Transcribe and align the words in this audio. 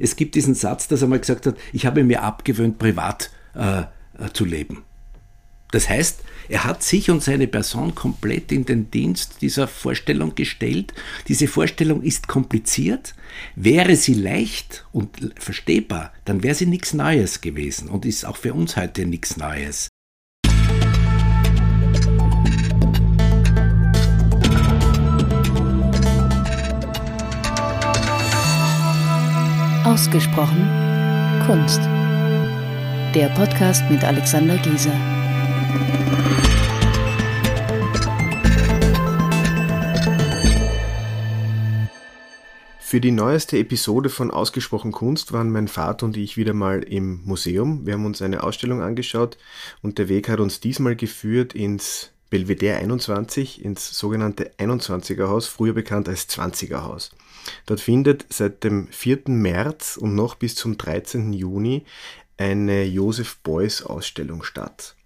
Es 0.00 0.16
gibt 0.16 0.34
diesen 0.34 0.54
Satz, 0.54 0.88
dass 0.88 1.02
er 1.02 1.08
mal 1.08 1.20
gesagt 1.20 1.46
hat, 1.46 1.56
ich 1.72 1.86
habe 1.86 2.02
mir 2.02 2.22
abgewöhnt, 2.22 2.78
privat 2.78 3.30
äh, 3.54 3.82
äh, 3.82 3.84
zu 4.32 4.44
leben. 4.44 4.82
Das 5.72 5.88
heißt, 5.88 6.22
er 6.48 6.64
hat 6.64 6.82
sich 6.82 7.10
und 7.10 7.22
seine 7.22 7.46
Person 7.46 7.94
komplett 7.94 8.50
in 8.50 8.64
den 8.64 8.90
Dienst 8.90 9.36
dieser 9.40 9.68
Vorstellung 9.68 10.34
gestellt. 10.34 10.94
Diese 11.28 11.46
Vorstellung 11.46 12.02
ist 12.02 12.26
kompliziert. 12.26 13.14
Wäre 13.54 13.94
sie 13.94 14.14
leicht 14.14 14.84
und 14.90 15.32
verstehbar, 15.36 16.12
dann 16.24 16.42
wäre 16.42 16.56
sie 16.56 16.66
nichts 16.66 16.92
Neues 16.92 17.40
gewesen 17.40 17.88
und 17.88 18.04
ist 18.04 18.24
auch 18.24 18.36
für 18.36 18.52
uns 18.52 18.76
heute 18.76 19.06
nichts 19.06 19.36
Neues. 19.36 19.89
Ausgesprochen 29.90 30.68
Kunst. 31.46 31.80
Der 33.12 33.28
Podcast 33.34 33.82
mit 33.90 34.04
Alexander 34.04 34.56
Gieser. 34.58 34.94
Für 42.78 43.00
die 43.00 43.10
neueste 43.10 43.58
Episode 43.58 44.10
von 44.10 44.30
Ausgesprochen 44.30 44.92
Kunst 44.92 45.32
waren 45.32 45.50
mein 45.50 45.66
Vater 45.66 46.06
und 46.06 46.16
ich 46.16 46.36
wieder 46.36 46.54
mal 46.54 46.84
im 46.84 47.22
Museum. 47.24 47.84
Wir 47.84 47.94
haben 47.94 48.06
uns 48.06 48.22
eine 48.22 48.44
Ausstellung 48.44 48.82
angeschaut 48.82 49.38
und 49.82 49.98
der 49.98 50.08
Weg 50.08 50.28
hat 50.28 50.38
uns 50.38 50.60
diesmal 50.60 50.94
geführt 50.94 51.52
ins 51.52 52.12
Belvedere 52.30 52.76
21, 52.76 53.64
ins 53.64 53.90
sogenannte 53.98 54.52
21er 54.56 55.26
Haus, 55.26 55.48
früher 55.48 55.72
bekannt 55.72 56.08
als 56.08 56.28
20er 56.28 56.84
Haus. 56.84 57.10
Dort 57.66 57.80
findet 57.80 58.26
seit 58.30 58.64
dem 58.64 58.88
4. 58.88 59.22
März 59.26 59.96
und 59.96 60.14
noch 60.14 60.34
bis 60.34 60.54
zum 60.54 60.78
13. 60.78 61.32
Juni 61.32 61.84
eine 62.36 62.84
Joseph 62.84 63.38
Beuys 63.42 63.82
Ausstellung 63.82 64.42
statt. 64.42 64.96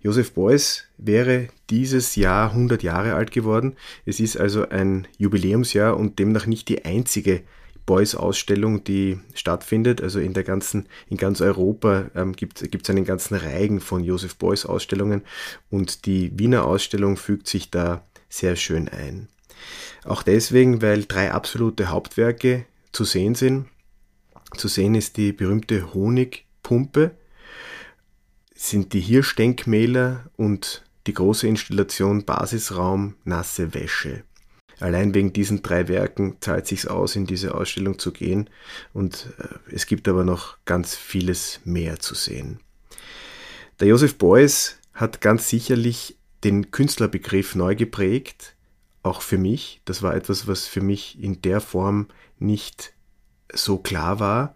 Joseph 0.00 0.32
Beuys 0.32 0.84
wäre 0.98 1.48
dieses 1.70 2.16
Jahr 2.16 2.50
100 2.50 2.82
Jahre 2.82 3.14
alt 3.14 3.30
geworden. 3.30 3.76
Es 4.04 4.18
ist 4.18 4.36
also 4.36 4.68
ein 4.68 5.06
Jubiläumsjahr 5.16 5.96
und 5.96 6.18
demnach 6.18 6.46
nicht 6.46 6.68
die 6.68 6.84
einzige 6.84 7.42
Beuys 7.86 8.14
Ausstellung, 8.14 8.84
die 8.84 9.20
stattfindet. 9.34 10.00
Also 10.00 10.20
in 10.20 10.34
der 10.34 10.44
ganzen, 10.44 10.88
in 11.08 11.16
ganz 11.16 11.40
Europa 11.40 12.10
ähm, 12.14 12.32
gibt 12.34 12.62
es 12.62 12.90
einen 12.90 13.04
ganzen 13.04 13.36
Reigen 13.36 13.80
von 13.80 14.02
Joseph 14.04 14.36
Beuys 14.36 14.66
Ausstellungen 14.66 15.22
und 15.70 16.06
die 16.06 16.36
Wiener 16.38 16.64
Ausstellung 16.66 17.16
fügt 17.16 17.48
sich 17.48 17.70
da 17.70 18.04
sehr 18.28 18.56
schön 18.56 18.88
ein. 18.88 19.28
Auch 20.04 20.22
deswegen, 20.22 20.82
weil 20.82 21.04
drei 21.04 21.32
absolute 21.32 21.90
Hauptwerke 21.90 22.66
zu 22.92 23.04
sehen 23.04 23.34
sind. 23.34 23.66
Zu 24.56 24.68
sehen 24.68 24.94
ist 24.94 25.16
die 25.16 25.32
berühmte 25.32 25.94
Honigpumpe, 25.94 27.12
sind 28.54 28.92
die 28.92 29.00
Hirschdenkmäler 29.00 30.30
und 30.36 30.84
die 31.06 31.14
große 31.14 31.46
Installation 31.48 32.24
Basisraum 32.24 33.14
Nasse 33.24 33.74
Wäsche. 33.74 34.24
Allein 34.78 35.14
wegen 35.14 35.32
diesen 35.32 35.62
drei 35.62 35.88
Werken 35.88 36.36
zahlt 36.40 36.66
sich's 36.66 36.86
aus, 36.86 37.14
in 37.14 37.26
diese 37.26 37.54
Ausstellung 37.54 37.98
zu 37.98 38.12
gehen 38.12 38.50
und 38.92 39.28
äh, 39.38 39.74
es 39.74 39.86
gibt 39.86 40.08
aber 40.08 40.24
noch 40.24 40.58
ganz 40.64 40.96
vieles 40.96 41.60
mehr 41.64 42.00
zu 42.00 42.14
sehen. 42.14 42.60
Der 43.80 43.88
Josef 43.88 44.18
Beuys 44.18 44.78
hat 44.92 45.20
ganz 45.20 45.48
sicherlich 45.48 46.18
den 46.44 46.70
Künstlerbegriff 46.70 47.54
neu 47.54 47.76
geprägt, 47.76 48.54
auch 49.02 49.22
für 49.22 49.38
mich. 49.38 49.80
Das 49.84 50.02
war 50.02 50.14
etwas, 50.14 50.46
was 50.46 50.66
für 50.66 50.80
mich 50.80 51.20
in 51.22 51.42
der 51.42 51.60
Form 51.60 52.08
nicht 52.38 52.92
so 53.52 53.78
klar 53.78 54.20
war. 54.20 54.54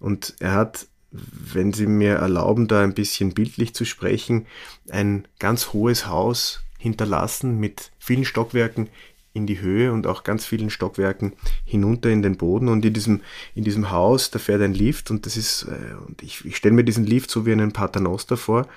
Und 0.00 0.34
er 0.40 0.52
hat, 0.52 0.88
wenn 1.10 1.72
Sie 1.72 1.86
mir 1.86 2.14
erlauben, 2.16 2.68
da 2.68 2.82
ein 2.82 2.94
bisschen 2.94 3.34
bildlich 3.34 3.74
zu 3.74 3.84
sprechen, 3.84 4.46
ein 4.90 5.26
ganz 5.38 5.72
hohes 5.72 6.06
Haus 6.06 6.60
hinterlassen 6.78 7.58
mit 7.58 7.92
vielen 7.98 8.24
Stockwerken 8.24 8.90
in 9.34 9.48
die 9.48 9.60
Höhe 9.60 9.92
und 9.92 10.06
auch 10.06 10.22
ganz 10.22 10.46
vielen 10.46 10.70
Stockwerken 10.70 11.32
hinunter 11.64 12.08
in 12.08 12.22
den 12.22 12.36
Boden. 12.36 12.68
Und 12.68 12.84
in 12.84 12.92
diesem, 12.92 13.20
in 13.56 13.64
diesem 13.64 13.90
Haus, 13.90 14.30
da 14.30 14.38
fährt 14.38 14.62
ein 14.62 14.72
Lift 14.72 15.10
und 15.10 15.26
das 15.26 15.36
ist, 15.36 15.64
äh, 15.64 15.94
und 16.06 16.22
ich, 16.22 16.44
ich 16.44 16.56
stelle 16.56 16.74
mir 16.74 16.84
diesen 16.84 17.04
Lift 17.04 17.30
so 17.30 17.44
wie 17.44 17.50
einen 17.50 17.72
Paternoster 17.72 18.36
vor. 18.36 18.68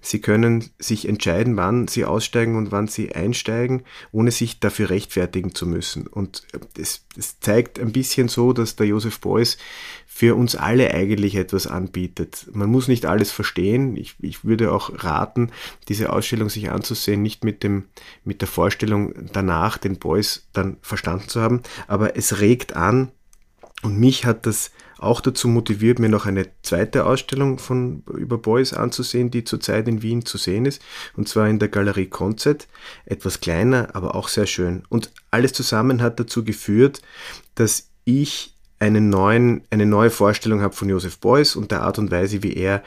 Sie 0.00 0.20
können 0.20 0.64
sich 0.78 1.06
entscheiden, 1.06 1.58
wann 1.58 1.86
Sie 1.86 2.06
aussteigen 2.06 2.56
und 2.56 2.72
wann 2.72 2.88
Sie 2.88 3.14
einsteigen, 3.14 3.82
ohne 4.10 4.30
sich 4.30 4.58
dafür 4.58 4.88
rechtfertigen 4.88 5.54
zu 5.54 5.66
müssen. 5.66 6.06
Und 6.06 6.46
es, 6.78 7.04
es 7.18 7.38
zeigt 7.40 7.78
ein 7.78 7.92
bisschen 7.92 8.28
so, 8.28 8.54
dass 8.54 8.74
der 8.74 8.86
Josef 8.86 9.20
Beuys 9.20 9.58
für 10.16 10.34
uns 10.34 10.56
alle 10.56 10.94
eigentlich 10.94 11.34
etwas 11.34 11.66
anbietet. 11.66 12.46
Man 12.54 12.70
muss 12.70 12.88
nicht 12.88 13.04
alles 13.04 13.30
verstehen. 13.32 13.98
Ich, 13.98 14.14
ich 14.20 14.46
würde 14.46 14.72
auch 14.72 15.04
raten, 15.04 15.50
diese 15.88 16.10
Ausstellung 16.10 16.48
sich 16.48 16.70
anzusehen, 16.70 17.20
nicht 17.20 17.44
mit 17.44 17.62
dem, 17.62 17.84
mit 18.24 18.40
der 18.40 18.48
Vorstellung 18.48 19.12
danach, 19.34 19.76
den 19.76 19.98
Beuys 20.06 20.46
dann 20.52 20.76
verstanden 20.82 21.28
zu 21.28 21.40
haben, 21.40 21.62
aber 21.88 22.16
es 22.16 22.38
regt 22.38 22.76
an. 22.76 23.10
Und 23.82 23.98
mich 23.98 24.24
hat 24.24 24.46
das 24.46 24.70
auch 24.98 25.20
dazu 25.20 25.48
motiviert, 25.48 25.98
mir 25.98 26.08
noch 26.08 26.24
eine 26.26 26.46
zweite 26.62 27.04
Ausstellung 27.04 27.58
von 27.58 28.02
über 28.14 28.38
Beuys 28.38 28.72
anzusehen, 28.72 29.30
die 29.30 29.44
zurzeit 29.44 29.88
in 29.88 30.00
Wien 30.00 30.24
zu 30.24 30.38
sehen 30.38 30.64
ist, 30.64 30.80
und 31.16 31.28
zwar 31.28 31.48
in 31.48 31.58
der 31.58 31.68
Galerie 31.68 32.06
Konzert, 32.06 32.68
etwas 33.04 33.40
kleiner, 33.40 33.94
aber 33.94 34.14
auch 34.14 34.28
sehr 34.28 34.46
schön. 34.46 34.84
Und 34.88 35.12
alles 35.30 35.52
zusammen 35.52 36.00
hat 36.00 36.18
dazu 36.20 36.44
geführt, 36.44 37.02
dass 37.56 37.90
ich 38.04 38.54
einen 38.78 39.10
neuen, 39.10 39.62
eine 39.70 39.86
neue 39.86 40.10
Vorstellung 40.10 40.60
habe 40.60 40.74
von 40.74 40.88
Joseph 40.88 41.18
Beuys 41.18 41.56
und 41.56 41.70
der 41.70 41.82
Art 41.82 41.98
und 41.98 42.10
Weise, 42.10 42.42
wie 42.42 42.54
er 42.54 42.82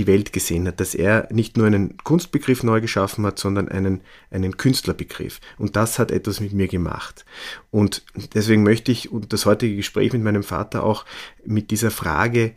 die 0.00 0.06
Welt 0.06 0.32
gesehen 0.32 0.66
hat, 0.66 0.80
dass 0.80 0.94
er 0.94 1.28
nicht 1.30 1.58
nur 1.58 1.66
einen 1.66 1.98
Kunstbegriff 1.98 2.62
neu 2.62 2.80
geschaffen 2.80 3.26
hat, 3.26 3.38
sondern 3.38 3.68
einen, 3.68 4.00
einen 4.30 4.56
Künstlerbegriff. 4.56 5.40
Und 5.58 5.76
das 5.76 5.98
hat 5.98 6.10
etwas 6.10 6.40
mit 6.40 6.54
mir 6.54 6.68
gemacht. 6.68 7.26
Und 7.70 8.02
deswegen 8.34 8.62
möchte 8.62 8.92
ich 8.92 9.10
das 9.28 9.44
heutige 9.44 9.76
Gespräch 9.76 10.14
mit 10.14 10.22
meinem 10.22 10.42
Vater 10.42 10.84
auch 10.84 11.04
mit 11.44 11.70
dieser 11.70 11.90
Frage 11.90 12.52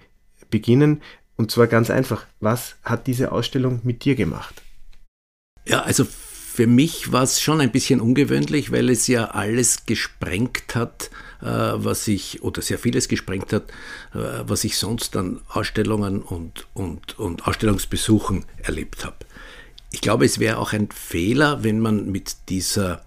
beginnen. 0.49 1.01
Und 1.35 1.51
zwar 1.51 1.67
ganz 1.67 1.89
einfach, 1.89 2.25
was 2.39 2.75
hat 2.83 3.07
diese 3.07 3.33
Ausstellung 3.33 3.81
mit 3.83 4.05
dir 4.05 4.15
gemacht? 4.15 4.61
Ja, 5.67 5.81
also 5.81 6.05
für 6.05 6.67
mich 6.67 7.11
war 7.11 7.23
es 7.23 7.41
schon 7.41 7.59
ein 7.59 7.71
bisschen 7.71 7.99
ungewöhnlich, 7.99 8.71
weil 8.71 8.89
es 8.89 9.07
ja 9.07 9.31
alles 9.31 9.85
gesprengt 9.85 10.75
hat, 10.75 11.09
was 11.45 12.07
ich, 12.07 12.43
oder 12.43 12.61
sehr 12.61 12.77
vieles 12.77 13.07
gesprengt 13.07 13.51
hat, 13.53 13.69
äh, 14.13 14.43
was 14.45 14.63
ich 14.63 14.77
sonst 14.77 15.15
an 15.15 15.41
Ausstellungen 15.49 16.21
und, 16.21 16.67
und, 16.73 17.19
und 17.19 17.47
Ausstellungsbesuchen 17.47 18.45
erlebt 18.61 19.05
habe. 19.05 19.17
Ich 19.91 20.01
glaube, 20.01 20.25
es 20.25 20.39
wäre 20.39 20.57
auch 20.57 20.73
ein 20.73 20.89
Fehler, 20.91 21.63
wenn 21.63 21.79
man 21.79 22.11
mit 22.11 22.49
dieser 22.49 23.03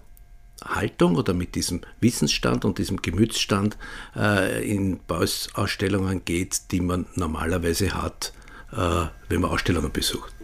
Haltung 0.63 1.15
oder 1.15 1.33
mit 1.33 1.55
diesem 1.55 1.81
Wissensstand 1.99 2.65
und 2.65 2.77
diesem 2.77 3.01
Gemütsstand 3.01 3.77
äh, 4.15 4.67
in 4.69 4.99
Bausausstellungen 5.05 6.23
geht, 6.23 6.71
die 6.71 6.81
man 6.81 7.05
normalerweise 7.15 7.93
hat, 7.93 8.33
wenn 8.69 9.39
man 9.39 9.49
Ausstellungen 9.49 9.93
besucht. 9.93 10.35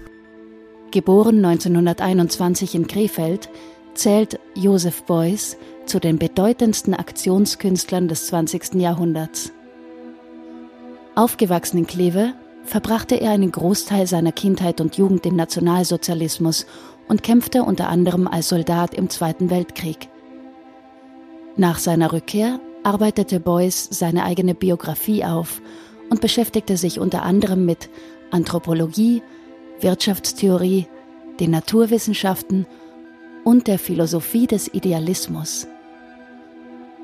Geboren 0.91 1.43
1921 1.43 2.73
in 2.73 2.87
Krefeld, 2.87 3.49
zählt 3.95 4.39
Joseph 4.55 5.03
Beuys 5.03 5.57
zu 5.85 5.99
den 5.99 6.17
bedeutendsten 6.17 6.93
Aktionskünstlern 6.93 8.07
des 8.07 8.27
20. 8.27 8.75
Jahrhunderts. 8.75 9.51
Aufgewachsen 11.15 11.77
in 11.77 11.87
Kleve, 11.87 12.33
verbrachte 12.63 13.15
er 13.15 13.31
einen 13.31 13.51
Großteil 13.51 14.07
seiner 14.07 14.31
Kindheit 14.31 14.81
und 14.81 14.97
Jugend 14.97 15.25
im 15.25 15.35
Nationalsozialismus 15.35 16.65
und 17.07 17.23
kämpfte 17.23 17.63
unter 17.63 17.89
anderem 17.89 18.27
als 18.27 18.49
Soldat 18.49 18.93
im 18.93 19.09
Zweiten 19.09 19.49
Weltkrieg. 19.49 20.09
Nach 21.55 21.77
seiner 21.77 22.11
Rückkehr 22.13 22.59
arbeitete 22.83 23.39
Beuys 23.39 23.87
seine 23.91 24.23
eigene 24.23 24.55
Biografie 24.55 25.23
auf 25.23 25.61
und 26.09 26.21
beschäftigte 26.21 26.77
sich 26.77 26.99
unter 26.99 27.23
anderem 27.23 27.65
mit 27.65 27.89
Anthropologie, 28.31 29.21
Wirtschaftstheorie, 29.79 30.87
den 31.39 31.51
Naturwissenschaften 31.51 32.65
und 33.43 33.67
der 33.67 33.77
Philosophie 33.77 34.47
des 34.47 34.73
Idealismus. 34.73 35.67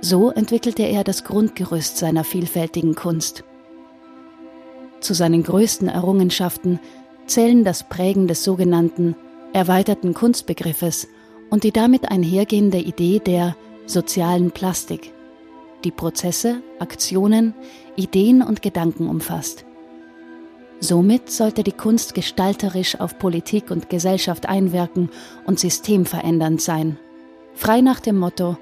So 0.01 0.31
entwickelte 0.31 0.83
er 0.83 1.03
das 1.03 1.23
Grundgerüst 1.25 1.97
seiner 1.97 2.23
vielfältigen 2.23 2.95
Kunst. 2.95 3.43
Zu 5.01 5.13
seinen 5.13 5.43
größten 5.43 5.89
Errungenschaften 5.89 6.79
zählen 7.27 7.63
das 7.63 7.83
Prägen 7.83 8.27
des 8.27 8.43
sogenannten 8.43 9.15
erweiterten 9.53 10.13
Kunstbegriffes 10.13 11.07
und 11.49 11.63
die 11.63 11.71
damit 11.71 12.11
einhergehende 12.11 12.77
Idee 12.77 13.19
der 13.19 13.55
sozialen 13.85 14.51
Plastik, 14.51 15.13
die 15.83 15.91
Prozesse, 15.91 16.61
Aktionen, 16.79 17.53
Ideen 17.95 18.41
und 18.41 18.61
Gedanken 18.61 19.07
umfasst. 19.07 19.65
Somit 20.79 21.29
sollte 21.29 21.63
die 21.63 21.73
Kunst 21.73 22.13
gestalterisch 22.13 22.99
auf 22.99 23.19
Politik 23.19 23.69
und 23.69 23.89
Gesellschaft 23.89 24.47
einwirken 24.47 25.09
und 25.45 25.59
systemverändernd 25.59 26.61
sein. 26.61 26.97
Frei 27.53 27.81
nach 27.81 27.99
dem 27.99 28.17
Motto, 28.17 28.57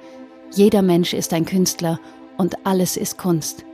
jeder 0.51 0.81
Mensch 0.81 1.13
ist 1.13 1.33
ein 1.33 1.45
Künstler 1.45 1.99
und 2.37 2.65
alles 2.65 2.97
ist 2.97 3.17
Kunst. 3.17 3.65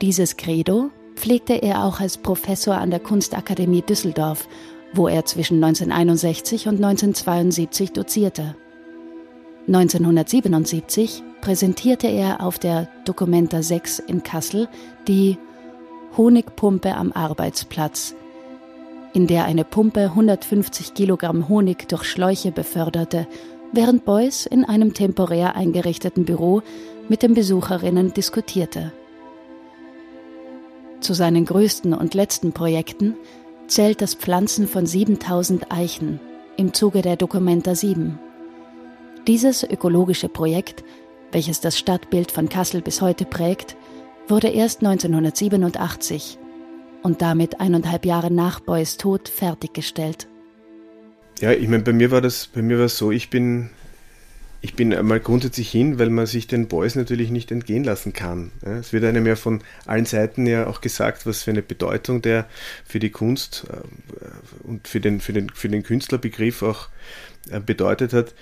Dieses 0.00 0.36
Credo 0.36 0.90
pflegte 1.16 1.54
er 1.54 1.84
auch 1.84 2.00
als 2.00 2.16
Professor 2.16 2.76
an 2.76 2.90
der 2.90 3.00
Kunstakademie 3.00 3.82
Düsseldorf, 3.82 4.48
wo 4.92 5.08
er 5.08 5.24
zwischen 5.24 5.62
1961 5.62 6.68
und 6.68 6.76
1972 6.76 7.92
dozierte. 7.92 8.54
1977 9.66 11.22
präsentierte 11.40 12.06
er 12.06 12.42
auf 12.42 12.58
der 12.58 12.88
Documenta 13.04 13.62
6 13.62 13.98
in 13.98 14.22
Kassel 14.22 14.68
die 15.06 15.36
Honigpumpe 16.16 16.94
am 16.94 17.12
Arbeitsplatz, 17.12 18.14
in 19.12 19.26
der 19.26 19.44
eine 19.44 19.64
Pumpe 19.64 20.04
150 20.04 20.94
Kilogramm 20.94 21.48
Honig 21.48 21.88
durch 21.88 22.04
Schläuche 22.04 22.50
beförderte, 22.50 23.26
während 23.72 24.04
Beuys 24.04 24.46
in 24.46 24.64
einem 24.64 24.94
temporär 24.94 25.56
eingerichteten 25.56 26.24
Büro 26.24 26.62
mit 27.08 27.22
den 27.22 27.34
Besucherinnen 27.34 28.12
diskutierte. 28.12 28.92
Zu 31.00 31.14
seinen 31.14 31.44
größten 31.44 31.94
und 31.94 32.14
letzten 32.14 32.52
Projekten 32.52 33.16
zählt 33.66 34.00
das 34.00 34.14
Pflanzen 34.14 34.66
von 34.66 34.86
7000 34.86 35.70
Eichen 35.70 36.20
im 36.56 36.72
Zuge 36.72 37.02
der 37.02 37.16
Documenta 37.16 37.74
7. 37.74 38.18
Dieses 39.26 39.62
ökologische 39.62 40.28
Projekt, 40.28 40.82
welches 41.30 41.60
das 41.60 41.78
Stadtbild 41.78 42.32
von 42.32 42.48
Kassel 42.48 42.80
bis 42.80 43.00
heute 43.00 43.24
prägt, 43.24 43.76
wurde 44.26 44.48
erst 44.48 44.84
1987 44.84 46.38
und 47.02 47.22
damit 47.22 47.60
eineinhalb 47.60 48.04
Jahre 48.04 48.30
nach 48.30 48.60
Beuys 48.60 48.96
Tod 48.96 49.28
fertiggestellt. 49.28 50.28
Ja, 51.40 51.52
ich 51.52 51.68
meine, 51.68 51.82
bei 51.82 51.92
mir 51.92 52.10
war 52.10 52.20
das, 52.20 52.48
bei 52.48 52.62
mir 52.62 52.78
war 52.78 52.86
es 52.86 52.98
so, 52.98 53.12
ich 53.12 53.30
bin 53.30 53.70
ich 54.60 54.74
bin 54.74 54.92
einmal 54.92 55.20
grundsätzlich 55.20 55.70
hin, 55.70 55.98
weil 55.98 56.10
man 56.10 56.26
sich 56.26 56.48
den 56.48 56.66
Boys 56.66 56.96
natürlich 56.96 57.30
nicht 57.30 57.52
entgehen 57.52 57.84
lassen 57.84 58.12
kann. 58.12 58.50
Es 58.62 58.92
wird 58.92 59.04
einem 59.04 59.24
ja 59.26 59.36
von 59.36 59.62
allen 59.86 60.04
Seiten 60.04 60.46
ja 60.46 60.66
auch 60.66 60.80
gesagt, 60.80 61.26
was 61.26 61.44
für 61.44 61.52
eine 61.52 61.62
Bedeutung 61.62 62.22
der 62.22 62.46
für 62.84 62.98
die 62.98 63.10
Kunst 63.10 63.66
äh, 63.70 64.66
und 64.66 64.88
für 64.88 65.00
den, 65.00 65.20
für 65.20 65.32
den, 65.32 65.48
für 65.50 65.68
den 65.68 65.84
Künstlerbegriff 65.84 66.62
auch 66.62 66.88
äh, 67.50 67.60
bedeutet 67.60 68.12
hat. 68.12 68.34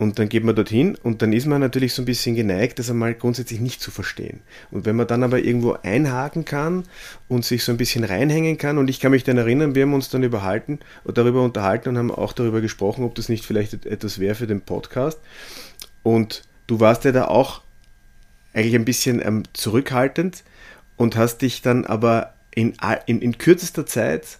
Und 0.00 0.18
dann 0.18 0.30
geht 0.30 0.44
man 0.44 0.56
dorthin 0.56 0.94
und 0.94 1.20
dann 1.20 1.34
ist 1.34 1.44
man 1.44 1.60
natürlich 1.60 1.92
so 1.92 2.00
ein 2.00 2.06
bisschen 2.06 2.34
geneigt, 2.34 2.78
das 2.78 2.88
einmal 2.88 3.12
grundsätzlich 3.12 3.60
nicht 3.60 3.82
zu 3.82 3.90
verstehen. 3.90 4.40
Und 4.70 4.86
wenn 4.86 4.96
man 4.96 5.06
dann 5.06 5.22
aber 5.22 5.40
irgendwo 5.40 5.76
einhaken 5.82 6.46
kann 6.46 6.84
und 7.28 7.44
sich 7.44 7.64
so 7.64 7.70
ein 7.70 7.76
bisschen 7.76 8.04
reinhängen 8.04 8.56
kann, 8.56 8.78
und 8.78 8.88
ich 8.88 8.98
kann 8.98 9.10
mich 9.10 9.24
dann 9.24 9.36
erinnern, 9.36 9.74
wir 9.74 9.82
haben 9.82 9.92
uns 9.92 10.08
dann 10.08 10.22
überhalten, 10.22 10.78
darüber 11.04 11.42
unterhalten 11.42 11.90
und 11.90 11.98
haben 11.98 12.10
auch 12.10 12.32
darüber 12.32 12.62
gesprochen, 12.62 13.04
ob 13.04 13.14
das 13.14 13.28
nicht 13.28 13.44
vielleicht 13.44 13.84
etwas 13.84 14.18
wäre 14.18 14.34
für 14.34 14.46
den 14.46 14.62
Podcast. 14.62 15.20
Und 16.02 16.44
du 16.66 16.80
warst 16.80 17.04
ja 17.04 17.12
da 17.12 17.26
auch 17.26 17.60
eigentlich 18.54 18.76
ein 18.76 18.86
bisschen 18.86 19.20
ähm, 19.22 19.42
zurückhaltend 19.52 20.44
und 20.96 21.14
hast 21.14 21.42
dich 21.42 21.60
dann 21.60 21.84
aber 21.84 22.32
in, 22.54 22.72
in, 23.04 23.20
in 23.20 23.36
kürzester 23.36 23.84
Zeit 23.84 24.38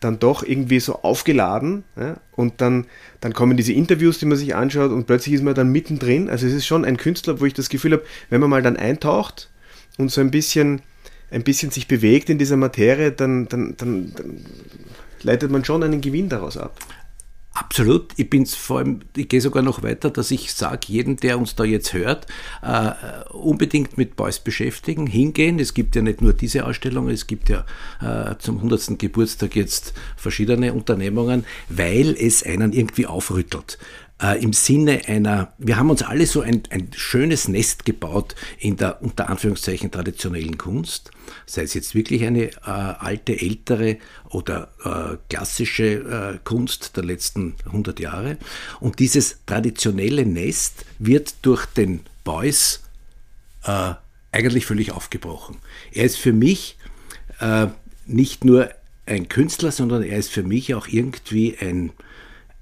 dann 0.00 0.18
doch 0.18 0.42
irgendwie 0.42 0.80
so 0.80 1.02
aufgeladen 1.02 1.84
ja, 1.96 2.18
und 2.32 2.60
dann, 2.60 2.86
dann 3.20 3.32
kommen 3.32 3.56
diese 3.56 3.72
Interviews, 3.72 4.18
die 4.18 4.26
man 4.26 4.38
sich 4.38 4.54
anschaut 4.54 4.92
und 4.92 5.06
plötzlich 5.06 5.34
ist 5.34 5.42
man 5.42 5.54
dann 5.54 5.70
mittendrin. 5.70 6.30
Also 6.30 6.46
es 6.46 6.52
ist 6.52 6.66
schon 6.66 6.84
ein 6.84 6.96
Künstler, 6.96 7.40
wo 7.40 7.44
ich 7.44 7.54
das 7.54 7.68
Gefühl 7.68 7.92
habe, 7.92 8.04
wenn 8.30 8.40
man 8.40 8.50
mal 8.50 8.62
dann 8.62 8.76
eintaucht 8.76 9.50
und 9.96 10.10
so 10.10 10.20
ein 10.20 10.30
bisschen, 10.30 10.82
ein 11.30 11.42
bisschen 11.42 11.70
sich 11.70 11.88
bewegt 11.88 12.30
in 12.30 12.38
dieser 12.38 12.56
Materie, 12.56 13.10
dann, 13.10 13.48
dann, 13.48 13.74
dann, 13.76 14.12
dann 14.14 14.44
leitet 15.22 15.50
man 15.50 15.64
schon 15.64 15.82
einen 15.82 16.00
Gewinn 16.00 16.28
daraus 16.28 16.56
ab. 16.56 16.78
Absolut. 17.60 18.12
Ich 18.16 18.30
bin's 18.30 18.54
vor 18.54 18.78
allem, 18.78 19.00
ich 19.16 19.28
gehe 19.28 19.40
sogar 19.40 19.64
noch 19.64 19.82
weiter, 19.82 20.10
dass 20.10 20.30
ich 20.30 20.52
sage, 20.52 20.86
jeden, 20.86 21.16
der 21.16 21.38
uns 21.38 21.56
da 21.56 21.64
jetzt 21.64 21.92
hört, 21.92 22.26
äh, 22.62 22.92
unbedingt 23.32 23.98
mit 23.98 24.14
Beuys 24.14 24.38
beschäftigen, 24.38 25.08
hingehen. 25.08 25.58
Es 25.58 25.74
gibt 25.74 25.96
ja 25.96 26.02
nicht 26.02 26.20
nur 26.20 26.32
diese 26.34 26.66
Ausstellung, 26.66 27.08
es 27.08 27.26
gibt 27.26 27.48
ja 27.48 27.64
äh, 28.00 28.36
zum 28.38 28.58
100. 28.58 28.96
Geburtstag 28.98 29.56
jetzt 29.56 29.92
verschiedene 30.16 30.72
Unternehmungen, 30.72 31.44
weil 31.68 32.16
es 32.18 32.44
einen 32.44 32.72
irgendwie 32.72 33.06
aufrüttelt 33.06 33.78
äh, 34.22 34.42
im 34.42 34.52
Sinne 34.52 35.02
einer, 35.06 35.52
wir 35.58 35.76
haben 35.76 35.90
uns 35.90 36.02
alle 36.02 36.26
so 36.26 36.40
ein, 36.40 36.62
ein 36.70 36.90
schönes 36.94 37.48
Nest 37.48 37.84
gebaut 37.84 38.34
in 38.58 38.76
der 38.76 39.02
unter 39.02 39.28
Anführungszeichen 39.28 39.90
traditionellen 39.90 40.58
Kunst, 40.58 41.10
sei 41.46 41.62
es 41.62 41.74
jetzt 41.74 41.94
wirklich 41.94 42.24
eine 42.24 42.44
äh, 42.44 42.50
alte, 42.64 43.40
ältere 43.40 43.98
oder 44.30 44.70
äh, 44.84 45.16
klassische 45.28 45.84
äh, 46.34 46.38
Kunst 46.44 46.96
der 46.96 47.04
letzten 47.04 47.54
100 47.66 48.00
Jahre. 48.00 48.38
Und 48.80 48.98
dieses 48.98 49.38
traditionelle 49.46 50.26
Nest 50.26 50.84
wird 50.98 51.34
durch 51.42 51.66
den 51.66 52.00
Beuys 52.24 52.82
äh, 53.64 53.94
eigentlich 54.32 54.66
völlig 54.66 54.92
aufgebrochen. 54.92 55.56
Er 55.92 56.04
ist 56.04 56.18
für 56.18 56.32
mich 56.32 56.76
äh, 57.40 57.68
nicht 58.06 58.44
nur 58.44 58.70
ein 59.06 59.28
Künstler, 59.28 59.72
sondern 59.72 60.02
er 60.02 60.18
ist 60.18 60.30
für 60.30 60.42
mich 60.42 60.74
auch 60.74 60.86
irgendwie 60.88 61.56
ein, 61.58 61.92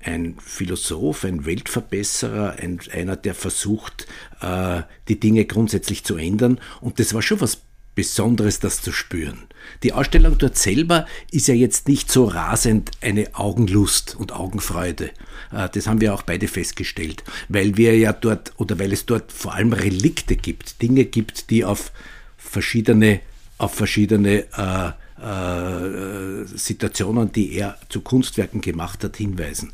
ein 0.06 0.36
Philosoph, 0.38 1.24
ein 1.24 1.44
Weltverbesserer, 1.44 2.56
ein, 2.60 2.80
einer, 2.92 3.16
der 3.16 3.34
versucht, 3.34 4.06
äh, 4.40 4.82
die 5.08 5.20
Dinge 5.20 5.44
grundsätzlich 5.44 6.04
zu 6.04 6.16
ändern. 6.16 6.60
Und 6.80 7.00
das 7.00 7.12
war 7.12 7.22
schon 7.22 7.40
was 7.40 7.62
Besonderes, 7.96 8.60
das 8.60 8.82
zu 8.82 8.92
spüren. 8.92 9.44
Die 9.82 9.94
Ausstellung 9.94 10.36
dort 10.36 10.56
selber 10.58 11.06
ist 11.30 11.48
ja 11.48 11.54
jetzt 11.54 11.88
nicht 11.88 12.12
so 12.12 12.26
rasend 12.26 12.90
eine 13.00 13.34
Augenlust 13.34 14.14
und 14.14 14.32
Augenfreude. 14.32 15.10
Äh, 15.50 15.68
das 15.72 15.86
haben 15.86 16.00
wir 16.00 16.14
auch 16.14 16.22
beide 16.22 16.46
festgestellt, 16.46 17.24
weil 17.48 17.76
wir 17.76 17.98
ja 17.98 18.12
dort 18.12 18.52
oder 18.58 18.78
weil 18.78 18.92
es 18.92 19.06
dort 19.06 19.32
vor 19.32 19.54
allem 19.54 19.72
Relikte 19.72 20.36
gibt, 20.36 20.82
Dinge 20.82 21.06
gibt, 21.06 21.50
die 21.50 21.64
auf 21.64 21.90
verschiedene, 22.36 23.20
auf 23.58 23.74
verschiedene 23.74 24.44
äh, 24.56 24.92
äh, 25.20 26.44
Situationen, 26.44 27.32
die 27.32 27.52
er 27.54 27.78
zu 27.88 28.00
Kunstwerken 28.00 28.60
gemacht 28.60 29.02
hat, 29.04 29.16
hinweisen. 29.16 29.72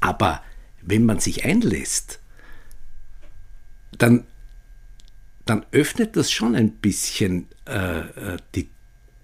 Aber 0.00 0.42
wenn 0.82 1.04
man 1.04 1.18
sich 1.18 1.44
einlässt, 1.44 2.20
dann, 3.98 4.24
dann 5.44 5.64
öffnet 5.72 6.16
das 6.16 6.30
schon 6.30 6.54
ein 6.54 6.72
bisschen 6.72 7.46
äh, 7.66 8.00
äh, 8.00 8.36
die, 8.54 8.68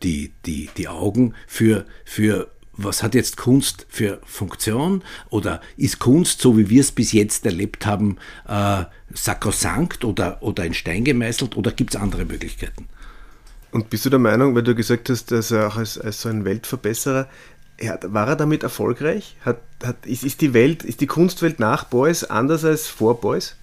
die, 0.03 0.33
die, 0.47 0.71
die 0.77 0.89
Augen 0.89 1.35
für, 1.47 1.87
für 2.05 2.51
was 2.73 3.03
hat 3.03 3.15
jetzt 3.15 3.37
Kunst 3.37 3.87
für 3.89 4.21
Funktion 4.25 5.03
oder 5.29 5.61
ist 5.77 5.99
Kunst, 5.99 6.41
so 6.41 6.57
wie 6.57 6.71
wir 6.71 6.81
es 6.81 6.93
bis 6.93 7.13
jetzt 7.13 7.45
erlebt 7.45 7.85
haben, 7.85 8.17
äh, 8.49 8.85
sakrosankt 9.13 10.05
oder, 10.05 10.43
oder 10.43 10.65
in 10.65 10.75
Stein 10.75 11.05
gemeißelt 11.05 11.57
oder 11.57 11.73
gibt 11.73 11.95
es 11.95 12.01
andere 12.01 12.25
Möglichkeiten? 12.25 12.89
Und 13.73 13.91
bist 13.91 14.05
du 14.05 14.11
der 14.11 14.19
Meinung, 14.19 14.55
weil 14.55 14.63
du 14.63 14.75
gesagt 14.75 15.09
hast, 15.11 15.31
dass 15.31 15.51
er 15.51 15.69
auch 15.69 15.77
als, 15.77 15.99
als 15.99 16.23
so 16.23 16.29
ein 16.29 16.45
Weltverbesserer, 16.45 17.29
war 18.03 18.29
er 18.29 18.37
damit 18.37 18.63
erfolgreich? 18.63 19.37
Hat, 19.45 19.61
hat, 19.83 20.05
ist, 20.07 20.25
ist 20.25 20.41
die 20.41 20.53
Welt, 20.53 20.83
ist 20.83 21.01
die 21.01 21.07
Kunstwelt 21.07 21.61
nach 21.61 21.85
Beuys 21.85 22.25
anders 22.25 22.65
als 22.65 22.89
vor 22.89 23.21
Beuys? 23.21 23.57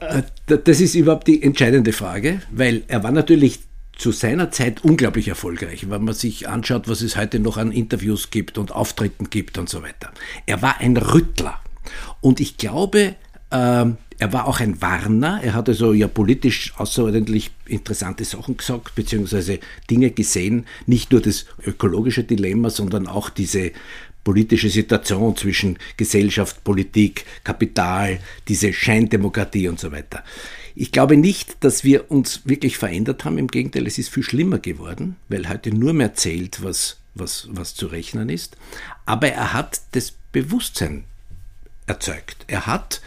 Äh, 0.00 0.22
das 0.46 0.80
ist 0.80 0.94
überhaupt 0.94 1.28
die 1.28 1.42
entscheidende 1.42 1.92
Frage, 1.92 2.42
weil 2.50 2.82
er 2.88 3.04
war 3.04 3.12
natürlich 3.12 3.60
zu 3.96 4.10
seiner 4.10 4.50
Zeit 4.50 4.84
unglaublich 4.84 5.28
erfolgreich, 5.28 5.88
wenn 5.88 6.04
man 6.04 6.14
sich 6.14 6.48
anschaut, 6.48 6.88
was 6.88 7.02
es 7.02 7.16
heute 7.16 7.38
noch 7.38 7.56
an 7.56 7.70
Interviews 7.70 8.30
gibt 8.30 8.58
und 8.58 8.72
Auftritten 8.72 9.30
gibt 9.30 9.58
und 9.58 9.68
so 9.68 9.82
weiter. 9.82 10.10
Er 10.46 10.62
war 10.62 10.80
ein 10.80 10.96
Rüttler. 10.96 11.60
Und 12.20 12.40
ich 12.40 12.56
glaube, 12.56 13.14
ähm, 13.50 13.98
er 14.22 14.32
war 14.32 14.46
auch 14.46 14.60
ein 14.60 14.80
Warner. 14.80 15.40
Er 15.42 15.54
hat 15.54 15.68
also 15.68 15.92
ja 15.92 16.06
politisch 16.06 16.74
außerordentlich 16.76 17.50
interessante 17.66 18.24
Sachen 18.24 18.56
gesagt, 18.56 18.94
beziehungsweise 18.94 19.58
Dinge 19.90 20.12
gesehen. 20.12 20.66
Nicht 20.86 21.10
nur 21.10 21.20
das 21.20 21.46
ökologische 21.66 22.22
Dilemma, 22.22 22.70
sondern 22.70 23.08
auch 23.08 23.30
diese 23.30 23.72
politische 24.22 24.70
Situation 24.70 25.36
zwischen 25.36 25.76
Gesellschaft, 25.96 26.62
Politik, 26.62 27.24
Kapital, 27.42 28.20
diese 28.46 28.72
Scheindemokratie 28.72 29.66
und 29.66 29.80
so 29.80 29.90
weiter. 29.90 30.22
Ich 30.76 30.92
glaube 30.92 31.16
nicht, 31.16 31.56
dass 31.64 31.82
wir 31.82 32.08
uns 32.12 32.42
wirklich 32.44 32.78
verändert 32.78 33.24
haben. 33.24 33.38
Im 33.38 33.48
Gegenteil, 33.48 33.88
es 33.88 33.98
ist 33.98 34.10
viel 34.10 34.22
schlimmer 34.22 34.60
geworden, 34.60 35.16
weil 35.30 35.48
heute 35.48 35.74
nur 35.74 35.94
mehr 35.94 36.14
zählt, 36.14 36.62
was, 36.62 36.98
was, 37.16 37.48
was 37.50 37.74
zu 37.74 37.88
rechnen 37.88 38.28
ist. 38.28 38.56
Aber 39.04 39.26
er 39.26 39.52
hat 39.52 39.80
das 39.90 40.12
Bewusstsein 40.30 41.02
erzeugt. 41.88 42.44
Er 42.46 42.66
hat 42.66 43.00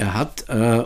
er 0.00 0.14
hat 0.14 0.48
äh, 0.48 0.82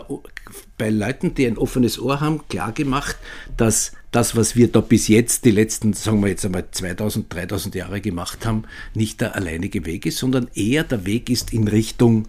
bei 0.77 0.89
Leuten, 0.89 1.33
die 1.35 1.47
ein 1.47 1.57
offenes 1.57 1.97
Ohr 1.99 2.19
haben, 2.19 2.41
klargemacht, 2.49 3.15
dass 3.55 3.93
das, 4.11 4.35
was 4.35 4.57
wir 4.57 4.69
da 4.69 4.81
bis 4.81 5.07
jetzt 5.07 5.45
die 5.45 5.51
letzten, 5.51 5.93
sagen 5.93 6.21
wir 6.21 6.27
jetzt 6.27 6.45
einmal 6.45 6.65
2000, 6.69 7.33
3000 7.33 7.75
Jahre 7.75 8.01
gemacht 8.01 8.45
haben, 8.45 8.63
nicht 8.93 9.21
der 9.21 9.35
alleinige 9.35 9.85
Weg 9.85 10.05
ist, 10.05 10.17
sondern 10.17 10.49
eher 10.53 10.83
der 10.83 11.05
Weg 11.05 11.29
ist 11.29 11.53
in 11.53 11.69
Richtung 11.69 12.27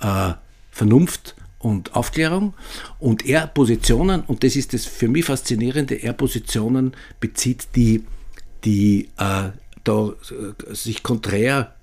äh, 0.00 0.32
Vernunft 0.70 1.36
und 1.58 1.94
Aufklärung. 1.94 2.54
Und 2.98 3.26
er 3.26 3.46
Positionen, 3.46 4.22
und 4.22 4.42
das 4.42 4.56
ist 4.56 4.72
das 4.72 4.86
für 4.86 5.08
mich 5.08 5.26
Faszinierende, 5.26 5.96
er 5.96 6.14
Positionen 6.14 6.94
bezieht, 7.20 7.68
die, 7.76 8.04
die 8.64 9.10
äh, 9.18 9.50
da 9.84 10.08
äh, 10.08 10.74
sich 10.74 11.02
konträr 11.02 11.74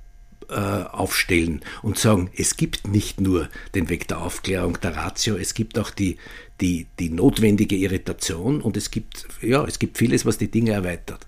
äh, 0.50 0.53
aufstellen 0.53 1.62
und 1.82 1.98
sagen, 1.98 2.29
es 2.36 2.58
gibt 2.58 2.88
nicht 2.88 3.22
nur 3.22 3.50
den 3.75 3.89
Weg 3.89 4.08
der 4.08 4.20
Aufklärung, 4.22 4.79
der 4.82 4.96
Ratio, 4.96 5.36
es 5.36 5.53
gibt 5.53 5.77
auch 5.77 5.91
die, 5.91 6.18
die, 6.62 6.88
die 7.00 7.10
notwendige 7.10 7.75
Irritation 7.75 8.62
und 8.62 8.77
es 8.77 8.91
gibt, 8.91 9.27
ja, 9.41 9.63
es 9.65 9.79
gibt 9.79 9.98
vieles, 9.98 10.25
was 10.25 10.38
die 10.38 10.51
Dinge 10.51 10.72
erweitert. 10.72 11.27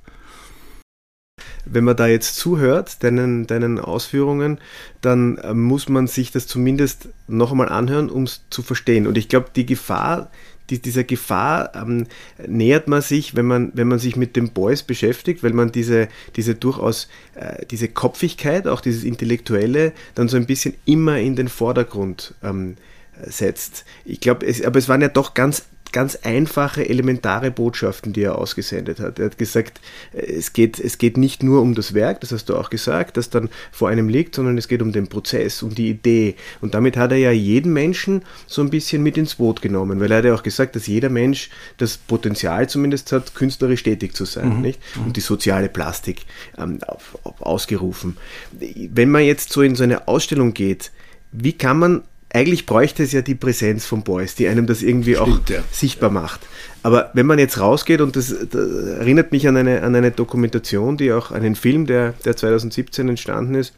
Wenn 1.65 1.83
man 1.83 1.95
da 1.95 2.07
jetzt 2.07 2.37
zuhört, 2.37 3.03
deinen, 3.03 3.45
deinen 3.45 3.79
Ausführungen, 3.79 4.59
dann 5.01 5.37
äh, 5.37 5.53
muss 5.53 5.89
man 5.89 6.07
sich 6.07 6.31
das 6.31 6.47
zumindest 6.47 7.09
noch 7.27 7.51
einmal 7.51 7.69
anhören, 7.69 8.09
um 8.09 8.23
es 8.23 8.43
zu 8.49 8.63
verstehen. 8.63 9.07
Und 9.07 9.17
ich 9.17 9.29
glaube, 9.29 9.51
die 9.55 9.65
Gefahr, 9.65 10.31
die, 10.71 10.81
dieser 10.81 11.03
Gefahr 11.03 11.75
ähm, 11.75 12.07
nähert 12.47 12.87
man 12.87 13.01
sich, 13.01 13.35
wenn 13.35 13.45
man, 13.45 13.71
wenn 13.75 13.87
man 13.87 13.99
sich 13.99 14.15
mit 14.15 14.35
dem 14.35 14.49
Boys 14.49 14.81
beschäftigt, 14.83 15.43
weil 15.43 15.53
man 15.53 15.71
diese, 15.71 16.07
diese 16.35 16.55
durchaus, 16.55 17.09
äh, 17.35 17.65
diese 17.65 17.89
Kopfigkeit, 17.89 18.67
auch 18.67 18.81
dieses 18.81 19.03
Intellektuelle, 19.03 19.91
dann 20.15 20.29
so 20.29 20.37
ein 20.37 20.45
bisschen 20.45 20.73
immer 20.85 21.19
in 21.19 21.35
den 21.35 21.49
Vordergrund 21.49 22.33
ähm, 22.41 22.77
setzt. 23.23 23.85
Ich 24.05 24.19
glaube, 24.19 24.47
aber 24.65 24.79
es 24.79 24.89
waren 24.89 25.01
ja 25.01 25.09
doch 25.09 25.33
ganz 25.33 25.65
ganz 25.91 26.17
einfache, 26.17 26.88
elementare 26.88 27.51
Botschaften, 27.51 28.13
die 28.13 28.24
er 28.24 28.38
ausgesendet 28.38 29.00
hat. 29.00 29.19
Er 29.19 29.25
hat 29.25 29.38
gesagt, 29.38 29.81
es 30.13 30.53
geht, 30.53 30.79
es 30.79 30.98
geht 30.98 31.17
nicht 31.17 31.43
nur 31.43 31.62
um 31.62 31.75
das 31.75 31.93
Werk, 31.93 32.21
das 32.21 32.31
hast 32.31 32.50
du 32.50 32.55
auch 32.55 32.69
gesagt, 32.69 33.17
das 33.17 33.29
dann 33.29 33.50
vor 33.71 33.89
einem 33.89 34.10
liegt, 34.10 34.36
sondern 34.36 34.57
es 34.57 34.67
geht 34.67 34.81
um 34.81 34.91
den 34.91 35.07
Prozess, 35.07 35.63
um 35.63 35.75
die 35.75 35.89
Idee. 35.89 36.36
Und 36.62 36.74
damit 36.74 36.98
hat 36.98 37.12
er 37.12 37.17
ja 37.17 37.31
jeden 37.31 37.74
Menschen 37.74 38.24
so 38.48 38.62
ein 38.62 38.69
bisschen 38.69 39.03
mit 39.03 39.17
ins 39.17 39.36
Boot 39.36 39.62
genommen, 39.62 40.00
weil 40.00 40.12
er 40.12 40.17
hat 40.19 40.25
ja 40.25 40.36
auch 40.36 40.43
gesagt, 40.43 40.75
dass 40.75 40.88
jeder 40.88 41.10
Mensch 41.10 41.50
das 41.77 41.98
Potenzial 41.98 42.69
zumindest 42.69 43.12
hat, 43.12 43.36
künstlerisch 43.36 43.83
tätig 43.83 44.15
zu 44.15 44.25
sein, 44.25 44.57
mhm. 44.57 44.62
nicht? 44.62 44.79
Und 44.95 45.07
mhm. 45.07 45.13
die 45.13 45.21
soziale 45.21 45.69
Plastik 45.69 46.25
ähm, 46.57 46.79
auf, 46.88 47.17
auf 47.24 47.41
ausgerufen. 47.41 48.17
Wenn 48.51 49.12
man 49.12 49.24
jetzt 49.24 49.51
so 49.51 49.62
in 49.62 49.75
so 49.75 49.83
eine 49.83 50.07
Ausstellung 50.07 50.53
geht, 50.53 50.91
wie 51.31 51.53
kann 51.53 51.79
man 51.79 52.03
eigentlich 52.33 52.65
bräuchte 52.65 53.03
es 53.03 53.11
ja 53.11 53.21
die 53.21 53.35
Präsenz 53.35 53.85
von 53.85 54.03
Boys, 54.03 54.35
die 54.35 54.47
einem 54.47 54.65
das 54.65 54.81
irgendwie 54.81 55.15
Stimmt, 55.15 55.29
auch 55.29 55.50
ja. 55.50 55.63
sichtbar 55.71 56.09
macht. 56.09 56.41
Aber 56.83 57.11
wenn 57.13 57.25
man 57.25 57.39
jetzt 57.39 57.59
rausgeht, 57.59 58.01
und 58.01 58.15
das, 58.15 58.33
das, 58.50 58.69
erinnert 58.71 59.31
mich 59.31 59.47
an 59.47 59.57
eine, 59.57 59.83
an 59.83 59.95
eine 59.95 60.11
Dokumentation, 60.11 60.97
die 60.97 61.11
auch 61.11 61.31
einen 61.31 61.55
Film, 61.55 61.85
der, 61.85 62.13
der 62.25 62.35
2017 62.35 63.09
entstanden 63.09 63.55
ist, 63.55 63.73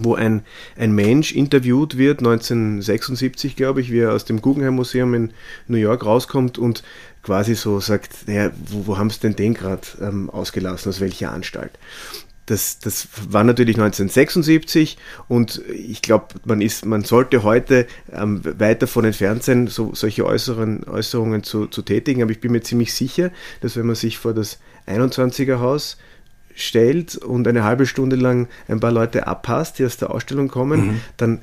wo 0.00 0.14
ein, 0.14 0.42
ein 0.76 0.92
Mensch 0.92 1.32
interviewt 1.32 1.96
wird, 1.98 2.20
1976 2.20 3.56
glaube 3.56 3.80
ich, 3.80 3.90
wie 3.90 4.00
er 4.00 4.12
aus 4.12 4.24
dem 4.24 4.40
Guggenheim 4.40 4.74
Museum 4.74 5.14
in 5.14 5.32
New 5.66 5.76
York 5.76 6.04
rauskommt 6.04 6.58
und 6.58 6.84
quasi 7.22 7.54
so 7.54 7.80
sagt, 7.80 8.28
naja, 8.28 8.50
wo, 8.66 8.86
wo 8.86 8.98
haben 8.98 9.10
sie 9.10 9.20
denn 9.20 9.34
den 9.34 9.54
gerade 9.54 9.82
ähm, 10.00 10.30
ausgelassen, 10.30 10.90
aus 10.90 11.00
welcher 11.00 11.32
Anstalt? 11.32 11.72
Das, 12.48 12.78
das 12.78 13.08
war 13.28 13.44
natürlich 13.44 13.76
1976 13.76 14.96
und 15.28 15.60
ich 15.68 16.00
glaube, 16.00 16.28
man 16.46 16.62
ist, 16.62 16.86
man 16.86 17.04
sollte 17.04 17.42
heute 17.42 17.86
ähm, 18.10 18.40
weit 18.58 18.80
davon 18.80 19.04
entfernt 19.04 19.42
sein, 19.42 19.66
so, 19.66 19.94
solche 19.94 20.24
Äußeren, 20.24 20.84
Äußerungen 20.84 21.42
zu, 21.42 21.66
zu 21.66 21.82
tätigen. 21.82 22.22
Aber 22.22 22.30
ich 22.30 22.40
bin 22.40 22.52
mir 22.52 22.62
ziemlich 22.62 22.94
sicher, 22.94 23.30
dass 23.60 23.76
wenn 23.76 23.84
man 23.84 23.96
sich 23.96 24.16
vor 24.16 24.32
das 24.32 24.58
21er 24.86 25.60
Haus 25.60 25.98
stellt 26.54 27.16
und 27.16 27.46
eine 27.46 27.64
halbe 27.64 27.84
Stunde 27.84 28.16
lang 28.16 28.48
ein 28.66 28.80
paar 28.80 28.92
Leute 28.92 29.26
abpasst, 29.26 29.78
die 29.78 29.84
aus 29.84 29.98
der 29.98 30.10
Ausstellung 30.10 30.48
kommen, 30.48 30.86
mhm. 30.86 31.00
dann 31.18 31.42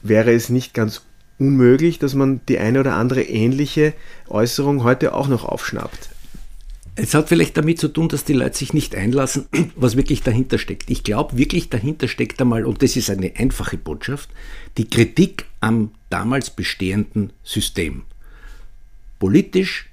wäre 0.00 0.32
es 0.32 0.48
nicht 0.48 0.72
ganz 0.72 1.02
unmöglich, 1.38 1.98
dass 1.98 2.14
man 2.14 2.40
die 2.48 2.58
eine 2.58 2.80
oder 2.80 2.94
andere 2.94 3.22
ähnliche 3.22 3.92
Äußerung 4.28 4.84
heute 4.84 5.12
auch 5.12 5.28
noch 5.28 5.44
aufschnappt. 5.44 6.08
Es 6.98 7.12
hat 7.12 7.28
vielleicht 7.28 7.58
damit 7.58 7.78
zu 7.78 7.88
tun, 7.88 8.08
dass 8.08 8.24
die 8.24 8.32
Leute 8.32 8.56
sich 8.56 8.72
nicht 8.72 8.94
einlassen, 8.94 9.46
was 9.76 9.96
wirklich 9.96 10.22
dahinter 10.22 10.58
steckt. 10.58 10.90
Ich 10.90 11.04
glaube, 11.04 11.36
wirklich 11.36 11.68
dahinter 11.68 12.08
steckt 12.08 12.40
einmal, 12.40 12.64
und 12.64 12.82
das 12.82 12.96
ist 12.96 13.10
eine 13.10 13.32
einfache 13.36 13.76
Botschaft, 13.76 14.30
die 14.78 14.88
Kritik 14.88 15.44
am 15.60 15.90
damals 16.08 16.48
bestehenden 16.48 17.32
System. 17.44 18.02
Politisch, 19.18 19.90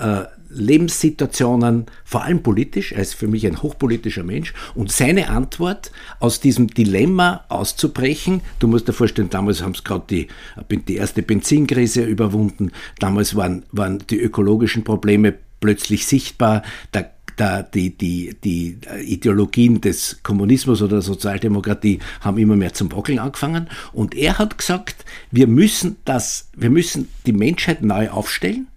äh, 0.00 0.24
Lebenssituationen, 0.50 1.86
vor 2.04 2.22
allem 2.22 2.42
politisch, 2.42 2.92
er 2.92 3.02
ist 3.02 3.14
für 3.14 3.28
mich 3.28 3.46
ein 3.46 3.62
hochpolitischer 3.62 4.24
Mensch, 4.24 4.52
und 4.74 4.90
seine 4.90 5.28
Antwort, 5.28 5.92
aus 6.18 6.40
diesem 6.40 6.68
Dilemma 6.68 7.44
auszubrechen, 7.48 8.40
du 8.58 8.66
musst 8.66 8.88
dir 8.88 8.92
vorstellen, 8.92 9.30
damals 9.30 9.62
haben 9.62 9.72
es 9.72 9.84
gerade 9.84 10.04
die, 10.10 10.28
die 10.76 10.96
erste 10.96 11.22
Benzinkrise 11.22 12.04
überwunden, 12.04 12.72
damals 12.98 13.36
waren, 13.36 13.64
waren 13.70 14.04
die 14.10 14.20
ökologischen 14.20 14.84
Probleme 14.84 15.34
plötzlich 15.64 16.06
sichtbar. 16.06 16.62
Da 16.92 17.06
da 17.36 17.62
die, 17.62 17.90
die, 17.90 18.36
die 18.44 18.78
Ideologien 19.02 19.80
des 19.80 20.20
Kommunismus 20.22 20.82
oder 20.82 20.96
der 20.96 21.02
Sozialdemokratie 21.02 21.98
haben 22.20 22.38
immer 22.38 22.54
mehr 22.54 22.74
zum 22.74 22.92
Wackeln 22.92 23.18
angefangen. 23.18 23.68
Und 23.92 24.14
er 24.14 24.38
hat 24.38 24.56
gesagt, 24.56 25.04
wir 25.32 25.46
müssen 25.46 25.96
das, 26.04 26.48
wir 26.56 26.70
müssen 26.70 27.08
die 27.26 27.32
Menschheit 27.32 27.82
neu 27.82 28.08
aufstellen. 28.10 28.68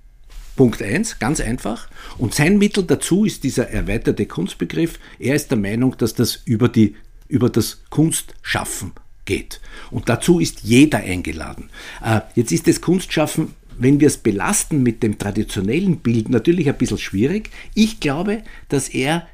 Punkt 0.56 0.82
eins, 0.82 1.20
ganz 1.20 1.40
einfach. 1.40 1.88
Und 2.18 2.34
sein 2.34 2.58
Mittel 2.58 2.84
dazu 2.84 3.26
ist 3.26 3.44
dieser 3.44 3.70
erweiterte 3.70 4.26
Kunstbegriff. 4.26 4.98
Er 5.20 5.36
ist 5.36 5.52
der 5.52 5.58
Meinung, 5.60 5.96
dass 5.98 6.16
das 6.16 6.36
über, 6.46 6.68
die, 6.68 6.96
über 7.28 7.52
das 7.52 7.84
Kunstschaffen 7.92 8.94
geht. 9.26 9.62
Und 9.92 10.10
dazu 10.10 10.40
ist 10.40 10.62
jeder 10.64 10.98
eingeladen. 10.98 11.70
Äh, 12.04 12.22
jetzt 12.34 12.52
ist 12.52 12.66
das 12.66 12.82
Kunstschaffen 12.82 13.54
wenn 13.80 14.00
wir 14.00 14.08
es 14.08 14.18
belasten 14.18 14.84
mit 14.84 15.04
dem 15.04 15.18
traditionellen 15.18 15.98
Bild, 15.98 16.30
natürlich 16.30 16.68
ein 16.68 16.78
bisschen 16.78 16.98
schwierig. 16.98 17.50
Ich 17.74 18.00
glaube, 18.00 18.44
dass 18.70 18.90
er, 18.90 19.28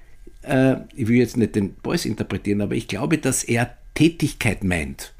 äh, 0.44 0.76
ich 0.96 1.08
will 1.08 1.18
jetzt 1.18 1.38
nicht 1.38 1.56
den 1.56 1.74
Beuys 1.74 2.06
interpretieren, 2.06 2.62
aber 2.62 2.76
ich 2.76 2.88
glaube, 2.88 3.18
dass 3.18 3.44
er 3.44 3.76
Tätigkeit 3.94 4.64
meint. 4.64 5.14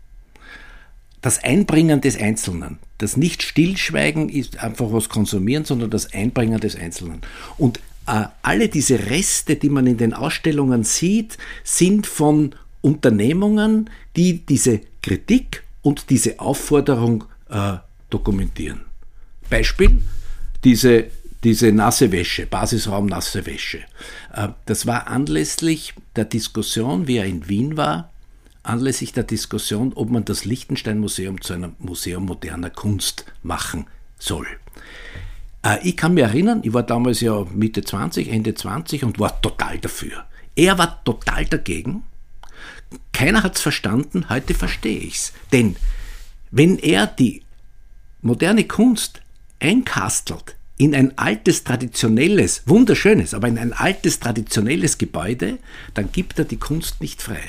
Das 1.22 1.44
Einbringen 1.44 2.02
des 2.02 2.18
Einzelnen. 2.18 2.80
Das 2.98 3.16
nicht 3.16 3.44
Stillschweigen 3.44 4.28
ist 4.28 4.62
einfach 4.62 4.92
was 4.92 5.08
konsumieren, 5.08 5.64
sondern 5.64 5.90
das 5.90 6.14
Einbringen 6.14 6.60
des 6.60 6.76
Einzelnen. 6.76 7.22
Und 7.58 7.80
äh, 8.08 8.26
alle 8.42 8.68
diese 8.68 9.10
Reste, 9.10 9.56
die 9.56 9.70
man 9.70 9.88
in 9.88 9.98
den 9.98 10.14
Ausstellungen 10.14 10.84
sieht, 10.84 11.38
sind 11.64 12.08
von 12.08 12.56
Unternehmungen, 12.82 13.90
die 14.18 14.46
diese 14.46 14.82
Kritik 15.02 15.64
und 15.82 16.10
diese 16.10 16.40
Aufforderung 16.40 17.24
äh, 17.50 17.76
dokumentieren. 18.10 18.82
Beispiel, 19.54 20.02
diese, 20.64 21.06
diese 21.44 21.72
nasse 21.72 22.12
Wäsche, 22.12 22.48
Basisraum 22.48 23.06
nasse 23.06 23.46
Wäsche. 23.46 23.82
Äh, 24.34 24.48
das 24.66 24.88
war 24.88 25.06
anlässlich 25.06 25.94
der 26.16 26.26
Diskussion, 26.26 27.06
wie 27.08 27.18
er 27.18 27.26
in 27.26 27.48
Wien 27.48 27.78
war, 27.78 28.10
anlässlich 28.64 29.14
der 29.14 29.26
Diskussion, 29.26 29.94
ob 29.94 30.10
man 30.10 30.26
das 30.26 30.44
Liechtenstein-Museum 30.44 31.40
zu 31.42 31.54
einem 31.54 31.76
Museum 31.78 32.26
moderner 32.26 32.72
Kunst 32.72 33.26
machen 33.44 33.86
soll. 34.18 34.48
Äh, 35.64 35.88
ich 35.88 35.98
kann 35.98 36.16
mich 36.16 36.24
erinnern, 36.24 36.62
ich 36.64 36.74
war 36.74 36.82
damals 36.82 37.22
ja 37.22 37.46
Mitte 37.54 37.84
20, 37.84 38.30
Ende 38.30 38.56
20 38.56 39.04
und 39.04 39.20
war 39.20 39.40
total 39.40 39.78
dafür. 39.78 40.26
Er 40.56 40.80
war 40.80 41.04
total 41.04 41.46
dagegen. 41.46 42.02
Keiner 43.12 43.44
hat 43.44 43.58
es 43.58 43.62
verstanden, 43.62 44.30
heute 44.30 44.56
verstehe 44.56 44.98
ich 44.98 45.14
es. 45.14 45.34
Denn 45.52 45.76
wenn 46.50 46.80
er 46.80 47.06
die 47.06 47.44
moderne 48.24 48.64
Kunst 48.64 49.20
einkastelt 49.64 50.56
in 50.78 50.94
ein 50.94 51.18
altes, 51.18 51.64
traditionelles, 51.64 52.64
wunderschönes, 52.66 53.34
aber 53.34 53.48
in 53.48 53.58
ein 53.58 53.74
altes, 53.74 54.20
traditionelles 54.20 54.98
Gebäude, 54.98 55.60
dann 55.94 56.12
gibt 56.12 56.40
er 56.40 56.46
die 56.46 56.58
Kunst 56.58 57.00
nicht 57.00 57.22
frei, 57.22 57.42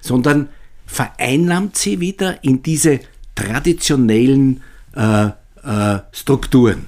sondern 0.00 0.48
vereinnahmt 0.86 1.76
sie 1.76 2.00
wieder 2.00 2.42
in 2.42 2.62
diese 2.62 3.00
traditionellen 3.34 4.62
äh, 4.96 5.26
äh, 5.26 6.00
Strukturen. 6.12 6.86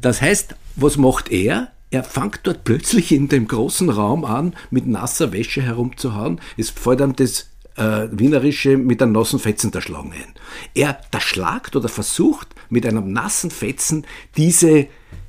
Das 0.00 0.20
heißt, 0.20 0.54
was 0.76 0.96
macht 0.96 1.30
er? 1.30 1.72
Er 1.90 2.04
fängt 2.04 2.40
dort 2.42 2.64
plötzlich 2.64 3.12
in 3.12 3.28
dem 3.28 3.48
großen 3.48 3.88
Raum 3.88 4.24
an, 4.24 4.54
mit 4.70 4.86
nasser 4.86 5.32
Wäsche 5.32 5.62
herumzuhauen. 5.62 6.40
Es 6.56 6.70
fällt 6.70 7.00
ihm 7.00 7.16
das 7.16 7.48
äh, 7.76 8.08
Wienerische 8.10 8.76
mit 8.76 9.02
einem 9.02 9.12
nassen 9.12 9.38
Fetzen 9.38 9.70
der 9.70 9.80
Schlange 9.80 10.14
ein. 10.14 10.34
Er 10.74 11.00
erschlagt 11.10 11.76
oder 11.76 11.88
versucht 11.88 12.48
mit 12.70 12.86
einem 12.86 13.12
nassen 13.12 13.50
Fetzen 13.50 14.06
diese 14.36 14.86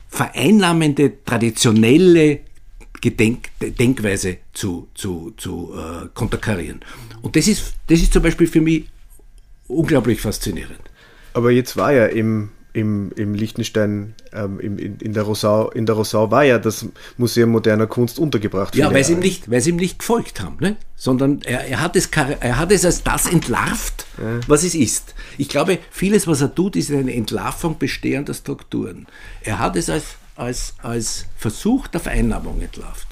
vereinnahmende, 0.10 1.24
traditionelle 1.24 2.40
Gedenk 3.02 3.50
Denkweise 3.62 4.38
zu, 4.54 4.88
zu, 4.96 5.34
zu 5.38 5.74
äh, 5.76 6.08
konterkarieren. 6.14 6.80
Und 7.22 7.36
das 7.36 7.48
ist, 7.48 7.76
das 7.88 8.00
ist 8.00 8.14
zum 8.14 8.24
Beispiel 8.24 8.48
für 8.48 8.62
mich 8.62 8.86
unglaublich 9.68 10.22
faszinierend. 10.22 10.80
Aber 11.34 11.52
jetzt 11.52 11.78
war 11.78 11.94
ja 11.94 12.08
im 12.08 12.50
im, 12.78 13.12
im 13.16 13.34
Liechtenstein, 13.34 14.14
ähm, 14.34 14.60
im, 14.60 14.78
in, 14.78 15.00
in, 15.00 15.14
der 15.14 15.24
Rosau, 15.24 15.72
in 15.72 15.88
der 15.88 15.96
Rosau 15.96 16.30
war 16.30 16.44
ja 16.44 16.60
das 16.60 16.86
Museum 17.18 17.50
moderner 17.50 17.88
Kunst 17.88 18.20
untergebracht. 18.20 18.76
Ja, 18.76 18.94
weil 18.94 19.04
sie, 19.04 19.14
ihm 19.14 19.20
nicht, 19.20 19.50
weil 19.50 19.62
sie 19.62 19.72
ihm 19.72 19.78
nicht 19.78 19.98
gefolgt 19.98 20.42
haben, 20.42 20.58
ne? 20.60 20.76
sondern 20.96 21.42
er, 21.42 21.66
er, 21.66 21.82
hat 21.82 21.96
es, 21.96 22.08
er 22.40 22.60
hat 22.60 22.72
es 22.72 22.86
als 22.86 23.02
das 23.02 23.26
entlarvt, 23.26 24.06
ja. 24.20 24.40
was 24.48 24.64
es 24.64 24.76
ist. 24.76 25.16
Ich 25.40 25.50
glaube, 25.50 25.80
vieles, 25.90 26.28
was 26.28 26.42
er 26.42 26.54
tut, 26.54 26.76
ist 26.76 26.92
eine 26.92 27.16
Entlarvung 27.16 27.80
bestehender 27.80 28.36
Strukturen. 28.36 29.08
Er 29.42 29.58
hat 29.58 29.76
es 29.76 29.90
als, 29.90 30.06
als, 30.36 30.76
als 30.84 31.26
Versuch 31.36 31.88
der 31.88 32.00
Vereinnahmung 32.00 32.62
entlarvt. 32.62 33.08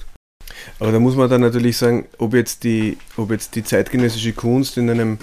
Aber 0.78 0.92
da 0.92 1.00
muss 1.00 1.16
man 1.16 1.28
dann 1.28 1.40
natürlich 1.40 1.76
sagen, 1.76 2.06
ob 2.18 2.34
jetzt 2.34 2.62
die, 2.62 2.98
ob 3.16 3.32
jetzt 3.32 3.56
die 3.56 3.64
zeitgenössische 3.64 4.32
Kunst 4.32 4.78
in 4.78 4.88
einem 4.88 5.18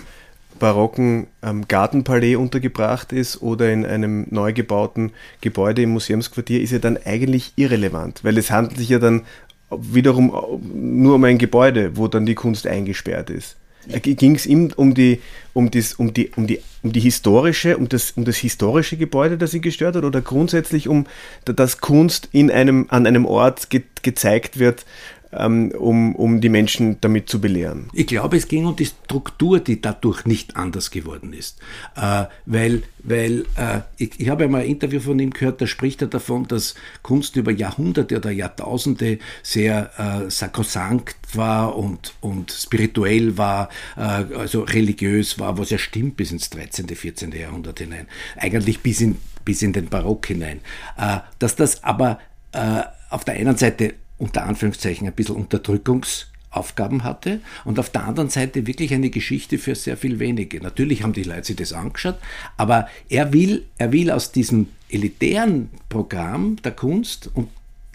barocken 0.64 1.28
ähm, 1.42 1.68
Gartenpalais 1.68 2.38
untergebracht 2.38 3.12
ist 3.12 3.42
oder 3.42 3.70
in 3.70 3.86
einem 3.86 4.28
neu 4.30 4.54
gebauten 4.54 5.12
Gebäude 5.42 5.82
im 5.82 5.90
Museumsquartier, 5.90 6.62
ist 6.62 6.72
ja 6.72 6.80
dann 6.80 6.98
eigentlich 7.04 7.52
irrelevant, 7.58 8.24
weil 8.24 8.38
es 8.38 8.50
handelt 8.50 8.78
sich 8.78 8.88
ja 8.88 8.98
dann 8.98 9.24
wiederum 9.70 10.32
nur 10.74 11.16
um 11.16 11.24
ein 11.26 11.38
Gebäude, 11.38 11.98
wo 11.98 12.08
dann 12.08 12.26
die 12.26 12.36
Kunst 12.36 12.66
eingesperrt 12.66 13.30
ist. 13.30 13.58
Ging 13.90 14.36
es 14.36 14.46
ihm 14.46 14.72
um 14.78 14.94
die, 14.94 15.20
um, 15.52 15.70
das, 15.70 15.96
um, 15.96 16.14
die, 16.14 16.32
um, 16.38 16.48
die, 16.48 16.62
um 16.82 16.94
die 16.94 17.02
historische, 17.02 17.76
um 17.76 17.90
das, 17.90 18.12
um 18.12 18.24
das 18.24 18.38
historische 18.38 18.96
Gebäude, 18.96 19.38
das 19.38 19.54
ihn 19.54 19.62
gestört 19.62 19.98
hat, 19.98 20.06
oder 20.06 20.22
grundsätzlich 20.22 20.88
um, 20.88 21.08
dass 21.44 21.82
Kunst 21.82 22.30
in 22.32 22.50
einem, 22.50 22.86
an 22.88 23.06
einem 23.06 23.26
Ort 23.26 23.70
ge, 23.70 23.82
gezeigt 24.02 24.60
wird, 24.60 24.86
um, 25.34 26.16
um 26.16 26.42
die 26.42 26.50
Menschen 26.50 26.98
damit 27.02 27.30
zu 27.30 27.42
belehren. 27.42 27.90
Ich 27.94 28.08
glaube, 28.08 28.38
es 28.38 28.48
ging 28.48 28.66
um 28.66 28.76
die 28.76 28.86
Struktur, 28.86 29.60
die 29.60 29.82
dadurch 29.82 30.26
nicht 30.26 30.56
anders 30.56 30.92
geworden 30.92 31.34
ist. 31.34 31.60
Äh, 31.96 32.26
weil 32.46 32.84
weil 33.04 33.46
äh, 33.58 33.82
ich, 33.98 34.20
ich 34.20 34.30
habe 34.30 34.46
einmal 34.46 34.62
ein 34.62 34.68
Interview 34.68 35.02
von 35.02 35.20
ihm 35.20 35.32
gehört, 35.32 35.62
da 35.62 35.68
spricht 35.68 36.02
er 36.02 36.08
davon, 36.08 36.48
dass 36.48 36.74
Kunst 37.02 37.36
über 37.36 37.52
Jahrhunderte 37.52 38.18
oder 38.18 38.32
Jahrtausende 38.32 39.20
sehr 39.44 39.92
äh, 39.98 40.32
sakrosankt 40.32 41.18
war 41.34 41.76
und, 41.76 42.14
und 42.22 42.52
spirituell 42.52 43.38
war, 43.38 43.70
äh, 43.98 44.02
also 44.02 44.62
religiös 44.62 45.38
war, 45.38 45.58
was 45.58 45.70
ja 45.70 45.78
stimmt 45.78 46.16
bis 46.16 46.32
ins 46.32 46.50
13., 46.50 46.88
14. 46.88 47.34
Jahrhundert 47.34 47.80
hinein. 47.80 48.08
Eigentlich 48.38 48.80
bis 48.80 49.02
in, 49.02 49.18
bis 49.44 49.62
in 49.62 49.74
den 49.74 49.88
Barock 49.90 50.28
hinein. 50.28 50.62
Äh, 50.98 51.20
dass 51.40 51.58
das 51.58 51.84
aber 51.84 52.20
äh, 52.54 52.84
auf 53.10 53.26
der 53.26 53.36
einen 53.36 53.58
Seite 53.58 53.96
unter 54.24 54.46
Anführungszeichen 54.46 55.06
ein 55.06 55.14
bisschen 55.14 55.36
Unterdrückungsaufgaben 55.36 57.04
hatte 57.04 57.42
und 57.66 57.78
auf 57.78 57.90
der 57.90 58.06
anderen 58.06 58.30
Seite 58.30 58.66
wirklich 58.66 58.94
eine 58.94 59.10
Geschichte 59.10 59.58
für 59.58 59.76
sehr 59.76 59.98
viel 59.98 60.18
wenige. 60.20 60.62
Natürlich 60.62 61.04
haben 61.04 61.12
die 61.12 61.24
Leute 61.24 61.48
sich 61.48 61.58
das 61.58 61.74
angeschaut, 61.74 62.16
aber 62.56 62.88
er 63.10 63.34
will, 63.34 63.66
er 63.78 63.92
will 63.92 64.10
aus 64.12 64.32
diesem 64.32 64.68
elitären 64.90 65.70
Programm 65.90 66.56
der 66.64 66.72
Kunst 66.72 67.30
und 67.34 67.50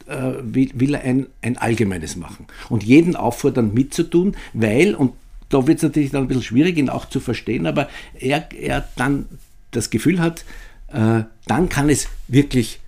äh, 0.07 0.35
will, 0.43 0.71
will 0.75 0.95
er 0.95 1.03
ein, 1.03 1.27
ein 1.41 1.57
allgemeines 1.57 2.17
machen 2.17 2.47
und 2.69 2.85
jeden 2.85 3.17
auffordern 3.17 3.73
mitzutun, 3.73 4.37
weil, 4.53 4.95
und 4.95 5.15
da 5.49 5.67
wird 5.67 5.79
es 5.79 5.83
natürlich 5.83 6.11
dann 6.11 6.25
ein 6.25 6.29
bisschen 6.29 6.43
schwierig, 6.43 6.77
ihn 6.77 6.91
auch 6.91 7.09
zu 7.09 7.21
verstehen, 7.21 7.67
aber 7.67 7.89
er, 8.21 8.53
er 8.53 8.87
dann 8.97 9.25
das 9.71 9.89
Gefühl 9.89 10.21
hat, 10.21 10.45
äh, 10.89 11.23
dann 11.47 11.69
kann 11.71 11.89
es 11.89 12.09
wirklich 12.27 12.81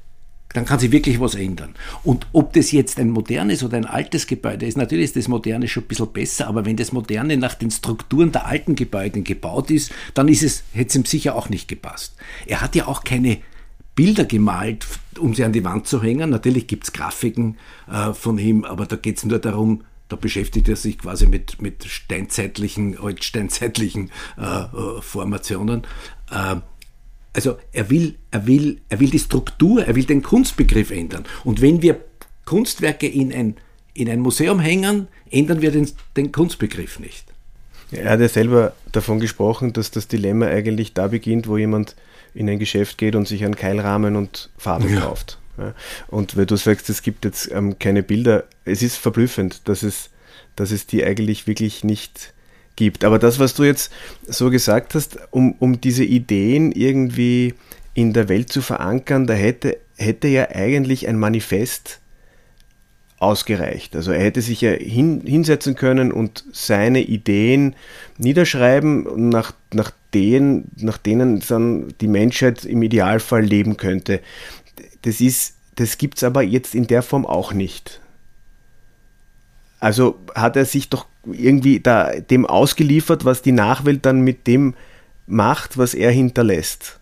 dann 0.53 0.65
kann 0.65 0.79
sich 0.79 0.91
wirklich 0.91 1.21
was 1.21 1.35
ändern. 1.35 1.75
Und 2.03 2.27
ob 2.33 2.53
das 2.53 2.73
jetzt 2.73 2.99
ein 2.99 3.11
modernes 3.11 3.63
oder 3.63 3.77
ein 3.77 3.87
altes 3.87 4.27
Gebäude 4.27 4.67
ist, 4.67 4.77
natürlich 4.77 5.07
ist 5.07 5.17
das 5.17 5.29
moderne 5.29 5.69
schon 5.69 5.85
ein 5.85 5.89
bisschen 5.89 6.13
besser, 6.13 6.49
aber 6.49 6.65
wenn 6.65 6.77
das 6.77 6.93
moderne 6.93 7.37
nach 7.37 7.55
den 7.55 7.71
Strukturen 7.71 8.33
der 8.33 8.47
alten 8.47 8.75
Gebäude 8.75 9.23
gebaut 9.23 9.71
ist, 9.71 9.93
dann 10.15 10.29
ist 10.29 10.43
es, 10.43 10.65
hätte 10.73 10.89
es 10.89 10.97
ihm 10.97 11.05
sicher 11.05 11.37
auch 11.37 11.49
nicht 11.49 11.69
gepasst. 11.69 12.17
Er 12.47 12.61
hat 12.61 12.75
ja 12.75 12.89
auch 12.89 13.05
keine 13.05 13.39
Bilder 13.95 14.25
gemalt, 14.25 14.87
um 15.19 15.35
sie 15.35 15.45
an 15.45 15.53
die 15.53 15.65
Wand 15.65 15.87
zu 15.87 16.03
hängen. 16.03 16.31
Natürlich 16.31 16.67
gibt 16.67 16.85
es 16.85 16.93
Grafiken 16.93 17.57
äh, 17.91 18.13
von 18.13 18.39
ihm, 18.39 18.65
aber 18.65 18.87
da 18.87 18.97
geht 18.97 19.19
es 19.19 19.25
nur 19.25 19.39
darum, 19.39 19.85
da 20.09 20.17
beschäftigt 20.17 20.69
er 20.69 20.77
sich 20.77 20.99
quasi 20.99 21.27
mit, 21.27 21.63
mit 21.63 21.85
steinzeitlichen, 21.85 22.99
altsteinzeitlichen 22.99 24.11
äh, 24.37 24.43
äh 24.43 25.01
Formationen. 25.01 25.87
Also 27.33 27.59
er 27.73 27.91
will, 27.91 28.17
er 28.31 28.47
will, 28.47 28.81
er 28.89 29.01
will 29.01 29.11
die 29.11 29.19
Struktur, 29.19 29.85
er 29.85 29.95
will 29.95 30.05
den 30.05 30.23
Kunstbegriff 30.23 30.91
ändern. 30.91 31.25
Und 31.45 31.61
wenn 31.61 31.81
wir 31.83 32.01
Kunstwerke 32.45 33.07
in 33.07 33.33
ein, 33.33 33.57
in 33.95 34.09
ein 34.09 34.21
Museum 34.21 34.59
hängen, 34.59 35.09
ändern 35.31 35.63
wir 35.63 35.71
den, 35.71 35.89
den 36.17 36.33
Kunstbegriff 36.33 36.99
nicht. 36.99 37.25
Er 37.93 38.11
hat 38.11 38.21
ja 38.21 38.29
selber 38.29 38.75
davon 38.93 39.21
gesprochen, 39.21 39.73
dass 39.73 39.91
das 39.91 40.09
Dilemma 40.09 40.47
eigentlich 40.47 40.95
da 40.95 41.09
beginnt, 41.09 41.49
wo 41.49 41.57
jemand 41.57 41.97
in 42.35 42.49
ein 42.49 42.59
Geschäft 42.59 42.99
geht 42.99 43.15
und 43.17 43.27
sich 43.27 43.45
einen 43.45 43.57
Keilrahmen 43.57 44.17
und 44.17 44.51
Farbe 44.57 44.89
ja. 44.89 45.01
kauft. 45.01 45.39
Und 46.09 46.37
wenn 46.37 46.47
du 46.47 46.57
sagst, 46.57 46.89
es 46.89 47.03
gibt 47.03 47.25
jetzt 47.25 47.51
ähm, 47.53 47.79
keine 47.79 48.03
Bilder, 48.03 48.45
es 48.65 48.83
ist 48.83 48.97
verblüffend, 48.97 49.69
dass 49.69 49.83
es, 49.83 50.11
dass 50.57 50.71
es 50.71 50.87
die 50.87 51.05
eigentlich 51.05 51.47
wirklich 51.47 51.85
nicht 51.85 52.33
gibt. 52.77 53.05
Aber 53.05 53.19
das, 53.19 53.39
was 53.39 53.55
du 53.55 53.65
jetzt 53.65 53.93
so 54.27 54.51
gesagt 54.51 54.95
hast, 54.95 55.19
um, 55.31 55.53
um 55.59 55.81
diese 55.81 56.05
Ideen 56.05 56.73
irgendwie 56.73 57.55
in 57.95 58.13
der 58.13 58.29
Welt 58.29 58.53
zu 58.53 58.63
verankern, 58.63 59.27
da 59.27 59.35
hätte, 59.35 59.79
hätte 59.97 60.29
ja 60.29 60.49
eigentlich 60.51 61.09
ein 61.09 61.19
Manifest 61.19 62.01
ausgereicht. 63.21 63.95
Also 63.95 64.13
er 64.13 64.25
hätte 64.25 64.41
sich 64.41 64.63
ja 64.63 64.71
hin, 64.71 65.23
hinsetzen 65.25 65.75
können 65.77 66.11
und 66.11 66.45
seine 66.53 67.03
Ideen 67.03 67.77
niederschreiben, 68.17 69.29
nach, 69.29 69.53
nach, 69.75 69.93
denen, 70.15 70.71
nach 70.77 70.97
denen 70.97 71.41
dann 71.47 71.93
die 72.01 72.09
Menschheit 72.09 72.65
im 72.65 72.83
Idealfall 72.83 73.43
leben 73.43 73.77
könnte. 73.77 74.21
Das, 75.03 75.23
das 75.75 75.99
gibt 75.99 76.17
es 76.17 76.25
aber 76.25 76.43
jetzt 76.43 76.75
in 76.75 76.87
der 76.87 77.03
Form 77.03 77.27
auch 77.27 77.53
nicht. 77.53 78.01
Also 79.81 80.19
hat 80.35 80.57
er 80.57 80.65
sich 80.65 80.89
doch 80.89 81.07
irgendwie 81.25 81.81
da 81.81 82.13
dem 82.21 82.47
ausgeliefert, 82.47 83.25
was 83.25 83.43
die 83.43 83.53
Nachwelt 83.53 84.07
dann 84.07 84.21
mit 84.23 84.47
dem 84.47 84.75
macht, 85.27 85.79
was 85.79 85.95
er 85.95 86.11
hinterlässt. 86.11 87.01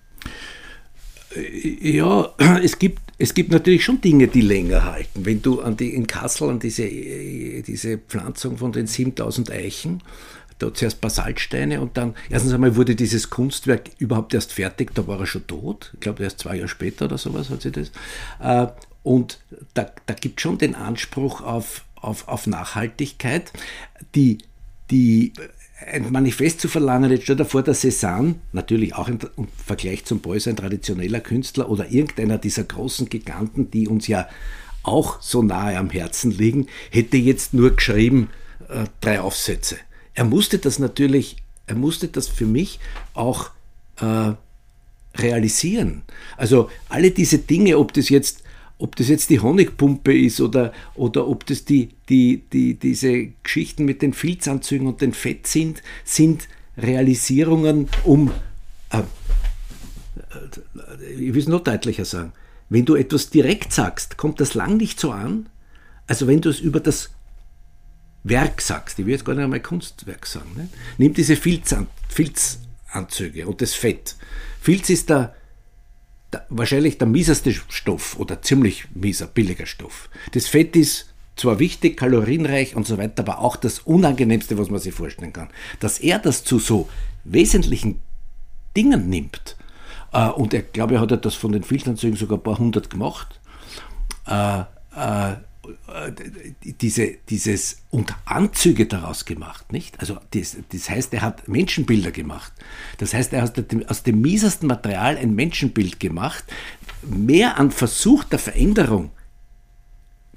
Ja, 1.81 2.33
es 2.62 2.78
gibt, 2.78 3.00
es 3.18 3.35
gibt 3.35 3.50
natürlich 3.50 3.85
schon 3.85 4.00
Dinge, 4.00 4.28
die 4.28 4.40
länger 4.40 4.85
halten. 4.85 5.24
Wenn 5.24 5.42
du 5.42 5.61
an 5.61 5.76
die, 5.76 5.94
in 5.94 6.07
Kassel 6.07 6.48
an 6.48 6.59
diese, 6.59 6.87
diese 6.87 7.98
Pflanzung 7.98 8.59
von 8.59 8.72
den 8.72 8.87
7000 8.87 9.50
Eichen, 9.50 10.02
da 10.59 10.74
zuerst 10.74 11.00
Basaltsteine 11.00 11.81
und 11.81 11.96
dann, 11.96 12.14
erstens 12.31 12.52
einmal 12.52 12.76
wurde 12.76 12.96
dieses 12.96 13.31
Kunstwerk 13.31 13.90
überhaupt 13.98 14.35
erst 14.35 14.52
fertig, 14.52 14.94
da 14.94 15.07
war 15.07 15.20
er 15.20 15.26
schon 15.26 15.46
tot. 15.46 15.90
Ich 15.94 16.00
glaube, 16.00 16.24
erst 16.24 16.40
zwei 16.40 16.57
Jahre 16.57 16.68
später 16.68 17.04
oder 17.04 17.18
sowas 17.18 17.50
hat 17.50 17.62
sie 17.62 17.70
das. 17.70 17.92
Äh, 18.40 18.66
und 19.04 19.38
da, 19.74 19.90
da 20.07 20.14
gibt 20.14 20.38
es 20.38 20.42
schon 20.42 20.59
den 20.59 20.74
Anspruch 20.74 21.40
auf, 21.40 21.85
auf, 22.00 22.28
auf 22.28 22.46
Nachhaltigkeit, 22.46 23.52
die, 24.14 24.38
die 24.90 25.32
ein 25.87 26.11
Manifest 26.11 26.61
zu 26.61 26.68
verlangen, 26.68 27.11
jetzt 27.11 27.24
stell 27.24 27.37
dir 27.37 27.44
vor, 27.44 27.62
der 27.62 27.74
Cézanne, 27.74 28.34
natürlich 28.52 28.94
auch 28.94 29.08
im 29.08 29.18
Vergleich 29.64 30.04
zum 30.04 30.20
Beuys 30.20 30.48
ein 30.48 30.56
traditioneller 30.56 31.20
Künstler 31.20 31.70
oder 31.70 31.90
irgendeiner 31.90 32.38
dieser 32.38 32.64
großen 32.64 33.08
Giganten, 33.08 33.70
die 33.70 33.87
uns 33.87 34.08
ja 34.08 34.28
auch 34.82 35.20
so 35.20 35.42
nahe 35.42 35.76
am 35.76 35.90
Herzen 35.90 36.30
liegen, 36.30 36.66
hätte 36.90 37.16
jetzt 37.16 37.54
nur 37.54 37.76
geschrieben 37.76 38.30
äh, 38.68 38.84
drei 39.00 39.20
Aufsätze. 39.20 39.76
Er 40.14 40.24
musste 40.24 40.58
das 40.58 40.78
natürlich, 40.78 41.37
er 41.66 41.76
musste 41.76 42.08
das 42.08 42.28
für 42.28 42.46
mich 42.46 42.80
auch 43.14 43.50
äh, 44.00 44.32
realisieren. 45.16 46.02
Also 46.37 46.70
alle 46.88 47.11
diese 47.11 47.38
Dinge, 47.38 47.78
ob 47.78 47.92
das 47.92 48.08
jetzt 48.08 48.42
ob 48.79 48.95
das 48.97 49.09
jetzt 49.09 49.31
die 49.31 49.41
Honigpumpe 49.41 50.17
ist 50.17 50.41
oder, 50.41 50.73
oder 50.95 51.27
ob 51.27 51.45
das 51.47 51.64
die, 51.64 51.91
die, 52.09 52.45
die, 52.53 52.75
diese 52.75 53.27
Geschichten 53.43 53.85
mit 53.85 54.03
den 54.03 54.12
Filzanzügen 54.12 54.87
und 54.87 55.01
dem 55.01 55.12
Fett 55.12 55.47
sind, 55.47 55.83
sind 56.05 56.49
Realisierungen, 56.77 57.88
um, 58.05 58.31
äh, 58.91 59.03
ich 61.19 61.35
will 61.35 61.43
es 61.43 61.49
noch 61.49 61.64
deutlicher 61.64 62.05
sagen, 62.05 62.33
wenn 62.69 62.85
du 62.85 62.95
etwas 62.95 63.31
direkt 63.31 63.73
sagst, 63.73 64.17
kommt 64.17 64.41
das 64.41 64.55
lang 64.55 64.77
nicht 64.77 65.01
so 65.01 65.11
an, 65.11 65.49
also 66.07 66.27
wenn 66.27 66.41
du 66.41 66.49
es 66.49 66.61
über 66.61 66.81
das 66.81 67.11
Werk 68.25 68.61
sagst, 68.61 68.99
ich 68.99 69.07
will 69.07 69.12
jetzt 69.12 69.25
gar 69.25 69.35
nicht 69.35 69.45
einmal 69.45 69.61
Kunstwerk 69.61 70.27
sagen, 70.27 70.51
ne? 70.57 70.69
nimm 70.99 71.14
diese 71.14 71.37
Filzan 71.37 71.88
Filzanzüge 72.09 73.47
und 73.47 73.61
das 73.61 73.75
Fett. 73.75 74.17
Filz 74.61 74.91
ist 74.91 75.11
der, 75.11 75.35
wahrscheinlich 76.49 76.99
der 76.99 77.07
mieseste 77.07 77.53
Stoff 77.53 78.19
oder 78.19 78.43
ziemlich 78.43 78.85
mieser, 78.95 79.27
billiger 79.27 79.67
Stoff. 79.67 80.09
Das 80.33 80.47
Fett 80.47 80.77
ist 80.77 81.12
zwar 81.37 81.59
wichtig, 81.59 81.97
kalorienreich 81.97 82.77
und 82.77 82.87
so 82.87 82.99
weiter, 82.99 83.23
aber 83.23 83.38
auch 83.38 83.57
das 83.57 83.81
Unangenehmste, 83.81 84.59
was 84.59 84.71
man 84.71 84.81
sich 84.81 84.93
vorstellen 84.95 85.33
kann. 85.33 85.49
Dass 85.81 85.99
er 85.99 86.19
das 86.19 86.45
zu 86.45 86.59
so 86.59 86.88
wesentlichen 87.25 88.01
Dingen 88.77 89.09
nimmt, 89.09 89.57
äh, 90.12 90.29
und 90.29 90.55
er 90.55 90.62
glaube, 90.62 90.97
er 90.97 91.01
hat 91.01 91.25
das 91.25 91.35
von 91.35 91.53
den 91.53 91.62
Filzanzügen 91.62 92.17
sogar 92.17 92.38
ein 92.38 92.43
paar 92.43 92.59
hundert 92.59 92.91
gemacht, 92.91 93.41
äh, 94.27 94.61
äh, 94.61 95.37
diese, 96.62 97.16
dieses 97.28 97.83
und 97.90 98.14
Anzüge 98.24 98.87
daraus 98.87 99.24
gemacht, 99.24 99.72
nicht? 99.72 100.00
Also 100.00 100.18
das, 100.33 100.57
das, 100.70 100.88
heißt, 100.88 101.12
er 101.14 101.22
hat 101.22 101.48
Menschenbilder 101.48 102.11
gemacht. 102.11 102.52
Das 102.98 103.14
heißt, 103.14 103.33
er 103.33 103.42
hat 103.42 103.64
aus 103.88 104.02
dem 104.02 104.20
miesesten 104.20 104.68
Material 104.68 105.16
ein 105.16 105.35
Menschenbild 105.35 106.00
gemacht. 106.00 106.44
Mehr 107.02 107.59
an 107.59 107.70
Versuch 107.70 108.24
der 108.24 108.38
Veränderung 108.38 109.11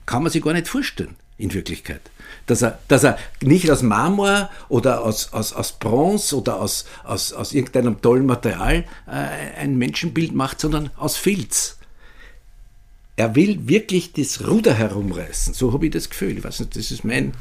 kann 0.05 0.23
man 0.23 0.31
sich 0.31 0.43
gar 0.43 0.53
nicht 0.53 0.67
vorstellen, 0.67 1.15
in 1.37 1.53
Wirklichkeit. 1.53 2.01
Dass 2.47 2.61
er, 2.61 2.79
dass 2.87 3.03
er 3.03 3.17
nicht 3.41 3.69
aus 3.71 3.81
Marmor 3.81 4.49
oder 4.67 5.03
aus, 5.03 5.33
aus, 5.33 5.53
aus 5.53 5.73
Bronze 5.73 6.37
oder 6.37 6.59
aus, 6.59 6.85
aus, 7.03 7.33
aus 7.33 7.53
irgendeinem 7.53 8.01
tollen 8.01 8.25
Material 8.25 8.85
äh, 9.07 9.59
ein 9.59 9.77
Menschenbild 9.77 10.33
macht, 10.33 10.59
sondern 10.59 10.89
aus 10.97 11.17
Filz 11.17 11.77
er 13.15 13.35
will 13.35 13.67
wirklich 13.67 14.13
das 14.13 14.47
Ruder 14.47 14.73
herumreißen. 14.73 15.53
So 15.53 15.73
habe 15.73 15.85
ich 15.85 15.91
das 15.91 16.09
Gefühl. 16.09 16.37
Ich 16.37 16.43
weiß 16.43 16.61
nicht, 16.61 16.75
das 16.75 16.91
ist 16.91 17.03
mein, 17.03 17.33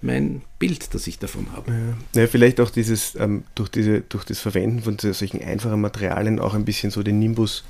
mein 0.00 0.42
Bild, 0.58 0.94
das 0.94 1.06
ich 1.06 1.18
davon 1.18 1.52
habe. 1.52 1.72
Ja, 2.14 2.22
ja 2.22 2.26
vielleicht 2.26 2.60
auch 2.60 2.70
dieses, 2.70 3.14
ähm, 3.14 3.44
durch, 3.54 3.68
diese, 3.68 4.00
durch 4.02 4.24
das 4.24 4.40
Verwenden 4.40 4.82
von 4.82 4.98
solchen 4.98 5.42
einfachen 5.42 5.80
Materialien 5.80 6.38
auch 6.38 6.54
ein 6.54 6.64
bisschen 6.64 6.90
so 6.90 7.02
den 7.02 7.18
Nimbus, 7.18 7.64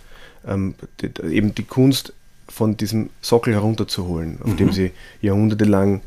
ähm, 0.46 0.74
die, 1.00 1.10
eben 1.30 1.54
die 1.54 1.64
Kunst 1.64 2.12
von 2.48 2.76
diesem 2.76 3.10
Sockel 3.20 3.54
herunterzuholen, 3.54 4.38
auf 4.42 4.50
mhm. 4.50 4.56
dem 4.56 4.72
sie 4.72 4.90
jahrhundertelang 5.20 6.00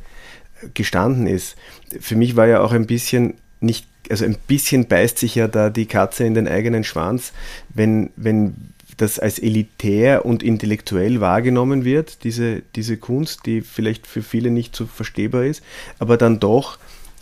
gestanden 0.73 1.27
ist. 1.27 1.55
Für 1.99 2.15
mich 2.15 2.35
war 2.35 2.47
ja 2.47 2.61
auch 2.61 2.71
ein 2.71 2.87
bisschen 2.87 3.35
nicht, 3.61 3.87
also 4.09 4.25
ein 4.25 4.37
bisschen 4.47 4.87
beißt 4.87 5.17
sich 5.17 5.35
ja 5.35 5.47
da 5.47 5.69
die 5.69 5.85
Katze 5.85 6.25
in 6.25 6.33
den 6.33 6.47
eigenen 6.47 6.83
Schwanz, 6.83 7.33
wenn, 7.73 8.09
wenn 8.15 8.55
das 8.97 9.19
als 9.19 9.39
elitär 9.39 10.25
und 10.25 10.43
intellektuell 10.43 11.19
wahrgenommen 11.19 11.83
wird, 11.83 12.23
diese, 12.23 12.61
diese 12.75 12.97
Kunst, 12.97 13.45
die 13.45 13.61
vielleicht 13.61 14.07
für 14.07 14.21
viele 14.21 14.51
nicht 14.51 14.75
so 14.75 14.85
verstehbar 14.85 15.43
ist, 15.45 15.63
aber 15.99 16.17
dann 16.17 16.39
doch 16.39 16.77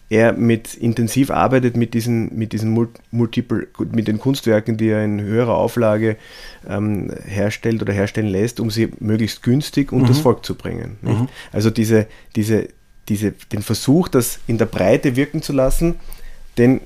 er 0.09 0.33
mit 0.33 0.75
intensiv 0.75 1.31
arbeitet 1.31 1.75
mit 1.75 1.93
diesen, 1.95 2.37
mit 2.37 2.53
diesen 2.53 2.87
Multiple, 3.09 3.67
mit 3.91 4.07
den 4.07 4.19
Kunstwerken, 4.19 4.77
die 4.77 4.89
er 4.89 5.03
in 5.03 5.19
höherer 5.21 5.55
Auflage 5.55 6.17
ähm, 6.67 7.11
herstellt 7.25 7.81
oder 7.81 7.93
herstellen 7.93 8.27
lässt, 8.27 8.59
um 8.59 8.69
sie 8.69 8.91
möglichst 8.99 9.41
günstig 9.41 9.91
unter 9.91 10.05
mhm. 10.05 10.09
das 10.09 10.19
Volk 10.19 10.45
zu 10.45 10.55
bringen. 10.55 10.97
Mhm. 11.01 11.29
Also 11.51 11.71
diese, 11.71 12.05
diese, 12.35 12.67
diese, 13.09 13.31
den 13.51 13.63
Versuch, 13.63 14.07
das 14.07 14.39
in 14.45 14.59
der 14.59 14.67
Breite 14.67 15.15
wirken 15.15 15.41
zu 15.41 15.51
lassen, 15.51 15.95
den, 16.59 16.81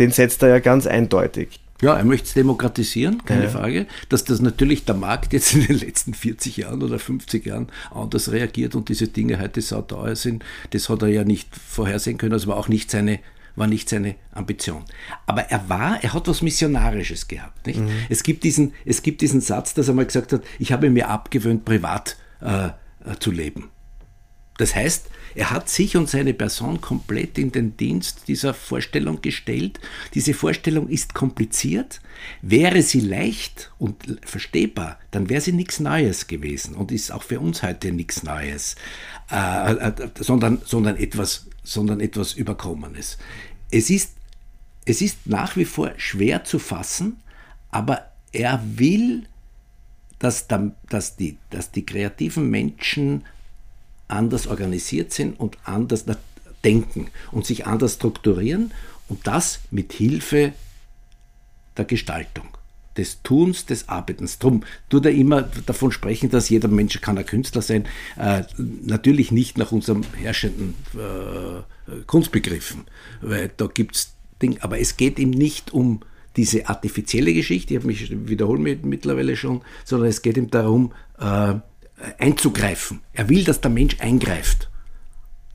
den 0.00 0.10
setzt 0.10 0.42
er 0.42 0.48
ja 0.48 0.58
ganz 0.58 0.86
eindeutig. 0.88 1.60
Ja, 1.82 1.96
er 1.96 2.04
möchte 2.04 2.28
es 2.28 2.34
demokratisieren, 2.34 3.24
keine 3.24 3.44
ja. 3.44 3.50
Frage. 3.50 3.86
Dass 4.08 4.22
das 4.22 4.40
natürlich 4.40 4.84
der 4.84 4.94
Markt 4.94 5.32
jetzt 5.32 5.52
in 5.54 5.66
den 5.66 5.78
letzten 5.78 6.14
40 6.14 6.56
Jahren 6.56 6.80
oder 6.80 6.98
50 6.98 7.44
Jahren 7.44 7.66
anders 7.90 8.30
reagiert 8.30 8.76
und 8.76 8.88
diese 8.88 9.08
Dinge 9.08 9.40
heute 9.40 9.60
sauteuer 9.60 10.14
sind, 10.14 10.44
das 10.70 10.88
hat 10.88 11.02
er 11.02 11.08
ja 11.08 11.24
nicht 11.24 11.54
vorhersehen 11.56 12.18
können. 12.18 12.30
Das 12.30 12.46
war 12.46 12.56
auch 12.56 12.68
nicht 12.68 12.88
seine, 12.88 13.18
war 13.56 13.66
nicht 13.66 13.88
seine 13.88 14.14
Ambition. 14.30 14.84
Aber 15.26 15.42
er 15.50 15.68
war, 15.68 16.02
er 16.04 16.14
hat 16.14 16.28
was 16.28 16.40
Missionarisches 16.40 17.26
gehabt. 17.26 17.66
Nicht? 17.66 17.80
Mhm. 17.80 17.90
Es, 18.08 18.22
gibt 18.22 18.44
diesen, 18.44 18.74
es 18.84 19.02
gibt 19.02 19.20
diesen 19.20 19.40
Satz, 19.40 19.74
dass 19.74 19.88
er 19.88 19.94
mal 19.94 20.06
gesagt 20.06 20.32
hat, 20.32 20.42
ich 20.60 20.70
habe 20.70 20.88
mir 20.88 21.08
abgewöhnt, 21.08 21.64
privat 21.64 22.16
äh, 22.40 22.66
äh 22.66 22.70
zu 23.18 23.32
leben. 23.32 23.71
Das 24.58 24.74
heißt, 24.74 25.08
er 25.34 25.50
hat 25.50 25.68
sich 25.68 25.96
und 25.96 26.08
seine 26.08 26.34
Person 26.34 26.80
komplett 26.80 27.38
in 27.38 27.52
den 27.52 27.76
Dienst 27.76 28.28
dieser 28.28 28.52
Vorstellung 28.52 29.22
gestellt. 29.22 29.80
Diese 30.14 30.34
Vorstellung 30.34 30.88
ist 30.88 31.14
kompliziert. 31.14 32.00
Wäre 32.42 32.82
sie 32.82 33.00
leicht 33.00 33.72
und 33.78 34.20
verstehbar, 34.24 34.98
dann 35.10 35.28
wäre 35.28 35.40
sie 35.40 35.52
nichts 35.52 35.80
Neues 35.80 36.26
gewesen 36.26 36.74
und 36.74 36.92
ist 36.92 37.10
auch 37.10 37.22
für 37.22 37.40
uns 37.40 37.62
heute 37.62 37.92
nichts 37.92 38.22
Neues, 38.22 38.76
äh, 39.30 39.72
äh, 39.72 39.92
sondern, 40.20 40.60
sondern, 40.64 40.96
etwas, 40.96 41.46
sondern 41.64 42.00
etwas 42.00 42.34
Überkommenes. 42.34 43.18
Es 43.70 43.90
ist, 43.90 44.12
es 44.84 45.00
ist 45.00 45.26
nach 45.26 45.56
wie 45.56 45.64
vor 45.64 45.92
schwer 45.96 46.44
zu 46.44 46.58
fassen, 46.58 47.22
aber 47.70 48.12
er 48.32 48.62
will, 48.76 49.24
dass, 50.18 50.46
dass, 50.88 51.16
die, 51.16 51.38
dass 51.50 51.72
die 51.72 51.84
kreativen 51.84 52.48
Menschen 52.50 53.24
anders 54.12 54.46
organisiert 54.46 55.12
sind 55.12 55.38
und 55.40 55.58
anders 55.64 56.04
denken 56.64 57.08
und 57.32 57.46
sich 57.46 57.66
anders 57.66 57.94
strukturieren 57.94 58.72
und 59.08 59.26
das 59.26 59.60
mit 59.70 59.92
Hilfe 59.92 60.52
der 61.76 61.84
Gestaltung, 61.86 62.48
des 62.96 63.22
Tuns, 63.22 63.64
des 63.64 63.88
Arbeitens. 63.88 64.38
Drum 64.38 64.64
tut 64.90 65.06
er 65.06 65.12
immer 65.12 65.42
davon 65.42 65.90
sprechen, 65.90 66.30
dass 66.30 66.50
jeder 66.50 66.68
Mensch 66.68 67.00
kann 67.00 67.18
ein 67.18 67.26
Künstler 67.26 67.62
sein. 67.62 67.86
Äh, 68.18 68.42
natürlich 68.58 69.32
nicht 69.32 69.56
nach 69.56 69.72
unserem 69.72 70.02
herrschenden 70.14 70.74
äh, 70.94 72.02
Kunstbegriffen, 72.06 72.82
weil 73.22 73.50
da 73.56 73.66
gibt 73.66 73.96
es 73.96 74.12
Dinge, 74.40 74.58
aber 74.60 74.78
es 74.78 74.96
geht 74.96 75.18
ihm 75.18 75.30
nicht 75.30 75.72
um 75.72 76.00
diese 76.36 76.68
artifizielle 76.68 77.34
Geschichte, 77.34 77.74
ich 77.74 77.80
habe 77.80 77.88
mich 77.88 78.28
wiederholt 78.28 78.84
mittlerweile 78.84 79.36
schon, 79.36 79.62
sondern 79.84 80.08
es 80.08 80.22
geht 80.22 80.36
ihm 80.36 80.50
darum, 80.50 80.92
äh, 81.18 81.54
einzugreifen. 82.18 83.00
Er 83.12 83.28
will, 83.28 83.44
dass 83.44 83.60
der 83.60 83.70
Mensch 83.70 84.00
eingreift. 84.00 84.70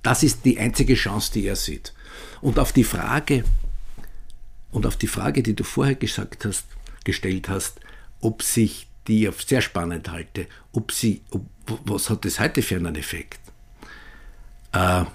Das 0.04 0.24
ist 0.24 0.46
die 0.46 0.60
einzige 0.60 0.96
Chance, 0.96 1.32
die 1.34 1.46
er 1.46 1.56
sieht. 1.56 1.94
Und 2.42 2.60
auf 2.60 2.72
die 2.72 2.84
Frage, 2.84 3.44
und 4.72 4.86
auf 4.86 4.96
die 4.96 5.08
Frage, 5.08 5.44
die 5.44 5.56
du 5.56 5.64
vorher 5.64 5.96
gesagt 5.96 6.46
hast, 6.46 6.66
gestellt 7.04 7.50
hast, 7.50 7.80
ob 8.22 8.44
sich 8.44 8.88
die 9.08 9.28
auf 9.28 9.42
sehr 9.42 9.62
spannend 9.62 10.10
halte, 10.12 10.48
ob 10.74 10.92
sie, 10.92 11.22
ob, 11.32 11.46
was 11.86 12.10
hat 12.10 12.26
das 12.26 12.40
heute 12.40 12.62
für 12.62 12.76
einen 12.76 12.96
Effekt? 12.96 13.40
Äh, 14.74 15.06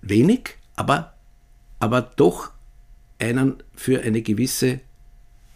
wenig, 0.00 0.56
aber, 0.76 1.14
aber 1.78 2.02
doch 2.02 2.50
einen 3.18 3.62
für 3.74 4.02
eine 4.02 4.22
gewisse 4.22 4.80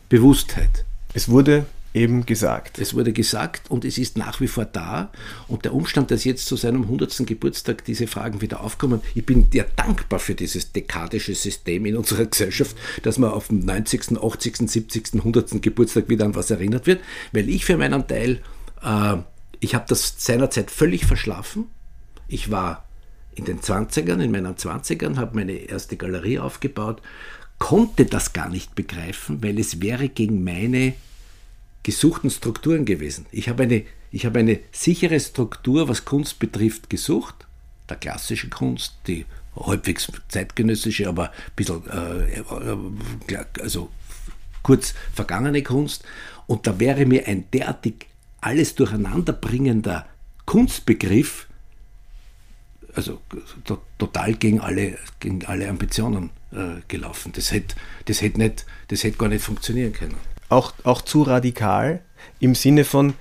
Bewusstheit. 0.09 0.85
Es 1.15 1.29
wurde 1.29 1.67
eben 1.97 2.27
gesagt. 2.27 2.79
Es 2.79 2.95
wurde 2.95 3.13
gesagt 3.13 3.71
und 3.71 3.85
es 3.85 3.97
ist 3.97 4.19
nach 4.19 4.41
wie 4.41 4.47
vor 4.47 4.67
da. 4.67 5.11
Und 5.49 5.65
der 5.65 5.75
Umstand, 5.75 6.11
dass 6.11 6.25
jetzt 6.25 6.47
zu 6.47 6.55
seinem 6.57 6.83
100. 6.83 7.27
Geburtstag 7.27 7.85
diese 7.85 8.07
Fragen 8.07 8.43
wieder 8.43 8.61
aufkommen, 8.61 9.01
ich 9.15 9.25
bin 9.25 9.49
dir 9.49 9.67
dankbar 9.77 10.19
für 10.19 10.35
dieses 10.35 10.73
dekadische 10.73 11.35
System 11.35 11.87
in 11.87 11.97
unserer 11.97 12.27
Gesellschaft, 12.31 12.77
dass 13.03 13.19
man 13.19 13.31
auf 13.31 13.49
dem 13.49 13.61
90., 13.61 14.19
80., 14.23 14.57
70., 14.69 15.15
100. 15.15 15.63
Geburtstag 15.63 16.09
wieder 16.09 16.27
an 16.27 16.35
was 16.35 16.51
erinnert 16.51 16.87
wird, 16.87 17.01
weil 17.33 17.49
ich 17.49 17.65
für 17.65 17.79
meinen 17.79 18.07
Teil, 18.07 18.43
äh, 18.83 19.17
ich 19.61 19.75
habe 19.75 19.87
das 19.89 20.15
seinerzeit 20.19 20.71
völlig 20.71 21.07
verschlafen. 21.07 21.65
Ich 22.29 22.51
war 22.51 22.85
in 23.35 23.47
den 23.47 23.61
20ern, 23.61 24.23
in 24.23 24.31
meinen 24.31 24.55
20ern, 24.55 25.17
habe 25.17 25.37
meine 25.37 25.53
erste 25.53 25.97
Galerie 25.97 26.39
aufgebaut, 26.41 27.01
konnte 27.59 28.05
das 28.05 28.35
gar 28.35 28.51
nicht 28.51 28.75
begreifen, 28.75 29.43
weil 29.43 29.59
es 29.59 29.81
wäre 29.81 30.11
gegen 30.11 30.45
meine 30.45 30.95
gesuchten 31.87 32.31
Strukturen 32.31 32.85
gewesen. 32.85 33.27
Ich 33.31 33.49
habe 33.49 33.62
eine, 33.62 33.85
ich 34.11 34.27
habe 34.27 34.40
eine 34.40 34.59
sichere 34.72 35.20
Struktur, 35.20 35.88
was 35.88 36.05
Kunst 36.05 36.40
betrifft, 36.40 36.90
gesucht. 36.90 37.46
Der 37.88 37.96
klassischen 37.96 38.51
Kunst, 38.51 38.96
die 39.07 39.25
halbwegs 39.55 40.11
zeitgenössische, 40.27 41.09
aber 41.09 41.31
ein 41.31 41.53
bisschen 41.55 41.88
äh, 41.88 42.40
äh, 42.40 43.44
also 43.62 43.90
kurz 44.64 44.94
vergangene 45.14 45.62
Kunst. 45.62 46.03
Und 46.49 46.66
da 46.66 46.81
wäre 46.81 47.07
mir 47.07 47.29
ein 47.29 47.44
derartig 47.53 48.09
alles 48.40 48.75
durcheinanderbringender 48.75 50.09
Kunstbegriff, 50.44 51.46
also 52.94 53.20
to 53.64 53.81
total 53.96 54.35
gegen 54.35 54.59
alle, 54.59 54.99
gegen 55.20 55.44
alle 55.44 55.68
Ambitionen 55.68 56.31
äh, 56.51 56.81
gelaufen. 56.88 57.31
Das 57.33 57.53
hätte 57.53 57.77
das 58.07 58.22
hätt 58.22 59.18
gar 59.18 59.29
nicht 59.29 59.44
funktionieren 59.44 59.92
können 59.92 60.36
auch, 60.49 60.73
auch 60.85 61.03
zu 61.03 61.23
radikal 61.23 62.01
im 62.41 62.55
Sinne 62.55 62.85
von, 62.85 63.15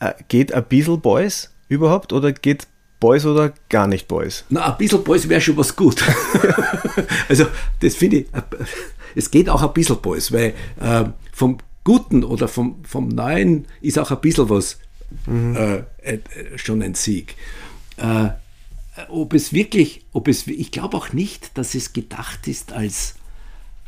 äh, 0.00 0.12
geht 0.28 0.52
ein 0.52 0.64
bisschen 0.64 1.00
Boys 1.00 1.50
überhaupt 1.68 2.12
oder 2.12 2.32
geht 2.32 2.66
Boys 2.98 3.24
oder 3.24 3.52
gar 3.68 3.86
nicht 3.86 4.08
Boys? 4.08 4.44
Na, 4.50 4.72
ein 4.72 4.78
bisschen 4.78 5.02
Boys 5.02 5.28
wäre 5.28 5.40
schon 5.40 5.56
was 5.56 5.74
gut. 5.74 6.04
also, 7.28 7.46
das 7.80 7.94
finde 7.94 8.18
ich, 8.18 8.26
es 9.14 9.30
geht 9.30 9.48
auch 9.48 9.62
ein 9.62 9.72
bisschen 9.72 10.00
Boys, 10.00 10.30
weil 10.32 10.54
äh, 10.80 11.04
vom 11.32 11.58
Guten 11.82 12.24
oder 12.24 12.46
vom, 12.46 12.84
vom 12.84 13.08
Neuen 13.08 13.66
ist 13.80 13.98
auch 13.98 14.10
ein 14.10 14.20
bisschen 14.20 14.50
was 14.50 14.78
mhm. 15.26 15.56
äh, 15.56 15.76
äh, 16.02 16.18
schon 16.56 16.82
ein 16.82 16.94
Sieg. 16.94 17.36
Äh, 17.96 18.28
ob 19.08 19.32
es 19.32 19.52
wirklich, 19.54 20.04
ob 20.12 20.28
es, 20.28 20.46
ich 20.46 20.70
glaube 20.70 20.96
auch 20.96 21.12
nicht, 21.14 21.56
dass 21.56 21.74
es 21.74 21.94
gedacht 21.94 22.46
ist 22.48 22.72
als, 22.72 23.14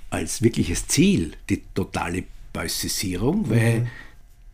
als 0.09 0.41
wirkliches 0.41 0.87
Ziel, 0.87 1.33
die 1.51 1.63
totale 1.75 2.25
Beußisierung, 2.53 3.51
weil 3.51 3.81
mhm. 3.81 3.87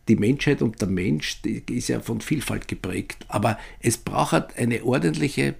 die 0.07 0.15
Menschheit 0.15 0.61
und 0.61 0.79
der 0.81 0.87
Mensch 0.87 1.41
ist 1.43 1.89
ja 1.89 1.99
von 1.99 2.21
Vielfalt 2.21 2.67
geprägt. 2.67 3.25
Aber 3.27 3.57
es 3.79 3.97
braucht 3.97 4.57
eine 4.57 4.83
ordentliche 4.83 5.55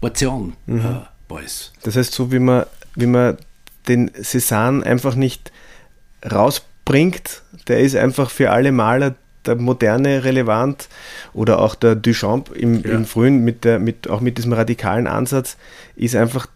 Portion 0.00 0.54
mhm. 0.66 0.80
äh, 0.80 1.00
Beuys. 1.26 1.72
Das 1.82 1.96
heißt, 1.96 2.12
so 2.12 2.32
wie 2.32 2.38
man, 2.38 2.64
wie 2.94 3.06
man 3.06 3.36
den 3.88 4.10
Cézanne 4.10 4.82
einfach 4.82 5.14
nicht 5.14 5.52
rausbringt, 6.30 7.42
der 7.68 7.80
ist 7.80 7.96
einfach 7.96 8.30
für 8.30 8.50
alle 8.50 8.72
Maler 8.72 9.14
der 9.46 9.56
Moderne 9.56 10.24
relevant 10.24 10.88
oder 11.32 11.60
auch 11.60 11.74
der 11.74 11.94
Duchamp 11.94 12.50
im, 12.50 12.82
ja. 12.82 12.90
im 12.90 13.06
Frühen 13.06 13.44
mit 13.44 13.64
der, 13.64 13.78
mit, 13.78 14.08
auch 14.08 14.20
mit 14.20 14.38
diesem 14.38 14.52
radikalen 14.52 15.06
Ansatz 15.06 15.56
ist 15.96 16.16
einfach 16.16 16.48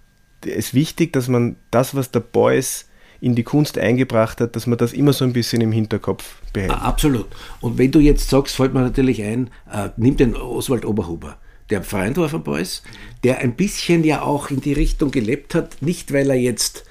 es 0.44 0.74
wichtig, 0.74 1.12
dass 1.12 1.28
man 1.28 1.56
das, 1.70 1.94
was 1.94 2.10
der 2.10 2.20
Beuys 2.20 2.88
in 3.22 3.34
die 3.34 3.44
Kunst 3.44 3.78
eingebracht 3.78 4.40
hat, 4.40 4.56
dass 4.56 4.66
man 4.66 4.76
das 4.76 4.92
immer 4.92 5.12
so 5.12 5.24
ein 5.24 5.32
bisschen 5.32 5.62
im 5.62 5.72
Hinterkopf 5.72 6.42
behält. 6.52 6.72
Absolut. 6.72 7.28
Und 7.60 7.78
wenn 7.78 7.90
du 7.90 8.00
jetzt 8.00 8.28
sagst, 8.28 8.56
fällt 8.56 8.74
mir 8.74 8.80
natürlich 8.80 9.22
ein, 9.22 9.48
äh, 9.72 9.90
nimm 9.96 10.16
den 10.16 10.36
Oswald 10.36 10.84
Oberhuber 10.84 11.38
der 11.72 11.82
Freund 11.82 12.18
war 12.18 12.28
von 12.28 12.42
Beuys, 12.42 12.82
der 13.24 13.38
ein 13.38 13.54
bisschen 13.54 14.04
ja 14.04 14.20
auch 14.22 14.50
in 14.50 14.60
die 14.60 14.74
Richtung 14.74 15.10
gelebt 15.10 15.54
hat, 15.54 15.80
nicht 15.80 16.12
weil 16.12 16.28
er 16.28 16.36
jetzt 16.36 16.84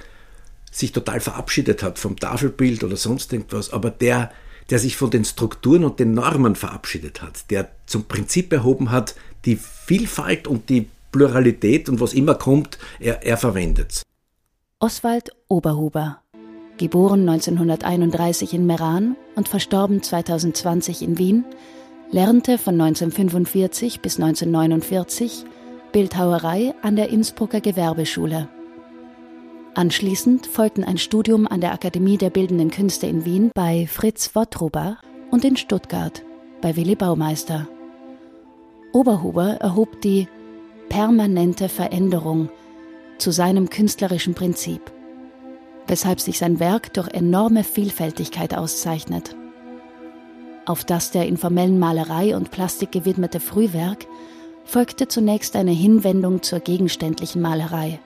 sich 0.72 0.91
total 0.91 1.20
verabschiedet 1.20 1.84
hat 1.84 2.00
vom 2.00 2.17
Tafelbild 2.17 2.84
oder 2.84 2.98
sonst 2.98 3.32
irgendwas, 3.32 3.72
aber 3.72 3.91
der, 3.91 4.32
der 4.70 4.80
sich 4.80 4.98
von 4.98 5.12
den 5.12 5.24
Strukturen 5.24 5.84
und 5.84 6.00
den 6.00 6.13
Normen 6.13 6.56
verabschiedet 6.56 7.22
hat, 7.22 7.52
der 7.52 7.70
zum 7.86 8.06
Prinzip 8.06 8.52
erhoben 8.52 8.89
hat, 8.89 9.15
die 9.46 9.58
Vielfalt 9.58 10.48
und 10.48 10.70
die 10.70 10.88
Pluralität 11.12 11.88
und 11.88 12.00
was 12.00 12.13
immer 12.13 12.36
kommt, 12.36 12.80
er, 13.00 13.24
er 13.24 13.38
verwendet. 13.38 14.02
Oswald 14.84 15.30
Oberhuber, 15.48 16.24
geboren 16.78 17.30
1931 17.30 18.56
in 18.56 18.65
Meran 18.65 19.15
und 19.36 19.48
verstorben 19.48 20.02
2020 20.02 21.04
in 21.04 21.20
Wien, 21.20 21.46
lernte 22.10 22.58
von 22.58 22.82
1945 22.82 24.02
bis 24.02 24.20
1949 24.20 25.46
Bildhauerei 25.91 26.74
an 26.82 26.96
der 26.96 27.10
Innsbrucker 27.10 27.62
Gewerbeschule. 27.62 28.50
Anschließend 29.76 30.48
folgten 30.48 30.84
ein 30.84 30.98
Studium 30.98 31.46
an 31.46 31.62
der 31.62 31.74
Akademie 31.74 32.17
der 32.17 32.32
Bildenden 32.32 32.72
Künste 32.72 33.06
in 33.06 33.24
Wien 33.24 33.52
bei 33.54 33.86
Fritz 33.86 34.34
Wottruber 34.34 34.98
und 35.30 35.46
in 35.46 35.58
Stuttgart 35.58 36.24
bei 36.60 36.76
Willi 36.76 36.96
Baumeister. 36.96 37.67
Oberhuber 38.94 39.58
erhob 39.58 40.02
die 40.02 40.28
permanente 40.89 41.70
Veränderung 41.70 42.50
zu 43.21 43.31
seinem 43.31 43.69
künstlerischen 43.69 44.34
Prinzip, 44.34 44.81
weshalb 45.88 46.19
sich 46.19 46.39
sein 46.39 46.60
Werk 46.60 46.93
durch 46.93 47.07
enorme 47.10 47.63
Vielfältigkeit 47.63 48.55
auszeichnet. 48.55 49.36
Auf 50.65 50.84
das 50.84 51.12
der 51.12 51.27
informellen 51.27 51.79
Malerei 51.79 52.36
und 52.36 52.51
Plastik 52.51 52.91
gewidmete 52.91 53.39
Frühwerk 53.39 54.07
folgte 54.63 55.07
zunächst 55.07 55.55
eine 55.55 55.71
Hinwendung 55.71 56.41
zur 56.41 56.60
gegenständlichen 56.60 57.41
Malerei. 57.41 57.99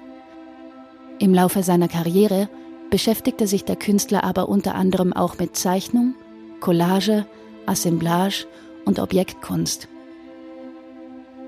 Im 1.19 1.34
Laufe 1.34 1.63
seiner 1.63 1.88
Karriere 1.88 2.49
beschäftigte 2.89 3.47
sich 3.47 3.63
der 3.63 3.78
Künstler 3.78 4.23
aber 4.23 4.49
unter 4.49 4.75
anderem 4.75 5.13
auch 5.13 5.38
mit 5.38 5.56
Zeichnung, 5.56 6.15
Collage, 6.60 7.25
Assemblage 7.65 8.47
und 8.84 8.99
Objektkunst. 8.99 9.88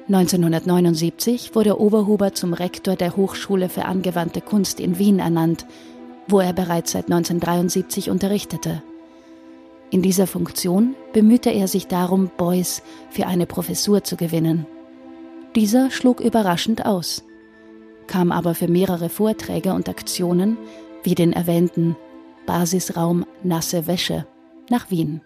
1979 0.08 1.54
wurde 1.54 1.82
Oberhuber 1.82 2.34
zum 2.34 2.54
Rektor 2.54 2.96
der 2.96 3.18
Hochschule 3.18 3.68
für 3.68 3.84
angewandte 3.84 4.40
Kunst 4.40 4.80
in 4.80 4.98
Wien 5.00 5.20
ernannt, 5.20 5.66
wo 6.30 6.40
er 6.40 6.54
bereits 6.54 6.94
seit 6.94 7.06
1973 7.06 8.10
unterrichtete. 8.10 8.82
In 9.90 10.02
dieser 10.02 10.26
Funktion 10.26 10.96
bemühte 11.12 11.50
er 11.50 11.68
sich 11.68 11.88
darum, 11.88 12.32
Beuys 12.38 12.84
für 13.10 13.28
eine 13.28 13.46
Professur 13.46 14.06
zu 14.06 14.16
gewinnen. 14.16 14.66
Dieser 15.56 15.92
schlug 15.92 16.22
überraschend 16.22 16.86
aus, 16.86 17.24
kam 18.08 18.32
aber 18.32 18.56
für 18.56 18.70
mehrere 18.70 19.10
Vorträge 19.10 19.74
und 19.74 19.90
Aktionen, 19.90 20.58
wie 21.04 21.16
den 21.16 21.34
erwähnten 21.34 21.98
Basisraum 22.46 23.26
Nasse 23.44 23.88
Wäsche, 23.88 24.26
nach 24.70 24.90
Wien 24.90 25.20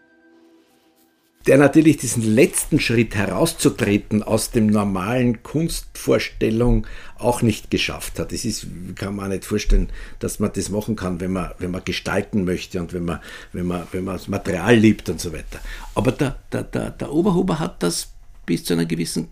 der 1.47 1.57
natürlich 1.57 1.97
diesen 1.97 2.23
letzten 2.23 2.79
Schritt 2.79 3.15
herauszutreten 3.15 4.21
aus 4.21 4.51
dem 4.51 4.67
normalen 4.67 5.41
Kunstvorstellung 5.43 6.85
auch 7.17 7.41
nicht 7.41 7.71
geschafft 7.71 8.19
hat. 8.19 8.31
Das 8.31 8.45
ist, 8.45 8.67
kann 8.95 9.15
man 9.15 9.29
nicht 9.29 9.45
vorstellen, 9.45 9.89
dass 10.19 10.39
man 10.39 10.51
das 10.53 10.69
machen 10.69 10.95
kann, 10.95 11.19
wenn 11.19 11.31
man, 11.31 11.51
wenn 11.57 11.71
man 11.71 11.83
gestalten 11.83 12.43
möchte 12.43 12.79
und 12.79 12.93
wenn 12.93 13.05
man, 13.05 13.19
wenn 13.53 13.65
man, 13.65 13.87
wenn 13.91 14.03
man 14.03 14.17
das 14.17 14.27
Material 14.27 14.75
liebt 14.75 15.09
und 15.09 15.19
so 15.19 15.33
weiter. 15.33 15.59
Aber 15.95 16.11
der, 16.11 16.37
der, 16.51 16.63
der, 16.63 16.91
der 16.91 17.11
Oberhuber 17.11 17.59
hat 17.59 17.81
das 17.81 18.09
bis 18.45 18.63
zu 18.63 18.73
einem 18.73 18.87
gewissen 18.87 19.29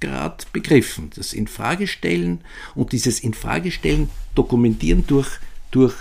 Grad 0.00 0.52
begriffen. 0.52 1.10
Das 1.16 1.32
Infragestellen 1.32 2.40
und 2.74 2.92
dieses 2.92 3.20
Infragestellen 3.20 4.10
dokumentieren 4.34 5.06
durch, 5.06 5.28
durch 5.70 5.94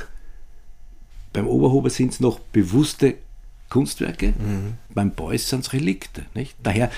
beim 1.32 1.48
Oberhuber 1.48 1.90
sind 1.90 2.14
es 2.14 2.20
noch 2.20 2.40
bewusste 2.40 3.16
Kunstwerke, 3.76 4.28
mhm. 4.28 4.76
beim 4.94 5.12
Beuys 5.12 5.50
sind 5.50 5.66
es 5.66 5.74
Relikte. 5.74 6.26
Nicht? 6.34 6.56
Daher, 6.64 6.90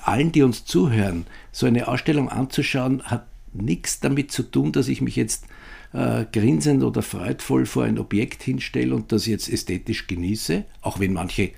allen, 0.00 0.32
die 0.32 0.42
uns 0.42 0.64
zuhören, 0.64 1.26
so 1.52 1.66
eine 1.66 1.86
Ausstellung 1.86 2.30
anzuschauen, 2.30 3.02
hat 3.02 3.26
nichts 3.52 4.00
damit 4.00 4.32
zu 4.32 4.42
tun, 4.42 4.72
dass 4.72 4.88
ich 4.88 5.02
mich 5.02 5.16
jetzt 5.16 5.44
äh, 5.92 6.24
grinsend 6.32 6.82
oder 6.82 7.02
freudvoll 7.02 7.66
vor 7.66 7.84
ein 7.84 7.98
Objekt 7.98 8.42
hinstelle 8.42 8.94
und 8.94 9.12
das 9.12 9.26
jetzt 9.26 9.50
ästhetisch 9.50 10.06
genieße, 10.06 10.64
auch 10.80 10.98
wenn 10.98 11.12
manche 11.12 11.50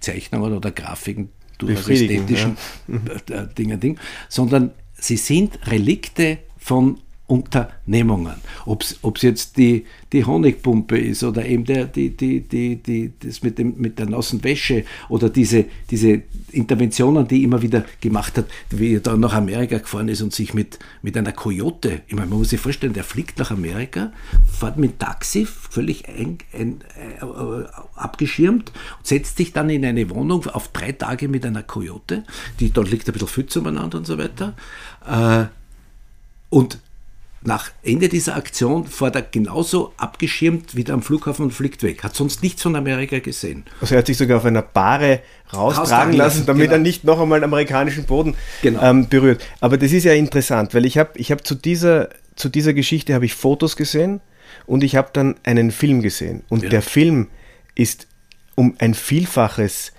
Zeichnungen 0.00 0.54
oder 0.54 0.70
Grafiken 0.70 1.28
durchaus 1.58 1.90
ästhetischen 1.90 2.56
ja. 2.88 3.42
Äh, 3.42 3.54
Dingen, 3.54 3.78
Ding, 3.78 3.98
sondern 4.30 4.70
sie 4.94 5.18
sind 5.18 5.66
Relikte 5.70 6.38
von 6.56 6.98
Unternehmungen. 7.32 8.34
Ob 8.66 8.82
es 8.82 9.22
jetzt 9.22 9.56
die, 9.56 9.86
die 10.12 10.26
Honigpumpe 10.26 10.98
ist 10.98 11.24
oder 11.24 11.46
eben 11.46 11.64
der, 11.64 11.86
die, 11.86 12.10
die, 12.10 12.40
die, 12.40 12.76
die, 12.76 13.12
das 13.18 13.42
mit, 13.42 13.56
dem, 13.56 13.74
mit 13.78 13.98
der 13.98 14.04
nassen 14.04 14.44
Wäsche 14.44 14.84
oder 15.08 15.30
diese, 15.30 15.64
diese 15.90 16.20
Interventionen, 16.50 17.26
die 17.26 17.42
immer 17.42 17.62
wieder 17.62 17.86
gemacht 18.02 18.36
hat, 18.36 18.44
wie 18.68 18.96
er 18.96 19.00
da 19.00 19.16
nach 19.16 19.32
Amerika 19.32 19.78
gefahren 19.78 20.08
ist 20.08 20.20
und 20.20 20.34
sich 20.34 20.52
mit, 20.52 20.78
mit 21.00 21.16
einer 21.16 21.32
Coyote, 21.32 22.02
ich 22.06 22.14
meine, 22.14 22.28
man 22.28 22.40
muss 22.40 22.50
sich 22.50 22.60
vorstellen, 22.60 22.92
der 22.92 23.04
fliegt 23.04 23.38
nach 23.38 23.50
Amerika, 23.50 24.12
fährt 24.52 24.76
mit 24.76 24.98
Taxi, 24.98 25.46
völlig 25.46 26.06
ein, 26.10 26.36
ein, 26.52 26.82
äh, 26.96 27.64
abgeschirmt 27.94 28.72
setzt 29.02 29.38
sich 29.38 29.54
dann 29.54 29.70
in 29.70 29.86
eine 29.86 30.10
Wohnung 30.10 30.46
auf 30.48 30.68
drei 30.68 30.92
Tage 30.92 31.28
mit 31.28 31.46
einer 31.46 31.62
Coyote, 31.62 32.24
die 32.60 32.70
dort 32.70 32.90
liegt 32.90 33.08
ein 33.08 33.12
bisschen 33.14 33.28
Pfütze 33.28 33.60
umeinander 33.60 33.96
und 33.96 34.06
so 34.06 34.18
weiter. 34.18 34.54
Äh, 35.08 35.46
und 36.50 36.78
nach 37.44 37.70
Ende 37.82 38.08
dieser 38.08 38.36
Aktion 38.36 38.86
fährt 38.86 39.16
er 39.16 39.22
genauso 39.22 39.92
abgeschirmt 39.96 40.76
wieder 40.76 40.94
am 40.94 41.02
Flughafen 41.02 41.46
und 41.46 41.50
fliegt 41.50 41.82
weg. 41.82 42.04
Hat 42.04 42.14
sonst 42.14 42.42
nichts 42.42 42.62
von 42.62 42.76
Amerika 42.76 43.18
gesehen. 43.18 43.64
Also 43.80 43.94
er 43.94 43.98
hat 43.98 44.06
sich 44.06 44.16
sogar 44.16 44.38
auf 44.38 44.44
einer 44.44 44.62
Bahre 44.62 45.20
raustragen 45.52 46.14
lassen, 46.14 46.46
damit 46.46 46.64
genau. 46.64 46.74
er 46.74 46.78
nicht 46.78 47.04
noch 47.04 47.20
einmal 47.20 47.40
den 47.40 47.44
amerikanischen 47.44 48.04
Boden 48.04 48.36
genau. 48.62 48.82
ähm, 48.82 49.08
berührt. 49.08 49.44
Aber 49.60 49.76
das 49.76 49.92
ist 49.92 50.04
ja 50.04 50.12
interessant, 50.12 50.72
weil 50.74 50.86
ich 50.86 50.98
habe 50.98 51.10
ich 51.16 51.32
hab 51.32 51.46
zu, 51.46 51.54
dieser, 51.54 52.10
zu 52.36 52.48
dieser 52.48 52.74
Geschichte 52.74 53.14
habe 53.14 53.24
ich 53.24 53.34
Fotos 53.34 53.76
gesehen 53.76 54.20
und 54.66 54.84
ich 54.84 54.96
habe 54.96 55.10
dann 55.12 55.34
einen 55.42 55.72
Film 55.72 56.00
gesehen. 56.00 56.44
Und 56.48 56.62
ja. 56.62 56.68
der 56.68 56.82
Film 56.82 57.28
ist 57.74 58.06
um 58.54 58.76
ein 58.78 58.94
Vielfaches 58.94 59.92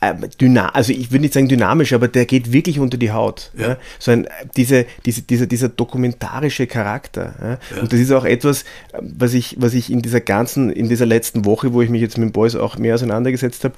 äh, 0.00 0.14
dynamisch, 0.40 0.74
also 0.74 0.92
ich 0.92 1.10
würde 1.10 1.22
nicht 1.22 1.34
sagen 1.34 1.48
dynamisch, 1.48 1.92
aber 1.92 2.08
der 2.08 2.26
geht 2.26 2.52
wirklich 2.52 2.78
unter 2.78 2.98
die 2.98 3.12
Haut. 3.12 3.50
Ja. 3.56 3.68
ja. 3.68 3.76
So 3.98 4.10
ein, 4.10 4.28
diese, 4.56 4.86
diese, 5.04 5.22
dieser, 5.22 5.46
dieser 5.46 5.68
dokumentarische 5.68 6.66
Charakter. 6.66 7.34
Ja. 7.40 7.76
Ja. 7.76 7.82
Und 7.82 7.92
das 7.92 8.00
ist 8.00 8.12
auch 8.12 8.24
etwas, 8.24 8.64
was 9.00 9.34
ich, 9.34 9.56
was 9.58 9.74
ich 9.74 9.90
in 9.90 10.02
dieser 10.02 10.20
ganzen, 10.20 10.70
in 10.70 10.88
dieser 10.88 11.06
letzten 11.06 11.44
Woche, 11.44 11.72
wo 11.72 11.82
ich 11.82 11.90
mich 11.90 12.02
jetzt 12.02 12.18
mit 12.18 12.32
Boys 12.32 12.56
auch 12.56 12.76
mehr 12.78 12.94
auseinandergesetzt 12.94 13.64
habe, 13.64 13.74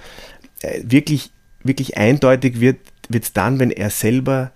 äh, 0.62 0.80
wirklich, 0.82 1.30
wirklich 1.62 1.96
eindeutig 1.96 2.60
wird 2.60 2.78
es 3.10 3.32
dann, 3.32 3.58
wenn 3.58 3.70
er 3.70 3.90
selber 3.90 4.52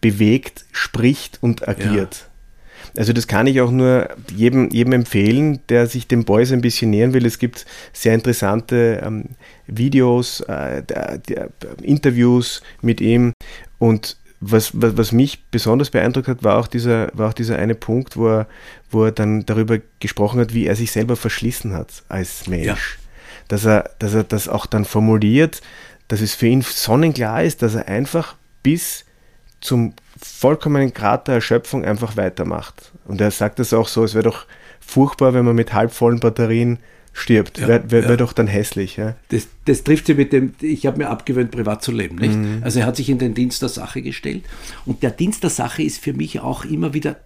bewegt, 0.00 0.66
spricht 0.72 1.38
und 1.42 1.66
agiert. 1.66 2.28
Also 2.96 3.12
das 3.12 3.26
kann 3.26 3.46
ich 3.46 3.60
auch 3.60 3.70
nur 3.70 4.08
jedem, 4.34 4.70
jedem 4.70 4.92
empfehlen, 4.92 5.60
der 5.68 5.86
sich 5.86 6.06
dem 6.06 6.24
Boys 6.24 6.52
ein 6.52 6.60
bisschen 6.60 6.90
nähern 6.90 7.12
will. 7.12 7.26
Es 7.26 7.38
gibt 7.38 7.66
sehr 7.92 8.14
interessante 8.14 9.02
ähm, 9.04 9.30
Videos, 9.66 10.40
äh, 10.40 10.82
der, 10.82 11.18
der, 11.18 11.50
Interviews 11.82 12.62
mit 12.82 13.00
ihm 13.00 13.32
und 13.78 14.16
was, 14.40 14.70
was, 14.74 14.96
was, 14.96 15.12
mich 15.12 15.44
besonders 15.50 15.90
beeindruckt 15.90 16.28
hat, 16.28 16.44
war 16.44 16.58
auch 16.58 16.66
dieser, 16.66 17.10
war 17.14 17.30
auch 17.30 17.34
dieser 17.34 17.58
eine 17.58 17.74
Punkt, 17.74 18.16
wo 18.16 18.28
er, 18.28 18.46
wo 18.90 19.04
er 19.04 19.12
dann 19.12 19.46
darüber 19.46 19.78
gesprochen 20.00 20.40
hat, 20.40 20.52
wie 20.52 20.66
er 20.66 20.76
sich 20.76 20.92
selber 20.92 21.16
verschlissen 21.16 21.72
hat 21.72 22.02
als 22.08 22.46
Mensch. 22.46 22.66
Ja. 22.66 22.76
Dass, 23.48 23.64
er, 23.64 23.90
dass 23.98 24.14
er 24.14 24.24
das 24.24 24.48
auch 24.48 24.66
dann 24.66 24.84
formuliert, 24.84 25.62
dass 26.08 26.20
es 26.20 26.34
für 26.34 26.46
ihn 26.46 26.62
sonnenklar 26.62 27.42
ist, 27.42 27.62
dass 27.62 27.74
er 27.74 27.88
einfach 27.88 28.36
bis 28.62 29.04
zum 29.60 29.94
vollkommenen 30.20 30.92
Grad 30.92 31.28
der 31.28 31.36
Erschöpfung 31.36 31.84
einfach 31.84 32.16
weitermacht. 32.16 32.92
Und 33.06 33.20
er 33.20 33.30
sagt 33.30 33.58
das 33.58 33.72
auch 33.72 33.88
so, 33.88 34.04
es 34.04 34.14
wäre 34.14 34.24
doch 34.24 34.46
furchtbar, 34.80 35.34
wenn 35.34 35.44
man 35.44 35.56
mit 35.56 35.72
halbvollen 35.72 36.20
Batterien 36.20 36.78
stirbt. 37.14 37.58
Ja, 37.58 37.68
wäre 37.68 37.90
wär, 37.90 38.02
wär 38.02 38.10
ja. 38.10 38.16
doch 38.16 38.32
dann 38.32 38.48
hässlich. 38.48 38.96
Ja? 38.96 39.14
Das, 39.28 39.46
das 39.64 39.84
trifft 39.84 40.06
sie 40.06 40.14
mit 40.14 40.32
dem, 40.32 40.54
ich 40.60 40.84
habe 40.84 40.98
mir 40.98 41.08
abgewöhnt, 41.08 41.52
privat 41.52 41.82
zu 41.82 41.92
leben. 41.92 42.16
Nicht? 42.16 42.34
Mhm. 42.34 42.58
Also 42.62 42.80
er 42.80 42.86
hat 42.86 42.96
sich 42.96 43.08
in 43.08 43.18
den 43.18 43.34
Dienst 43.34 43.62
der 43.62 43.68
Sache 43.68 44.02
gestellt. 44.02 44.44
Und 44.84 45.02
der 45.02 45.12
Dienst 45.12 45.42
der 45.44 45.50
Sache 45.50 45.82
ist 45.82 45.98
für 45.98 46.12
mich 46.12 46.40
auch 46.40 46.64
immer 46.64 46.92
wieder, 46.92 47.16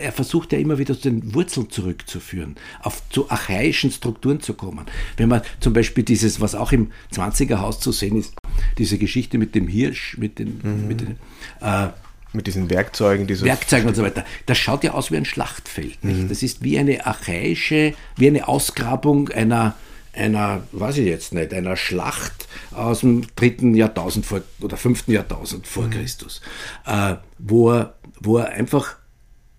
er 0.00 0.12
versucht 0.12 0.52
ja 0.52 0.58
immer 0.58 0.78
wieder 0.78 0.94
zu 0.94 1.10
den 1.10 1.34
Wurzeln 1.34 1.70
zurückzuführen, 1.70 2.56
auf 2.82 3.02
zu 3.08 3.30
archaischen 3.30 3.90
Strukturen 3.90 4.40
zu 4.40 4.52
kommen. 4.52 4.84
Wenn 5.16 5.30
man 5.30 5.40
zum 5.60 5.72
Beispiel 5.72 6.04
dieses, 6.04 6.40
was 6.40 6.54
auch 6.54 6.72
im 6.72 6.92
20er 7.14 7.60
Haus 7.60 7.80
zu 7.80 7.90
sehen 7.90 8.16
ist, 8.16 8.34
diese 8.76 8.98
Geschichte 8.98 9.38
mit 9.38 9.54
dem 9.54 9.66
Hirsch, 9.66 10.18
mit 10.18 10.38
den, 10.38 10.60
mhm. 10.62 10.88
mit 10.88 11.00
den 11.00 11.16
äh, 11.62 11.88
mit 12.32 12.46
diesen 12.46 12.70
Werkzeugen, 12.70 13.26
diese 13.26 13.44
Werkzeugen 13.44 13.88
und 13.88 13.94
so 13.94 14.02
weiter. 14.02 14.24
Das 14.46 14.56
schaut 14.58 14.84
ja 14.84 14.92
aus 14.92 15.10
wie 15.10 15.16
ein 15.16 15.24
Schlachtfeld. 15.24 16.04
Mhm. 16.04 16.28
Das 16.28 16.42
ist 16.42 16.62
wie 16.62 16.78
eine 16.78 17.06
archaische, 17.06 17.94
wie 18.16 18.28
eine 18.28 18.48
Ausgrabung 18.48 19.28
einer, 19.30 19.74
einer, 20.12 20.62
weiß 20.72 20.98
ich 20.98 21.06
jetzt 21.06 21.32
nicht, 21.34 21.52
einer 21.52 21.76
Schlacht 21.76 22.48
aus 22.72 23.00
dem 23.00 23.26
dritten 23.36 23.74
Jahrtausend 23.74 24.26
vor, 24.26 24.42
oder 24.60 24.76
fünften 24.76 25.12
Jahrtausend 25.12 25.66
vor 25.66 25.84
mhm. 25.84 25.90
Christus, 25.90 26.40
äh, 26.86 27.16
wo, 27.38 27.72
er, 27.72 27.94
wo 28.20 28.38
er 28.38 28.50
einfach 28.50 28.96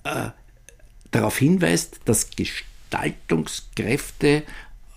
äh, 0.03 0.29
darauf 1.11 1.37
hinweist, 1.37 1.99
dass 2.05 2.29
Gestaltungskräfte 2.31 4.43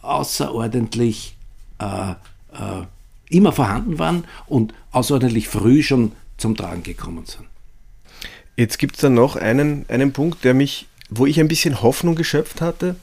außerordentlich 0.02 1.36
äh, 1.78 2.10
äh 2.10 2.14
immer 3.28 3.52
vorhanden 3.52 3.98
waren 3.98 4.24
und 4.46 4.74
außerordentlich 4.92 5.48
früh 5.48 5.82
schon 5.82 6.12
zum 6.36 6.56
Tragen 6.56 6.82
gekommen 6.82 7.26
sind. 7.26 7.45
Jetzt 8.56 8.78
gibt 8.78 8.96
es 8.96 9.02
da 9.02 9.10
noch 9.10 9.36
einen, 9.36 9.84
einen 9.88 10.12
Punkt, 10.12 10.44
der 10.44 10.54
mich, 10.54 10.88
wo 11.10 11.26
ich 11.26 11.38
ein 11.38 11.48
bisschen 11.48 11.82
Hoffnung 11.82 12.14
geschöpft 12.14 12.60
hatte, 12.60 12.96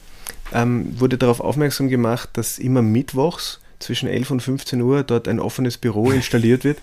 ähm, 0.52 0.98
wurde 0.98 1.16
darauf 1.16 1.40
aufmerksam 1.40 1.88
gemacht, 1.88 2.30
dass 2.34 2.58
immer 2.58 2.82
mittwochs 2.82 3.60
zwischen 3.78 4.08
11 4.08 4.30
und 4.30 4.40
15 4.40 4.80
Uhr 4.80 5.02
dort 5.02 5.28
ein 5.28 5.38
offenes 5.38 5.78
Büro 5.78 6.10
installiert 6.12 6.64
wird 6.64 6.78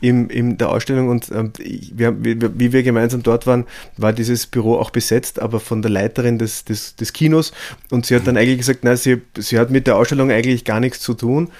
in, 0.00 0.30
in 0.30 0.56
der 0.56 0.70
Ausstellung. 0.70 1.08
Und 1.08 1.30
ähm, 1.32 1.52
wir, 1.58 2.14
wie 2.22 2.72
wir 2.72 2.82
gemeinsam 2.82 3.22
dort 3.22 3.46
waren, 3.46 3.64
war 3.96 4.12
dieses 4.12 4.46
Büro 4.46 4.76
auch 4.76 4.90
besetzt, 4.90 5.40
aber 5.40 5.60
von 5.60 5.82
der 5.82 5.90
Leiterin 5.90 6.38
des, 6.38 6.64
des, 6.64 6.96
des 6.96 7.12
Kinos. 7.12 7.52
Und 7.90 8.06
sie 8.06 8.14
hat 8.14 8.26
dann 8.26 8.36
eigentlich 8.36 8.58
gesagt, 8.58 8.80
na, 8.82 8.96
sie, 8.96 9.20
sie 9.36 9.58
hat 9.58 9.70
mit 9.70 9.86
der 9.86 9.96
Ausstellung 9.96 10.30
eigentlich 10.30 10.64
gar 10.64 10.80
nichts 10.80 11.00
zu 11.00 11.14
tun. 11.14 11.50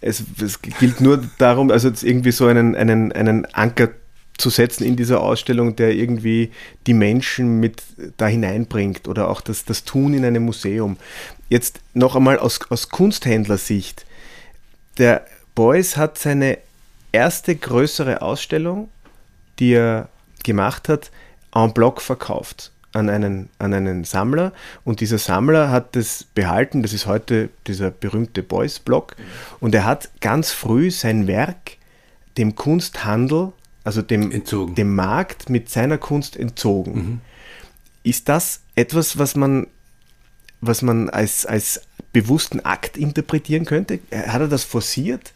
Es, 0.00 0.22
es 0.42 0.60
gilt 0.62 1.00
nur 1.00 1.22
darum, 1.38 1.70
also 1.70 1.90
irgendwie 2.02 2.32
so 2.32 2.46
einen, 2.46 2.76
einen, 2.76 3.12
einen 3.12 3.46
Anker 3.54 3.88
zu 4.38 4.50
setzen 4.50 4.84
in 4.84 4.96
dieser 4.96 5.20
Ausstellung, 5.20 5.76
der 5.76 5.94
irgendwie 5.94 6.50
die 6.86 6.94
Menschen 6.94 7.60
mit 7.60 7.82
da 8.16 8.26
hineinbringt 8.26 9.06
oder 9.06 9.28
auch 9.28 9.40
das, 9.40 9.64
das 9.64 9.84
Tun 9.84 10.14
in 10.14 10.24
einem 10.24 10.44
Museum. 10.44 10.96
Jetzt 11.48 11.80
noch 11.92 12.16
einmal 12.16 12.38
aus, 12.38 12.60
aus 12.70 12.88
Kunsthändlersicht. 12.88 14.04
Der 14.98 15.24
Beuys 15.54 15.96
hat 15.96 16.18
seine 16.18 16.58
erste 17.12 17.54
größere 17.54 18.22
Ausstellung, 18.22 18.88
die 19.58 19.74
er 19.74 20.08
gemacht 20.42 20.88
hat, 20.88 21.10
en 21.54 21.72
bloc 21.72 22.00
verkauft 22.00 22.72
an 22.94 23.08
einen, 23.08 23.48
an 23.58 23.74
einen 23.74 24.04
Sammler. 24.04 24.52
Und 24.84 25.00
dieser 25.00 25.18
Sammler 25.18 25.70
hat 25.70 25.96
das 25.96 26.24
behalten, 26.34 26.82
das 26.82 26.92
ist 26.92 27.06
heute 27.06 27.50
dieser 27.66 27.90
berühmte 27.90 28.42
Beuys-Block. 28.42 29.16
Und 29.60 29.74
er 29.74 29.84
hat 29.84 30.10
ganz 30.20 30.52
früh 30.52 30.90
sein 30.90 31.26
Werk 31.26 31.76
dem 32.38 32.54
Kunsthandel, 32.56 33.52
also 33.84 34.00
dem, 34.02 34.42
dem 34.74 34.94
Markt 34.94 35.50
mit 35.50 35.68
seiner 35.68 35.98
Kunst 35.98 36.36
entzogen. 36.36 36.94
Mhm. 36.94 37.20
Ist 38.02 38.28
das 38.28 38.62
etwas, 38.74 39.18
was 39.18 39.36
man, 39.36 39.66
was 40.60 40.82
man 40.82 41.10
als, 41.10 41.46
als 41.46 41.82
bewussten 42.12 42.60
Akt 42.60 42.96
interpretieren 42.96 43.66
könnte? 43.66 44.00
Hat 44.10 44.40
er 44.40 44.48
das 44.48 44.64
forciert? 44.64 45.32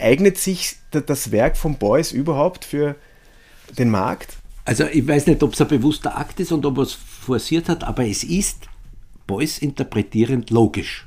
Eignet 0.00 0.38
sich 0.38 0.76
das 0.90 1.30
Werk 1.30 1.56
von 1.56 1.76
Beuys 1.78 2.12
überhaupt 2.12 2.64
für 2.64 2.96
den 3.78 3.90
Markt? 3.90 4.36
Also 4.64 4.84
ich 4.84 5.06
weiß 5.06 5.26
nicht, 5.26 5.42
ob 5.42 5.52
es 5.52 5.60
ein 5.60 5.68
bewusster 5.68 6.16
Akt 6.16 6.40
ist 6.40 6.50
und 6.50 6.66
ob 6.66 6.78
er 6.78 6.84
es 6.84 6.92
forciert 6.94 7.68
hat, 7.68 7.84
aber 7.84 8.06
es 8.06 8.24
ist 8.24 8.68
Beuys 9.26 9.58
interpretierend 9.58 10.50
logisch. 10.50 11.06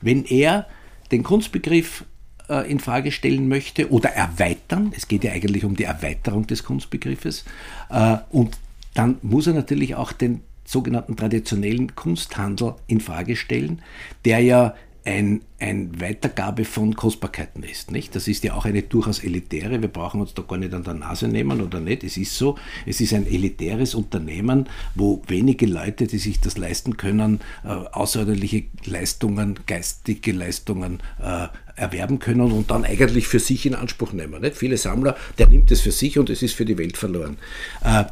Wenn 0.00 0.24
er 0.24 0.66
den 1.10 1.22
Kunstbegriff 1.22 2.04
äh, 2.50 2.70
in 2.70 2.80
Frage 2.80 3.12
stellen 3.12 3.48
möchte 3.48 3.90
oder 3.90 4.10
erweitern, 4.10 4.92
es 4.96 5.08
geht 5.08 5.24
ja 5.24 5.32
eigentlich 5.32 5.64
um 5.64 5.76
die 5.76 5.84
Erweiterung 5.84 6.46
des 6.46 6.64
Kunstbegriffes, 6.64 7.44
äh, 7.90 8.16
und 8.30 8.58
dann 8.94 9.16
muss 9.22 9.46
er 9.46 9.54
natürlich 9.54 9.94
auch 9.94 10.12
den 10.12 10.42
sogenannten 10.64 11.16
traditionellen 11.16 11.94
Kunsthandel 11.94 12.74
in 12.86 13.00
Frage 13.00 13.36
stellen, 13.36 13.82
der 14.24 14.40
ja 14.40 14.74
ein, 15.10 15.42
ein 15.58 16.00
Weitergabe 16.00 16.64
von 16.64 16.94
Kostbarkeiten 16.94 17.62
ist. 17.64 17.90
Nicht? 17.90 18.14
Das 18.14 18.28
ist 18.28 18.44
ja 18.44 18.54
auch 18.54 18.64
eine 18.64 18.82
durchaus 18.82 19.18
elitäre, 19.18 19.82
wir 19.82 19.88
brauchen 19.88 20.20
uns 20.20 20.34
da 20.34 20.42
gar 20.42 20.56
nicht 20.56 20.72
an 20.72 20.84
der 20.84 20.94
Nase 20.94 21.26
nehmen 21.26 21.60
oder 21.60 21.80
nicht. 21.80 22.04
Es 22.04 22.16
ist 22.16 22.36
so, 22.36 22.56
es 22.86 23.00
ist 23.00 23.12
ein 23.12 23.26
elitäres 23.26 23.94
Unternehmen, 23.94 24.68
wo 24.94 25.22
wenige 25.26 25.66
Leute, 25.66 26.06
die 26.06 26.18
sich 26.18 26.40
das 26.40 26.56
leisten 26.56 26.96
können, 26.96 27.40
äh, 27.64 27.68
außerordentliche 27.68 28.64
Leistungen, 28.84 29.58
geistige 29.66 30.32
Leistungen 30.32 31.00
äh, 31.20 31.48
erwerben 31.74 32.18
können 32.18 32.52
und 32.52 32.70
dann 32.70 32.84
eigentlich 32.84 33.26
für 33.26 33.40
sich 33.40 33.66
in 33.66 33.74
Anspruch 33.74 34.12
nehmen. 34.12 34.40
Nicht? 34.40 34.56
Viele 34.56 34.76
Sammler, 34.76 35.16
der 35.38 35.48
nimmt 35.48 35.70
es 35.72 35.80
für 35.80 35.92
sich 35.92 36.18
und 36.18 36.30
es 36.30 36.42
ist 36.42 36.54
für 36.54 36.64
die 36.64 36.78
Welt 36.78 36.96
verloren. 36.96 37.36
Äh, 37.82 38.04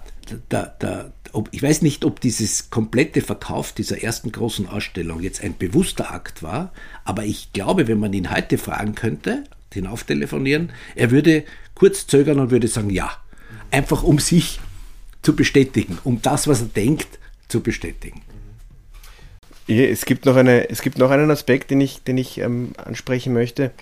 der, 0.51 0.67
der, 0.81 1.13
ob, 1.33 1.49
ich 1.53 1.63
weiß 1.63 1.83
nicht, 1.83 2.05
ob 2.05 2.21
dieses 2.21 2.71
komplette 2.71 3.21
Verkauf 3.21 3.73
dieser 3.73 4.03
ersten 4.03 4.33
großen 4.33 4.67
Ausstellung 4.67 5.21
jetzt 5.23 5.43
ein 5.43 5.57
bewusster 5.57 6.13
Akt 6.13 6.43
war, 6.43 6.73
aber 7.05 7.25
ich 7.25 7.53
glaube, 7.53 7.89
wenn 7.89 7.99
man 7.99 8.13
ihn 8.13 8.31
heute 8.31 8.59
fragen 8.59 8.95
könnte, 8.95 9.45
hinauftelefonieren, 9.73 10.71
er 10.95 11.11
würde 11.11 11.45
kurz 11.75 12.07
zögern 12.07 12.41
und 12.41 12.51
würde 12.51 12.69
sagen, 12.69 12.91
ja. 12.91 13.11
Einfach 13.71 14.03
um 14.03 14.19
sich 14.19 14.61
zu 15.23 15.37
bestätigen, 15.37 15.99
um 16.05 16.23
das, 16.23 16.49
was 16.49 16.63
er 16.63 16.69
denkt, 16.69 17.19
zu 17.49 17.61
bestätigen. 17.61 18.23
Es 19.67 20.07
gibt 20.07 20.25
noch, 20.25 20.37
eine, 20.37 20.71
es 20.71 20.81
gibt 20.81 20.97
noch 20.97 21.11
einen 21.11 21.31
Aspekt, 21.31 21.71
den 21.71 21.81
ich, 21.81 22.03
den 22.03 22.17
ich 22.17 22.39
ähm, 22.39 22.73
ansprechen 22.79 23.35
möchte. 23.35 23.73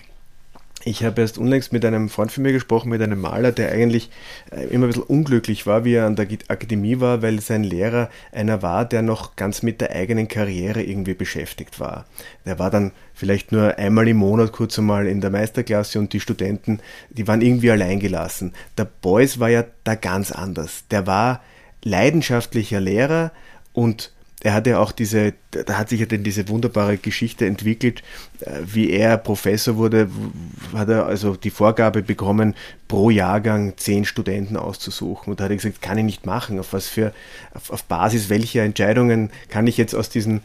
Ich 0.87 1.03
habe 1.03 1.19
erst 1.19 1.37
unlängst 1.37 1.73
mit 1.73 1.83
einem 1.83 2.07
Freund 2.07 2.31
von 2.31 2.43
mir 2.43 2.53
gesprochen, 2.53 2.87
mit 2.87 3.01
einem 3.01 3.19
Maler, 3.19 3.51
der 3.51 3.73
eigentlich 3.73 4.09
äh, 4.51 4.67
immer 4.67 4.85
ein 4.85 4.87
bisschen 4.87 5.03
unglücklich 5.03 5.67
war, 5.67 5.83
wie 5.83 5.95
er 5.95 6.05
an 6.05 6.15
der 6.15 6.27
Akademie 6.47 7.01
war, 7.01 7.21
weil 7.21 7.41
sein 7.41 7.65
Lehrer 7.65 8.09
einer 8.31 8.61
war, 8.61 8.85
der 8.85 9.01
noch 9.01 9.35
ganz 9.35 9.63
mit 9.63 9.81
der 9.81 9.91
eigenen 9.91 10.29
Karriere 10.29 10.81
irgendwie 10.81 11.13
beschäftigt 11.13 11.81
war. 11.81 12.05
Der 12.45 12.57
war 12.57 12.71
dann 12.71 12.93
vielleicht 13.13 13.51
nur 13.51 13.77
einmal 13.77 14.07
im 14.07 14.15
Monat 14.15 14.53
kurz 14.53 14.79
einmal 14.79 15.07
in 15.07 15.19
der 15.19 15.29
Meisterklasse 15.29 15.99
und 15.99 16.13
die 16.13 16.21
Studenten, 16.21 16.79
die 17.09 17.27
waren 17.27 17.41
irgendwie 17.41 17.71
alleingelassen. 17.71 18.53
Der 18.77 18.85
Beuys 18.85 19.41
war 19.41 19.49
ja 19.49 19.65
da 19.83 19.95
ganz 19.95 20.31
anders. 20.31 20.85
Der 20.89 21.05
war 21.05 21.41
leidenschaftlicher 21.83 22.79
Lehrer 22.79 23.33
und 23.73 24.13
er 24.41 24.53
hat 24.53 24.67
ja 24.67 24.77
auch 24.77 24.91
diese, 24.91 25.33
da 25.49 25.77
hat 25.77 25.89
sich 25.89 25.99
ja 25.99 26.05
dann 26.05 26.23
diese 26.23 26.47
wunderbare 26.47 26.97
Geschichte 26.97 27.45
entwickelt, 27.47 28.03
äh, 28.41 28.51
wie 28.65 28.91
er 28.91 29.17
Professor 29.17 29.77
wurde, 29.77 30.09
hat 30.73 30.89
er 30.89 31.07
also 31.07 31.35
die 31.35 31.49
Vorgabe 31.49 32.03
bekommen, 32.03 32.53
pro 32.87 33.09
Jahrgang 33.09 33.73
zehn 33.77 34.05
Studenten 34.05 34.55
auszusuchen. 34.55 35.31
Und 35.31 35.39
da 35.39 35.45
hat 35.45 35.51
er 35.51 35.57
gesagt, 35.57 35.81
kann 35.81 35.97
ich 35.97 36.03
nicht 36.03 36.25
machen. 36.27 36.59
Auf 36.59 36.73
was 36.73 36.87
für, 36.87 37.13
auf, 37.55 37.71
auf 37.71 37.83
Basis 37.85 38.29
welcher 38.29 38.63
Entscheidungen 38.63 39.31
kann 39.49 39.65
ich 39.65 39.77
jetzt 39.77 39.95
aus 39.95 40.09
diesen 40.09 40.41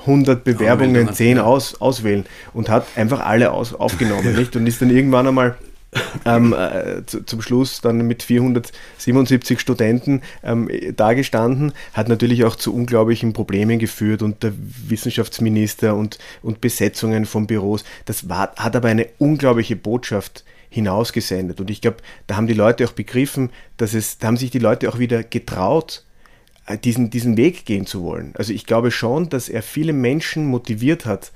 100 0.00 0.42
Bewerbungen 0.42 1.12
10 1.12 1.38
aus, 1.38 1.80
auswählen 1.80 2.24
und 2.52 2.68
hat 2.68 2.86
einfach 2.96 3.20
alle 3.20 3.52
aus, 3.52 3.74
aufgenommen, 3.74 4.36
nicht? 4.36 4.54
Und 4.56 4.66
ist 4.66 4.80
dann 4.80 4.90
irgendwann 4.90 5.26
einmal 5.26 5.56
ähm, 6.26 6.52
äh, 6.52 7.04
zu, 7.06 7.24
zum 7.24 7.40
Schluss 7.40 7.80
dann 7.80 8.06
mit 8.06 8.22
477 8.22 9.58
Studenten 9.58 10.22
ähm, 10.42 10.68
dagestanden, 10.94 11.72
hat 11.94 12.08
natürlich 12.08 12.44
auch 12.44 12.56
zu 12.56 12.74
unglaublichen 12.74 13.32
Problemen 13.32 13.78
geführt 13.78 14.22
und 14.22 14.42
der 14.42 14.52
Wissenschaftsminister 14.56 15.94
und, 15.94 16.18
und 16.42 16.60
Besetzungen 16.60 17.24
von 17.24 17.46
Büros. 17.46 17.84
Das 18.04 18.28
war, 18.28 18.54
hat 18.56 18.76
aber 18.76 18.88
eine 18.88 19.08
unglaubliche 19.18 19.76
Botschaft 19.76 20.44
hinausgesendet. 20.70 21.60
Und 21.60 21.70
ich 21.70 21.80
glaube, 21.80 21.98
da 22.26 22.36
haben 22.36 22.46
die 22.46 22.54
Leute 22.54 22.86
auch 22.86 22.92
begriffen, 22.92 23.50
dass 23.78 23.94
es, 23.94 24.18
da 24.18 24.26
haben 24.26 24.36
sich 24.36 24.50
die 24.50 24.58
Leute 24.58 24.88
auch 24.90 24.98
wieder 24.98 25.22
getraut, 25.22 26.04
äh, 26.66 26.76
diesen, 26.76 27.08
diesen 27.08 27.36
Weg 27.38 27.64
gehen 27.64 27.86
zu 27.86 28.02
wollen. 28.02 28.34
Also 28.36 28.52
ich 28.52 28.66
glaube 28.66 28.90
schon, 28.90 29.30
dass 29.30 29.48
er 29.48 29.62
viele 29.62 29.94
Menschen 29.94 30.46
motiviert 30.46 31.06
hat, 31.06 31.32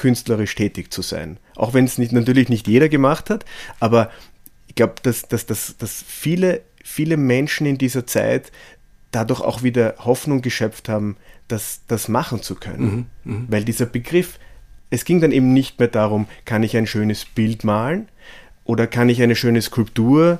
künstlerisch 0.00 0.54
tätig 0.54 0.90
zu 0.90 1.02
sein. 1.02 1.36
Auch 1.56 1.74
wenn 1.74 1.84
es 1.84 1.98
nicht, 1.98 2.10
natürlich 2.10 2.48
nicht 2.48 2.66
jeder 2.66 2.88
gemacht 2.88 3.28
hat, 3.28 3.44
aber 3.80 4.10
ich 4.66 4.74
glaube, 4.74 4.94
dass, 5.02 5.28
dass, 5.28 5.44
dass, 5.44 5.76
dass 5.76 6.02
viele, 6.06 6.62
viele 6.82 7.18
Menschen 7.18 7.66
in 7.66 7.76
dieser 7.76 8.06
Zeit 8.06 8.50
dadurch 9.10 9.42
auch 9.42 9.62
wieder 9.62 9.96
Hoffnung 9.98 10.40
geschöpft 10.40 10.88
haben, 10.88 11.16
das, 11.48 11.82
das 11.86 12.08
machen 12.08 12.42
zu 12.42 12.54
können. 12.54 13.08
Mhm, 13.24 13.32
mh. 13.32 13.44
Weil 13.48 13.64
dieser 13.64 13.86
Begriff, 13.86 14.38
es 14.88 15.04
ging 15.04 15.20
dann 15.20 15.32
eben 15.32 15.52
nicht 15.52 15.78
mehr 15.78 15.88
darum, 15.88 16.26
kann 16.46 16.62
ich 16.62 16.76
ein 16.76 16.86
schönes 16.86 17.26
Bild 17.26 17.62
malen 17.62 18.08
oder 18.64 18.86
kann 18.86 19.10
ich 19.10 19.20
eine 19.20 19.36
schöne 19.36 19.60
Skulptur 19.60 20.38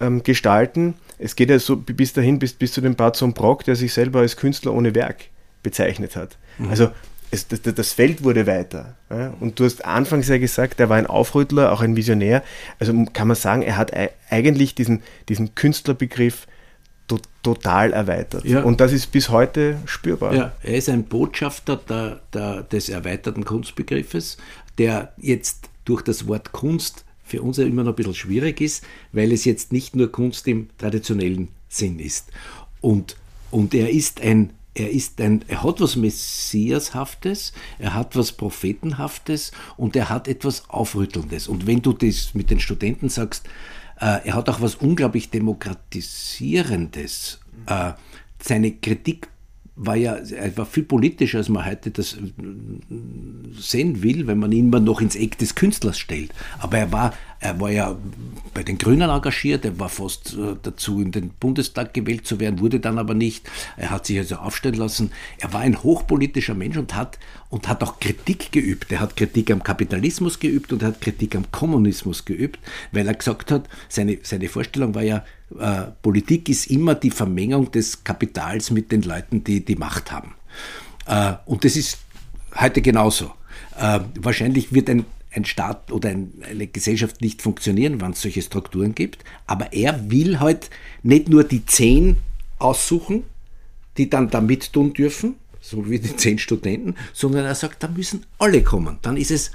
ähm, 0.00 0.22
gestalten. 0.22 0.94
Es 1.18 1.36
geht 1.36 1.50
ja 1.50 1.58
so 1.58 1.76
bis 1.76 2.14
dahin, 2.14 2.38
bis, 2.38 2.54
bis 2.54 2.72
zu 2.72 2.80
dem 2.80 2.94
Bazon 2.94 3.34
Brock, 3.34 3.64
der 3.64 3.76
sich 3.76 3.92
selber 3.92 4.20
als 4.20 4.36
Künstler 4.36 4.72
ohne 4.72 4.94
Werk 4.94 5.26
bezeichnet 5.62 6.16
hat. 6.16 6.38
Mhm. 6.58 6.70
Also 6.70 6.90
es, 7.34 7.48
das, 7.48 7.62
das, 7.62 7.92
Feld 7.92 8.24
wurde 8.24 8.46
weiter. 8.46 8.96
Ja? 9.10 9.34
Und 9.40 9.58
du 9.58 9.64
hast 9.64 9.84
anfangs 9.84 10.28
ja 10.28 10.38
gesagt, 10.38 10.80
er 10.80 10.88
war 10.88 10.96
ein 10.96 11.06
Aufrüttler, 11.06 11.72
auch 11.72 11.80
ein 11.80 11.96
Visionär. 11.96 12.42
Also 12.78 12.92
kann 13.12 13.28
man 13.28 13.36
sagen, 13.36 13.62
er 13.62 13.76
hat 13.76 13.92
eigentlich 14.30 14.74
diesen, 14.74 15.02
diesen 15.28 15.54
Künstlerbegriff 15.54 16.46
to 17.06 17.18
total 17.42 17.92
erweitert. 17.92 18.44
Ja. 18.44 18.62
Und 18.62 18.80
das 18.80 18.92
ist 18.92 19.12
bis 19.12 19.28
heute 19.28 19.76
spürbar. 19.84 20.34
Ja, 20.34 20.52
er 20.62 20.76
ist 20.76 20.88
ein 20.88 21.04
Botschafter 21.04 21.76
der, 21.76 22.20
der, 22.32 22.62
des 22.62 22.88
erweiterten 22.88 23.44
Kunstbegriffes, 23.44 24.38
der 24.78 25.12
jetzt 25.18 25.68
durch 25.84 26.02
das 26.02 26.26
Wort 26.26 26.52
Kunst 26.52 27.04
für 27.22 27.42
uns 27.42 27.56
ja 27.56 27.64
immer 27.64 27.82
noch 27.82 27.92
ein 27.92 27.96
bisschen 27.96 28.14
schwierig 28.14 28.60
ist, 28.60 28.84
weil 29.12 29.32
es 29.32 29.44
jetzt 29.44 29.72
nicht 29.72 29.96
nur 29.96 30.10
Kunst 30.12 30.46
im 30.48 30.68
traditionellen 30.78 31.48
Sinn 31.68 31.98
ist. 31.98 32.30
Und, 32.80 33.16
und 33.50 33.74
er 33.74 33.90
ist 33.90 34.20
ein 34.20 34.50
er 34.74 34.90
ist 34.90 35.20
ein, 35.20 35.44
er 35.46 35.62
hat 35.62 35.80
was 35.80 35.96
Messiashaftes, 35.96 37.52
er 37.78 37.94
hat 37.94 38.16
was 38.16 38.32
Prophetenhaftes 38.32 39.52
und 39.76 39.96
er 39.96 40.10
hat 40.10 40.28
etwas 40.28 40.68
Aufrüttelndes. 40.68 41.48
Und 41.48 41.66
wenn 41.66 41.82
du 41.82 41.92
das 41.92 42.34
mit 42.34 42.50
den 42.50 42.60
Studenten 42.60 43.08
sagst, 43.08 43.46
äh, 44.00 44.26
er 44.26 44.34
hat 44.34 44.48
auch 44.48 44.60
was 44.60 44.74
unglaublich 44.74 45.30
Demokratisierendes. 45.30 47.40
Äh, 47.66 47.92
seine 48.42 48.72
Kritik 48.72 49.28
war 49.76 49.96
ja 49.96 50.14
er 50.14 50.56
war 50.56 50.66
viel 50.66 50.84
politischer, 50.84 51.38
als 51.38 51.48
man 51.48 51.66
heute 51.66 51.90
das 51.90 52.14
äh, 52.14 52.18
sehen 53.58 54.02
will, 54.02 54.26
wenn 54.26 54.38
man 54.38 54.52
ihn 54.52 54.66
immer 54.66 54.80
noch 54.80 55.00
ins 55.00 55.16
Eck 55.16 55.38
des 55.38 55.54
Künstlers 55.54 55.98
stellt. 55.98 56.32
Aber 56.58 56.78
er 56.78 56.92
war 56.92 57.14
er 57.44 57.60
war 57.60 57.70
ja 57.70 57.94
bei 58.54 58.62
den 58.62 58.78
Grünen 58.78 59.10
engagiert, 59.10 59.66
er 59.66 59.78
war 59.78 59.90
fast 59.90 60.32
äh, 60.34 60.56
dazu, 60.62 61.02
in 61.02 61.12
den 61.12 61.28
Bundestag 61.28 61.92
gewählt 61.92 62.26
zu 62.26 62.40
werden, 62.40 62.58
wurde 62.58 62.80
dann 62.80 62.98
aber 62.98 63.12
nicht. 63.12 63.50
Er 63.76 63.90
hat 63.90 64.06
sich 64.06 64.16
also 64.16 64.36
aufstellen 64.36 64.76
lassen. 64.76 65.12
Er 65.38 65.52
war 65.52 65.60
ein 65.60 65.82
hochpolitischer 65.82 66.54
Mensch 66.54 66.78
und 66.78 66.94
hat, 66.94 67.18
und 67.50 67.68
hat 67.68 67.82
auch 67.82 68.00
Kritik 68.00 68.50
geübt. 68.50 68.90
Er 68.92 69.00
hat 69.00 69.16
Kritik 69.16 69.50
am 69.50 69.62
Kapitalismus 69.62 70.40
geübt 70.40 70.72
und 70.72 70.80
er 70.82 70.88
hat 70.88 71.02
Kritik 71.02 71.36
am 71.36 71.50
Kommunismus 71.52 72.24
geübt, 72.24 72.60
weil 72.92 73.06
er 73.06 73.14
gesagt 73.14 73.50
hat, 73.50 73.68
seine, 73.90 74.18
seine 74.22 74.48
Vorstellung 74.48 74.94
war 74.94 75.02
ja, 75.02 75.22
äh, 75.58 75.82
Politik 76.00 76.48
ist 76.48 76.68
immer 76.68 76.94
die 76.94 77.10
Vermengung 77.10 77.70
des 77.70 78.04
Kapitals 78.04 78.70
mit 78.70 78.90
den 78.90 79.02
Leuten, 79.02 79.44
die 79.44 79.62
die 79.62 79.76
Macht 79.76 80.10
haben. 80.10 80.34
Äh, 81.06 81.34
und 81.44 81.64
das 81.64 81.76
ist 81.76 81.98
heute 82.58 82.80
genauso. 82.80 83.32
Äh, 83.78 84.00
wahrscheinlich 84.18 84.72
wird 84.72 84.88
ein, 84.88 85.04
ein 85.34 85.44
Staat 85.44 85.90
oder 85.90 86.10
ein, 86.10 86.32
eine 86.48 86.66
Gesellschaft 86.66 87.20
nicht 87.20 87.42
funktionieren, 87.42 88.00
wenn 88.00 88.12
es 88.12 88.22
solche 88.22 88.42
Strukturen 88.42 88.94
gibt. 88.94 89.24
Aber 89.46 89.72
er 89.72 90.10
will 90.10 90.40
halt 90.40 90.70
nicht 91.02 91.28
nur 91.28 91.44
die 91.44 91.66
zehn 91.66 92.16
aussuchen, 92.58 93.24
die 93.96 94.10
dann 94.10 94.30
da 94.30 94.40
mit 94.40 94.72
tun 94.72 94.92
dürfen, 94.92 95.36
so 95.60 95.88
wie 95.88 95.98
die 95.98 96.16
zehn 96.16 96.38
Studenten, 96.38 96.94
sondern 97.12 97.44
er 97.44 97.54
sagt, 97.54 97.82
da 97.82 97.88
müssen 97.88 98.24
alle 98.38 98.62
kommen. 98.62 98.98
Dann 99.02 99.16
ist 99.16 99.30
es 99.30 99.52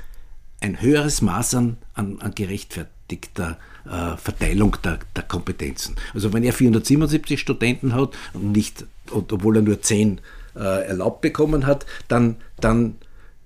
ein 0.61 0.81
höheres 0.81 1.21
Maß 1.21 1.55
an, 1.55 1.77
an, 1.93 2.19
an 2.19 2.35
gerechtfertigter 2.35 3.57
äh, 3.85 4.17
Verteilung 4.17 4.75
der, 4.83 4.99
der, 5.15 5.23
Kompetenzen. 5.23 5.95
Also 6.13 6.33
wenn 6.33 6.43
er 6.43 6.53
477 6.53 7.39
Studenten 7.39 7.93
hat 7.93 8.15
und 8.33 8.51
nicht, 8.51 8.85
und 9.11 9.31
obwohl 9.31 9.57
er 9.57 9.61
nur 9.61 9.81
zehn 9.81 10.19
äh, 10.55 10.87
erlaubt 10.87 11.21
bekommen 11.21 11.65
hat, 11.65 11.85
dann, 12.07 12.35
dann 12.59 12.95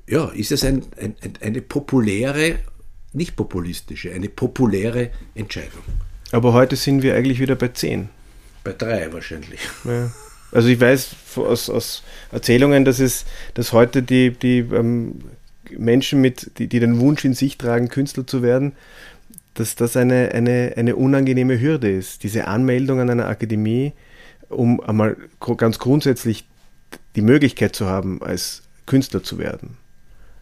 ja, 0.07 0.29
ist 0.29 0.51
es 0.51 0.63
ein, 0.63 0.83
ein, 0.99 1.15
eine 1.41 1.61
populäre, 1.61 2.59
nicht 3.13 3.35
populistische, 3.35 4.11
eine 4.11 4.29
populäre 4.29 5.11
Entscheidung. 5.35 5.83
Aber 6.31 6.53
heute 6.53 6.75
sind 6.75 7.03
wir 7.03 7.15
eigentlich 7.15 7.39
wieder 7.39 7.55
bei 7.55 7.69
10. 7.69 8.09
Bei 8.63 8.73
drei 8.73 9.11
wahrscheinlich. 9.13 9.59
Ja. 9.85 10.11
Also 10.51 10.67
ich 10.67 10.79
weiß 10.79 11.15
aus, 11.35 11.69
aus 11.69 12.03
Erzählungen, 12.31 12.85
dass 12.85 12.99
es, 12.99 13.25
dass 13.55 13.73
heute 13.73 14.03
die, 14.03 14.31
die 14.31 14.59
ähm, 14.59 15.21
Menschen 15.77 16.21
mit, 16.21 16.59
die, 16.59 16.67
die 16.67 16.79
den 16.79 16.99
Wunsch 16.99 17.25
in 17.25 17.33
sich 17.33 17.57
tragen, 17.57 17.89
Künstler 17.89 18.25
zu 18.27 18.43
werden, 18.43 18.73
dass 19.53 19.75
das 19.75 19.97
eine, 19.97 20.31
eine, 20.31 20.73
eine 20.77 20.95
unangenehme 20.95 21.59
Hürde 21.59 21.91
ist. 21.91 22.23
Diese 22.23 22.47
Anmeldung 22.47 22.99
an 22.99 23.09
einer 23.09 23.27
Akademie, 23.27 23.93
um 24.49 24.79
einmal 24.79 25.17
ganz 25.57 25.79
grundsätzlich 25.79 26.47
die 27.15 27.21
Möglichkeit 27.21 27.75
zu 27.75 27.87
haben, 27.87 28.21
als 28.21 28.63
Künstler 28.85 29.23
zu 29.23 29.37
werden. 29.37 29.77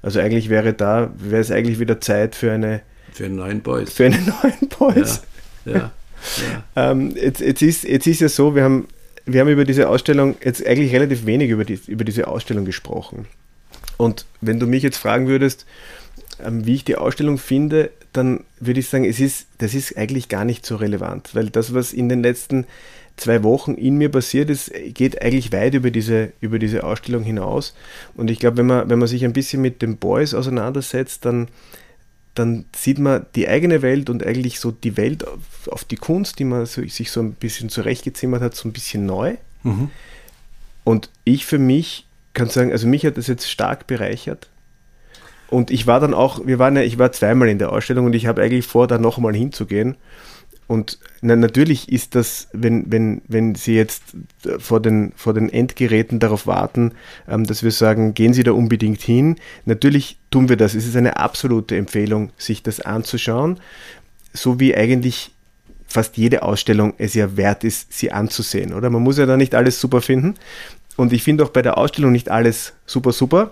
Also 0.02 0.20
eigentlich 0.20 0.50
wäre 0.50 0.74
da, 0.74 1.12
wäre 1.16 1.42
es 1.42 1.52
eigentlich 1.52 1.80
wieder 1.80 2.02
Zeit 2.02 2.36
für 2.36 2.52
eine 2.52 2.82
für 3.12 3.26
einen 3.26 3.36
neuen 3.36 3.62
Boys. 3.62 3.94
Für 3.94 4.06
einen 4.06 4.26
neuen 4.26 4.70
Boys. 4.70 5.22
Ja, 5.66 5.74
ja, 5.74 5.92
ja. 6.38 6.64
ähm, 6.92 7.14
jetzt, 7.16 7.42
jetzt, 7.42 7.62
ist, 7.62 7.84
jetzt 7.84 8.08
ist 8.08 8.22
ja 8.22 8.30
so, 8.30 8.56
wir 8.56 8.64
haben, 8.64 8.88
wir 9.26 9.42
haben 9.42 9.50
über 9.50 9.66
diese 9.66 9.90
Ausstellung 9.90 10.36
jetzt 10.44 10.66
eigentlich 10.66 10.94
relativ 10.94 11.26
wenig 11.26 11.50
über, 11.50 11.66
die, 11.66 11.80
über 11.88 12.04
diese 12.04 12.28
Ausstellung 12.28 12.66
gesprochen. 12.66 13.28
Und 13.98 14.26
wenn 14.40 14.60
du 14.60 14.68
mich 14.68 14.84
jetzt 14.84 14.98
fragen 14.98 15.28
würdest, 15.28 15.66
ähm, 16.44 16.66
wie 16.66 16.76
ich 16.76 16.84
die 16.84 16.96
Ausstellung 16.96 17.38
finde, 17.38 17.92
dann 18.14 18.44
würde 18.60 18.80
ich 18.80 18.90
sagen, 18.90 19.06
es 19.06 19.20
ist, 19.20 19.48
das 19.58 19.74
ist 19.74 19.98
eigentlich 19.98 20.30
gar 20.30 20.46
nicht 20.46 20.66
so 20.66 20.76
relevant, 20.76 21.36
weil 21.36 21.50
das, 21.50 21.74
was 21.74 21.94
in 21.94 22.10
den 22.10 22.24
letzten 22.24 22.66
zwei 23.18 23.44
Wochen 23.44 23.76
in 23.76 23.98
mir 23.98 24.10
passiert 24.10 24.50
ist, 24.50 24.72
geht 24.94 25.22
eigentlich 25.22 25.52
weit 25.52 25.74
über 25.74 25.92
diese, 25.92 26.34
über 26.42 26.60
diese 26.60 26.84
Ausstellung 26.84 27.24
hinaus. 27.24 27.76
Und 28.16 28.30
ich 28.30 28.40
glaube, 28.40 28.58
wenn 28.58 28.68
man, 28.68 28.90
wenn 28.90 29.00
man 29.00 29.08
sich 29.08 29.24
ein 29.26 29.34
bisschen 29.34 29.62
mit 29.62 29.82
den 29.82 29.98
Boys 29.98 30.34
auseinandersetzt, 30.34 31.26
dann, 31.26 31.48
dann 32.36 32.66
sieht 32.76 33.00
man 33.00 33.26
die 33.36 33.48
eigene 33.48 33.82
Welt 33.82 34.10
und 34.10 34.26
eigentlich 34.26 34.60
so 34.60 34.72
die 34.72 34.98
Welt 34.98 35.28
auf, 35.28 35.68
auf 35.68 35.84
die 35.84 35.98
Kunst, 35.98 36.40
die 36.40 36.46
man 36.46 36.66
so, 36.66 36.82
sich 36.88 37.12
so 37.12 37.22
ein 37.22 37.34
bisschen 37.34 37.70
zurechtgezimmert 37.70 38.42
hat, 38.42 38.56
so 38.56 38.68
ein 38.68 38.74
bisschen 38.74 39.06
neu. 39.06 39.36
Mhm. 39.64 39.90
Und 40.84 41.10
ich 41.24 41.46
für 41.46 41.60
mich 41.60 42.08
kann 42.34 42.50
sagen, 42.50 42.72
also 42.72 42.88
mich 42.88 43.06
hat 43.06 43.18
das 43.18 43.28
jetzt 43.28 43.50
stark 43.50 43.88
bereichert. 43.88 44.50
Und 45.50 45.70
ich 45.70 45.86
war 45.86 46.00
dann 46.00 46.14
auch, 46.14 46.46
wir 46.46 46.60
waren 46.60 46.78
ja, 46.78 46.82
ich 46.82 46.98
war 46.98 47.12
zweimal 47.12 47.50
in 47.50 47.60
der 47.60 47.74
Ausstellung 47.74 48.06
und 48.06 48.16
ich 48.16 48.26
habe 48.26 48.42
eigentlich 48.42 48.66
vor, 48.66 48.88
da 48.88 48.98
nochmal 48.98 49.36
hinzugehen. 49.36 49.98
Und 50.72 51.00
na, 51.20 51.36
natürlich 51.36 51.92
ist 51.92 52.16
das, 52.16 52.48
wenn, 52.54 52.90
wenn, 52.90 53.22
wenn 53.28 53.56
Sie 53.56 53.76
jetzt 53.76 54.04
vor 54.58 54.80
den, 54.80 55.12
vor 55.18 55.34
den 55.34 55.50
Endgeräten 55.50 56.20
darauf 56.20 56.48
warten, 56.48 56.94
ähm, 57.28 57.46
dass 57.46 57.62
wir 57.62 57.72
sagen, 57.72 58.14
gehen 58.14 58.34
Sie 58.34 58.44
da 58.44 58.54
unbedingt 58.54 59.02
hin. 59.02 59.36
Natürlich 59.66 60.18
tun 60.30 60.48
wir 60.48 60.56
das. 60.56 60.74
Es 60.74 60.88
ist 60.88 60.96
eine 60.96 61.18
absolute 61.18 61.76
Empfehlung, 61.76 62.30
sich 62.38 62.64
das 62.64 62.80
anzuschauen. 62.80 63.60
So 64.32 64.62
wie 64.62 64.74
eigentlich 64.74 65.32
fast 65.88 66.16
jede 66.16 66.42
Ausstellung 66.42 66.94
es 66.98 67.16
ja 67.16 67.36
wert 67.36 67.66
ist, 67.66 67.92
sie 67.92 68.14
anzusehen, 68.14 68.74
oder? 68.74 68.90
Man 68.90 69.04
muss 69.04 69.18
ja 69.18 69.26
da 69.26 69.36
nicht 69.36 69.56
alles 69.56 69.82
super 69.82 70.00
finden. 70.00 70.36
Und 70.96 71.12
ich 71.12 71.22
finde 71.22 71.44
auch 71.44 71.50
bei 71.50 71.64
der 71.64 71.78
Ausstellung 71.78 72.14
nicht 72.14 72.32
alles 72.32 72.72
super, 72.86 73.12
super. 73.12 73.52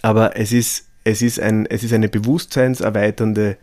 Aber 0.00 0.34
es 0.38 0.52
ist, 0.52 0.86
es 1.04 1.20
ist, 1.20 1.40
ein, 1.40 1.66
es 1.66 1.84
ist 1.84 1.92
eine 1.92 2.08
bewusstseinserweiternde 2.08 3.58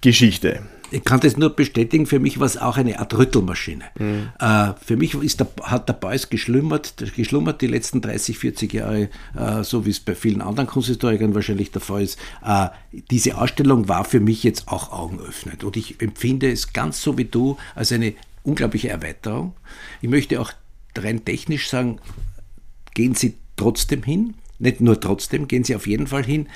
Geschichte 0.00 0.62
ich 0.90 1.04
kann 1.04 1.20
das 1.20 1.36
nur 1.36 1.50
bestätigen, 1.50 2.06
für 2.06 2.18
mich 2.18 2.38
war 2.38 2.46
es 2.46 2.56
auch 2.56 2.76
eine 2.76 2.98
Art 2.98 3.16
Rüttelmaschine. 3.16 3.84
Mhm. 3.98 4.28
Äh, 4.38 4.72
für 4.84 4.96
mich 4.96 5.14
ist 5.14 5.40
der, 5.40 5.48
hat 5.62 5.88
der 5.88 5.94
Beuys 5.94 6.30
geschlummert, 6.30 6.94
geschlummert 7.14 7.60
die 7.60 7.66
letzten 7.66 8.00
30, 8.00 8.38
40 8.38 8.72
Jahre, 8.72 9.08
äh, 9.36 9.62
so 9.62 9.86
wie 9.86 9.90
es 9.90 10.00
bei 10.00 10.14
vielen 10.14 10.42
anderen 10.42 10.66
Kunsthistorikern 10.68 11.34
wahrscheinlich 11.34 11.70
der 11.70 11.80
Fall 11.80 12.02
ist. 12.02 12.18
Äh, 12.44 12.68
diese 13.10 13.38
Ausstellung 13.38 13.88
war 13.88 14.04
für 14.04 14.20
mich 14.20 14.42
jetzt 14.42 14.68
auch 14.68 14.92
augenöffnend 14.92 15.64
und 15.64 15.76
ich 15.76 16.00
empfinde 16.00 16.50
es 16.50 16.72
ganz 16.72 17.02
so 17.02 17.18
wie 17.18 17.24
du 17.24 17.56
als 17.74 17.92
eine 17.92 18.14
unglaubliche 18.42 18.88
Erweiterung. 18.88 19.54
Ich 20.00 20.08
möchte 20.08 20.40
auch 20.40 20.52
rein 20.96 21.24
technisch 21.24 21.68
sagen, 21.68 21.98
gehen 22.94 23.14
Sie 23.14 23.34
trotzdem 23.56 24.02
hin, 24.02 24.34
nicht 24.58 24.80
nur 24.80 25.00
trotzdem, 25.00 25.48
gehen 25.48 25.64
Sie 25.64 25.74
auf 25.74 25.86
jeden 25.86 26.06
Fall 26.06 26.24
hin, 26.24 26.48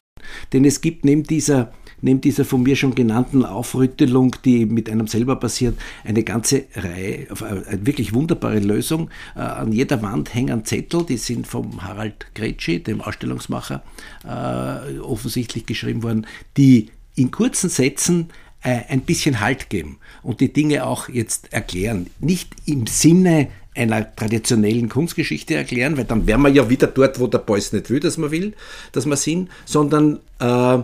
denn 0.52 0.64
es 0.64 0.80
gibt 0.80 1.04
neben 1.04 1.24
dieser 1.24 1.72
neben 2.02 2.20
dieser 2.20 2.44
von 2.44 2.62
mir 2.62 2.76
schon 2.76 2.94
genannten 2.94 3.44
Aufrüttelung, 3.44 4.34
die 4.44 4.66
mit 4.66 4.88
einem 4.88 5.06
selber 5.06 5.36
passiert, 5.36 5.78
eine 6.04 6.22
ganze 6.22 6.64
Reihe, 6.74 7.26
eine 7.40 7.86
wirklich 7.86 8.14
wunderbare 8.14 8.58
Lösung. 8.58 9.10
Äh, 9.36 9.40
an 9.40 9.72
jeder 9.72 10.00
Wand 10.02 10.34
hängen 10.34 10.64
Zettel, 10.64 11.04
die 11.04 11.16
sind 11.16 11.46
vom 11.46 11.82
Harald 11.82 12.26
Gretschi, 12.34 12.82
dem 12.82 13.00
Ausstellungsmacher, 13.00 13.82
äh, 14.24 14.98
offensichtlich 14.98 15.66
geschrieben 15.66 16.02
worden, 16.02 16.26
die 16.56 16.90
in 17.16 17.30
kurzen 17.30 17.68
Sätzen 17.68 18.28
äh, 18.62 18.80
ein 18.88 19.00
bisschen 19.02 19.40
Halt 19.40 19.70
geben 19.70 19.98
und 20.22 20.40
die 20.40 20.52
Dinge 20.52 20.86
auch 20.86 21.08
jetzt 21.08 21.52
erklären. 21.52 22.08
Nicht 22.20 22.52
im 22.66 22.86
Sinne 22.86 23.48
einer 23.74 24.14
traditionellen 24.14 24.88
Kunstgeschichte 24.88 25.54
erklären, 25.54 25.96
weil 25.96 26.04
dann 26.04 26.26
wären 26.26 26.42
wir 26.42 26.50
ja 26.50 26.68
wieder 26.68 26.88
dort, 26.88 27.20
wo 27.20 27.26
der 27.26 27.38
Beuys 27.38 27.72
nicht 27.72 27.90
will, 27.90 28.00
dass 28.00 28.18
man 28.18 28.30
will, 28.30 28.54
dass 28.92 29.06
wir 29.06 29.16
sind, 29.16 29.48
sondern 29.64 30.18
äh, 30.40 30.78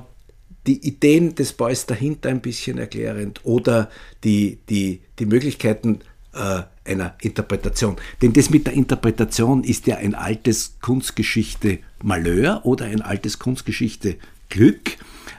die 0.67 0.87
Ideen 0.87 1.35
des 1.35 1.53
Boys 1.53 1.87
dahinter 1.87 2.29
ein 2.29 2.41
bisschen 2.41 2.79
erklärend 2.79 3.41
oder 3.45 3.91
die, 4.25 4.59
die, 4.69 5.01
die 5.19 5.27
Möglichkeiten 5.27 6.01
äh, 6.35 6.63
einer 6.85 7.15
Interpretation. 7.21 7.97
Denn 8.23 8.33
das 8.33 8.51
mit 8.51 8.67
der 8.67 8.75
Interpretation 8.75 9.65
ist 9.65 9.87
ja 9.87 9.97
ein 9.97 10.15
altes 10.15 10.77
Kunstgeschichte 10.81 11.79
Malheur 12.03 12.61
oder 12.65 12.87
ein 12.87 13.03
altes 13.03 13.39
Kunstgeschichte 13.39 14.17
Glück, 14.49 14.97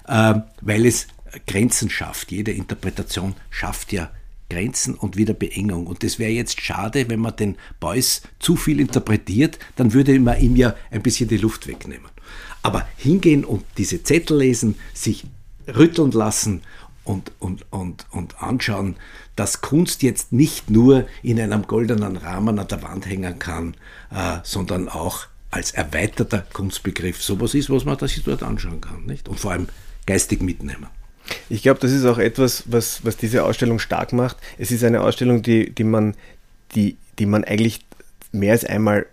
äh, 0.08 0.36
weil 0.62 0.86
es 0.86 1.08
Grenzen 1.46 1.90
schafft. 1.90 2.32
Jede 2.32 2.52
Interpretation 2.52 3.36
schafft 3.50 3.94
ja 3.94 4.12
Grenzen 4.50 4.96
und 4.96 5.18
wieder 5.18 5.34
Beengung. 5.34 5.88
Und 5.88 6.04
das 6.04 6.20
wäre 6.20 6.32
jetzt 6.32 6.62
schade, 6.62 7.10
wenn 7.10 7.20
man 7.20 7.36
den 7.36 7.56
Beuys 7.80 8.22
zu 8.40 8.56
viel 8.56 8.80
interpretiert, 8.80 9.60
dann 9.76 9.94
würde 9.94 10.20
man 10.20 10.40
ihm 10.40 10.56
ja 10.56 10.76
ein 10.92 11.02
bisschen 11.02 11.28
die 11.28 11.38
Luft 11.38 11.68
wegnehmen. 11.68 12.10
Aber 12.64 12.88
hingehen 12.98 13.46
und 13.46 13.64
diese 13.78 14.04
Zettel 14.04 14.38
lesen, 14.38 14.76
sich 14.94 15.26
rütteln 15.68 16.12
lassen 16.12 16.62
und, 17.04 17.32
und, 17.40 17.66
und, 17.72 18.06
und 18.12 18.42
anschauen, 18.42 18.96
dass 19.36 19.62
Kunst 19.62 20.04
jetzt 20.04 20.34
nicht 20.34 20.70
nur 20.70 21.08
in 21.24 21.40
einem 21.40 21.68
goldenen 21.68 22.18
Rahmen 22.18 22.60
an 22.60 22.68
der 22.68 22.84
Wand 22.84 23.06
hängen 23.06 23.40
kann, 23.40 23.76
äh, 24.12 24.40
sondern 24.44 24.90
auch 24.90 25.28
als 25.52 25.72
erweiterter 25.72 26.40
Kunstbegriff 26.54 27.24
sowas 27.24 27.54
ist, 27.54 27.70
was 27.70 27.86
man 27.86 27.98
sich 28.00 28.24
dort 28.24 28.44
anschauen 28.44 28.82
kann. 28.82 29.06
Nicht? 29.06 29.30
Und 29.30 29.40
vor 29.40 29.52
allem 29.52 29.68
geistig 30.06 30.42
mitnehmen. 30.42 30.88
Ich 31.50 31.62
glaube, 31.64 31.80
das 31.80 31.92
ist 31.92 32.06
auch 32.06 32.18
etwas, 32.18 32.64
was, 32.68 33.04
was 33.06 33.18
diese 33.18 33.44
Ausstellung 33.44 33.80
stark 33.80 34.14
macht. 34.14 34.38
Es 34.58 34.72
ist 34.72 34.84
eine 34.84 35.02
Ausstellung, 35.02 35.42
die, 35.42 35.72
die, 35.72 35.84
man, 35.84 36.16
die, 36.76 36.98
die 37.20 37.26
man 37.26 37.44
eigentlich 37.44 37.86
mehr 38.32 38.54
als 38.54 38.66
einmal 38.66 39.06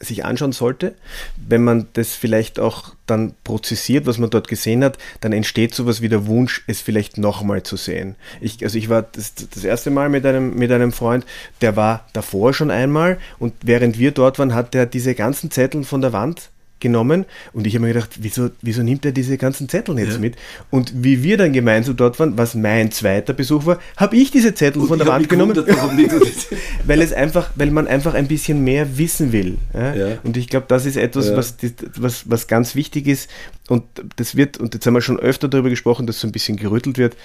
sich 0.00 0.24
anschauen 0.24 0.52
sollte. 0.52 0.94
Wenn 1.36 1.64
man 1.64 1.86
das 1.94 2.14
vielleicht 2.14 2.58
auch 2.60 2.94
dann 3.06 3.34
prozessiert, 3.44 4.06
was 4.06 4.18
man 4.18 4.30
dort 4.30 4.48
gesehen 4.48 4.84
hat, 4.84 4.98
dann 5.20 5.32
entsteht 5.32 5.74
sowas 5.74 6.00
wie 6.00 6.08
der 6.08 6.26
Wunsch, 6.26 6.62
es 6.66 6.80
vielleicht 6.80 7.18
nochmal 7.18 7.62
zu 7.62 7.76
sehen. 7.76 8.16
Ich, 8.40 8.62
also 8.62 8.78
ich 8.78 8.88
war 8.88 9.02
das, 9.02 9.34
das 9.34 9.64
erste 9.64 9.90
Mal 9.90 10.08
mit 10.08 10.26
einem, 10.26 10.54
mit 10.54 10.70
einem 10.70 10.92
Freund, 10.92 11.24
der 11.60 11.76
war 11.76 12.06
davor 12.12 12.54
schon 12.54 12.70
einmal 12.70 13.18
und 13.38 13.54
während 13.62 13.98
wir 13.98 14.10
dort 14.10 14.38
waren, 14.38 14.54
hat 14.54 14.74
er 14.74 14.86
diese 14.86 15.14
ganzen 15.14 15.50
Zettel 15.50 15.84
von 15.84 16.00
der 16.00 16.12
Wand 16.12 16.50
genommen 16.84 17.24
und 17.52 17.66
ich 17.66 17.74
habe 17.74 17.86
mir 17.86 17.92
gedacht, 17.92 18.10
wieso, 18.20 18.50
wieso 18.62 18.82
nimmt 18.84 19.04
er 19.04 19.10
diese 19.10 19.36
ganzen 19.38 19.68
Zettel 19.68 19.98
jetzt 19.98 20.12
Ja. 20.14 20.18
mit? 20.20 20.36
Und 20.70 20.92
wie 21.02 21.22
wir 21.24 21.36
dann 21.36 21.52
gemeinsam 21.52 21.96
dort 21.96 22.20
waren, 22.20 22.38
was 22.38 22.54
mein 22.54 22.92
zweiter 22.92 23.32
Besuch 23.32 23.66
war, 23.66 23.80
habe 23.96 24.16
ich 24.16 24.30
diese 24.30 24.54
Zettel 24.54 24.82
von 24.86 24.98
der 24.98 25.08
Wand 25.08 25.28
genommen, 25.28 25.56
weil 26.86 27.00
es 27.02 27.12
einfach, 27.12 27.50
weil 27.56 27.70
man 27.70 27.88
einfach 27.88 28.14
ein 28.14 28.28
bisschen 28.28 28.62
mehr 28.62 28.98
wissen 28.98 29.32
will. 29.32 29.58
Ja? 29.72 29.94
Ja. 29.94 30.18
Und 30.22 30.36
ich 30.36 30.48
glaube, 30.48 30.66
das 30.68 30.86
ist 30.86 30.96
etwas, 30.96 31.34
was, 31.34 31.56
was, 31.96 32.30
was 32.30 32.46
ganz 32.46 32.74
wichtig 32.74 33.06
ist. 33.08 33.28
Und 33.68 33.82
das 34.16 34.36
wird, 34.36 34.58
und 34.58 34.74
jetzt 34.74 34.86
haben 34.86 34.94
wir 34.94 35.00
schon 35.00 35.18
öfter 35.18 35.48
darüber 35.48 35.70
gesprochen, 35.70 36.06
dass 36.06 36.20
so 36.20 36.28
ein 36.28 36.32
bisschen 36.32 36.56
gerüttelt 36.56 36.98
wird. 36.98 37.16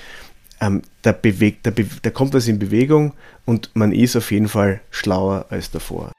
Ähm, 0.61 0.81
da, 1.03 1.11
bewegt, 1.13 1.65
da, 1.65 1.71
be 1.71 1.85
da 2.01 2.09
kommt 2.09 2.33
was 2.33 2.47
in 2.47 2.59
Bewegung 2.59 3.13
und 3.45 3.69
man 3.75 3.93
ist 3.93 4.15
auf 4.17 4.29
jeden 4.31 4.49
Fall 4.49 4.81
schlauer 4.89 5.45
als 5.49 5.71
davor. 5.71 6.11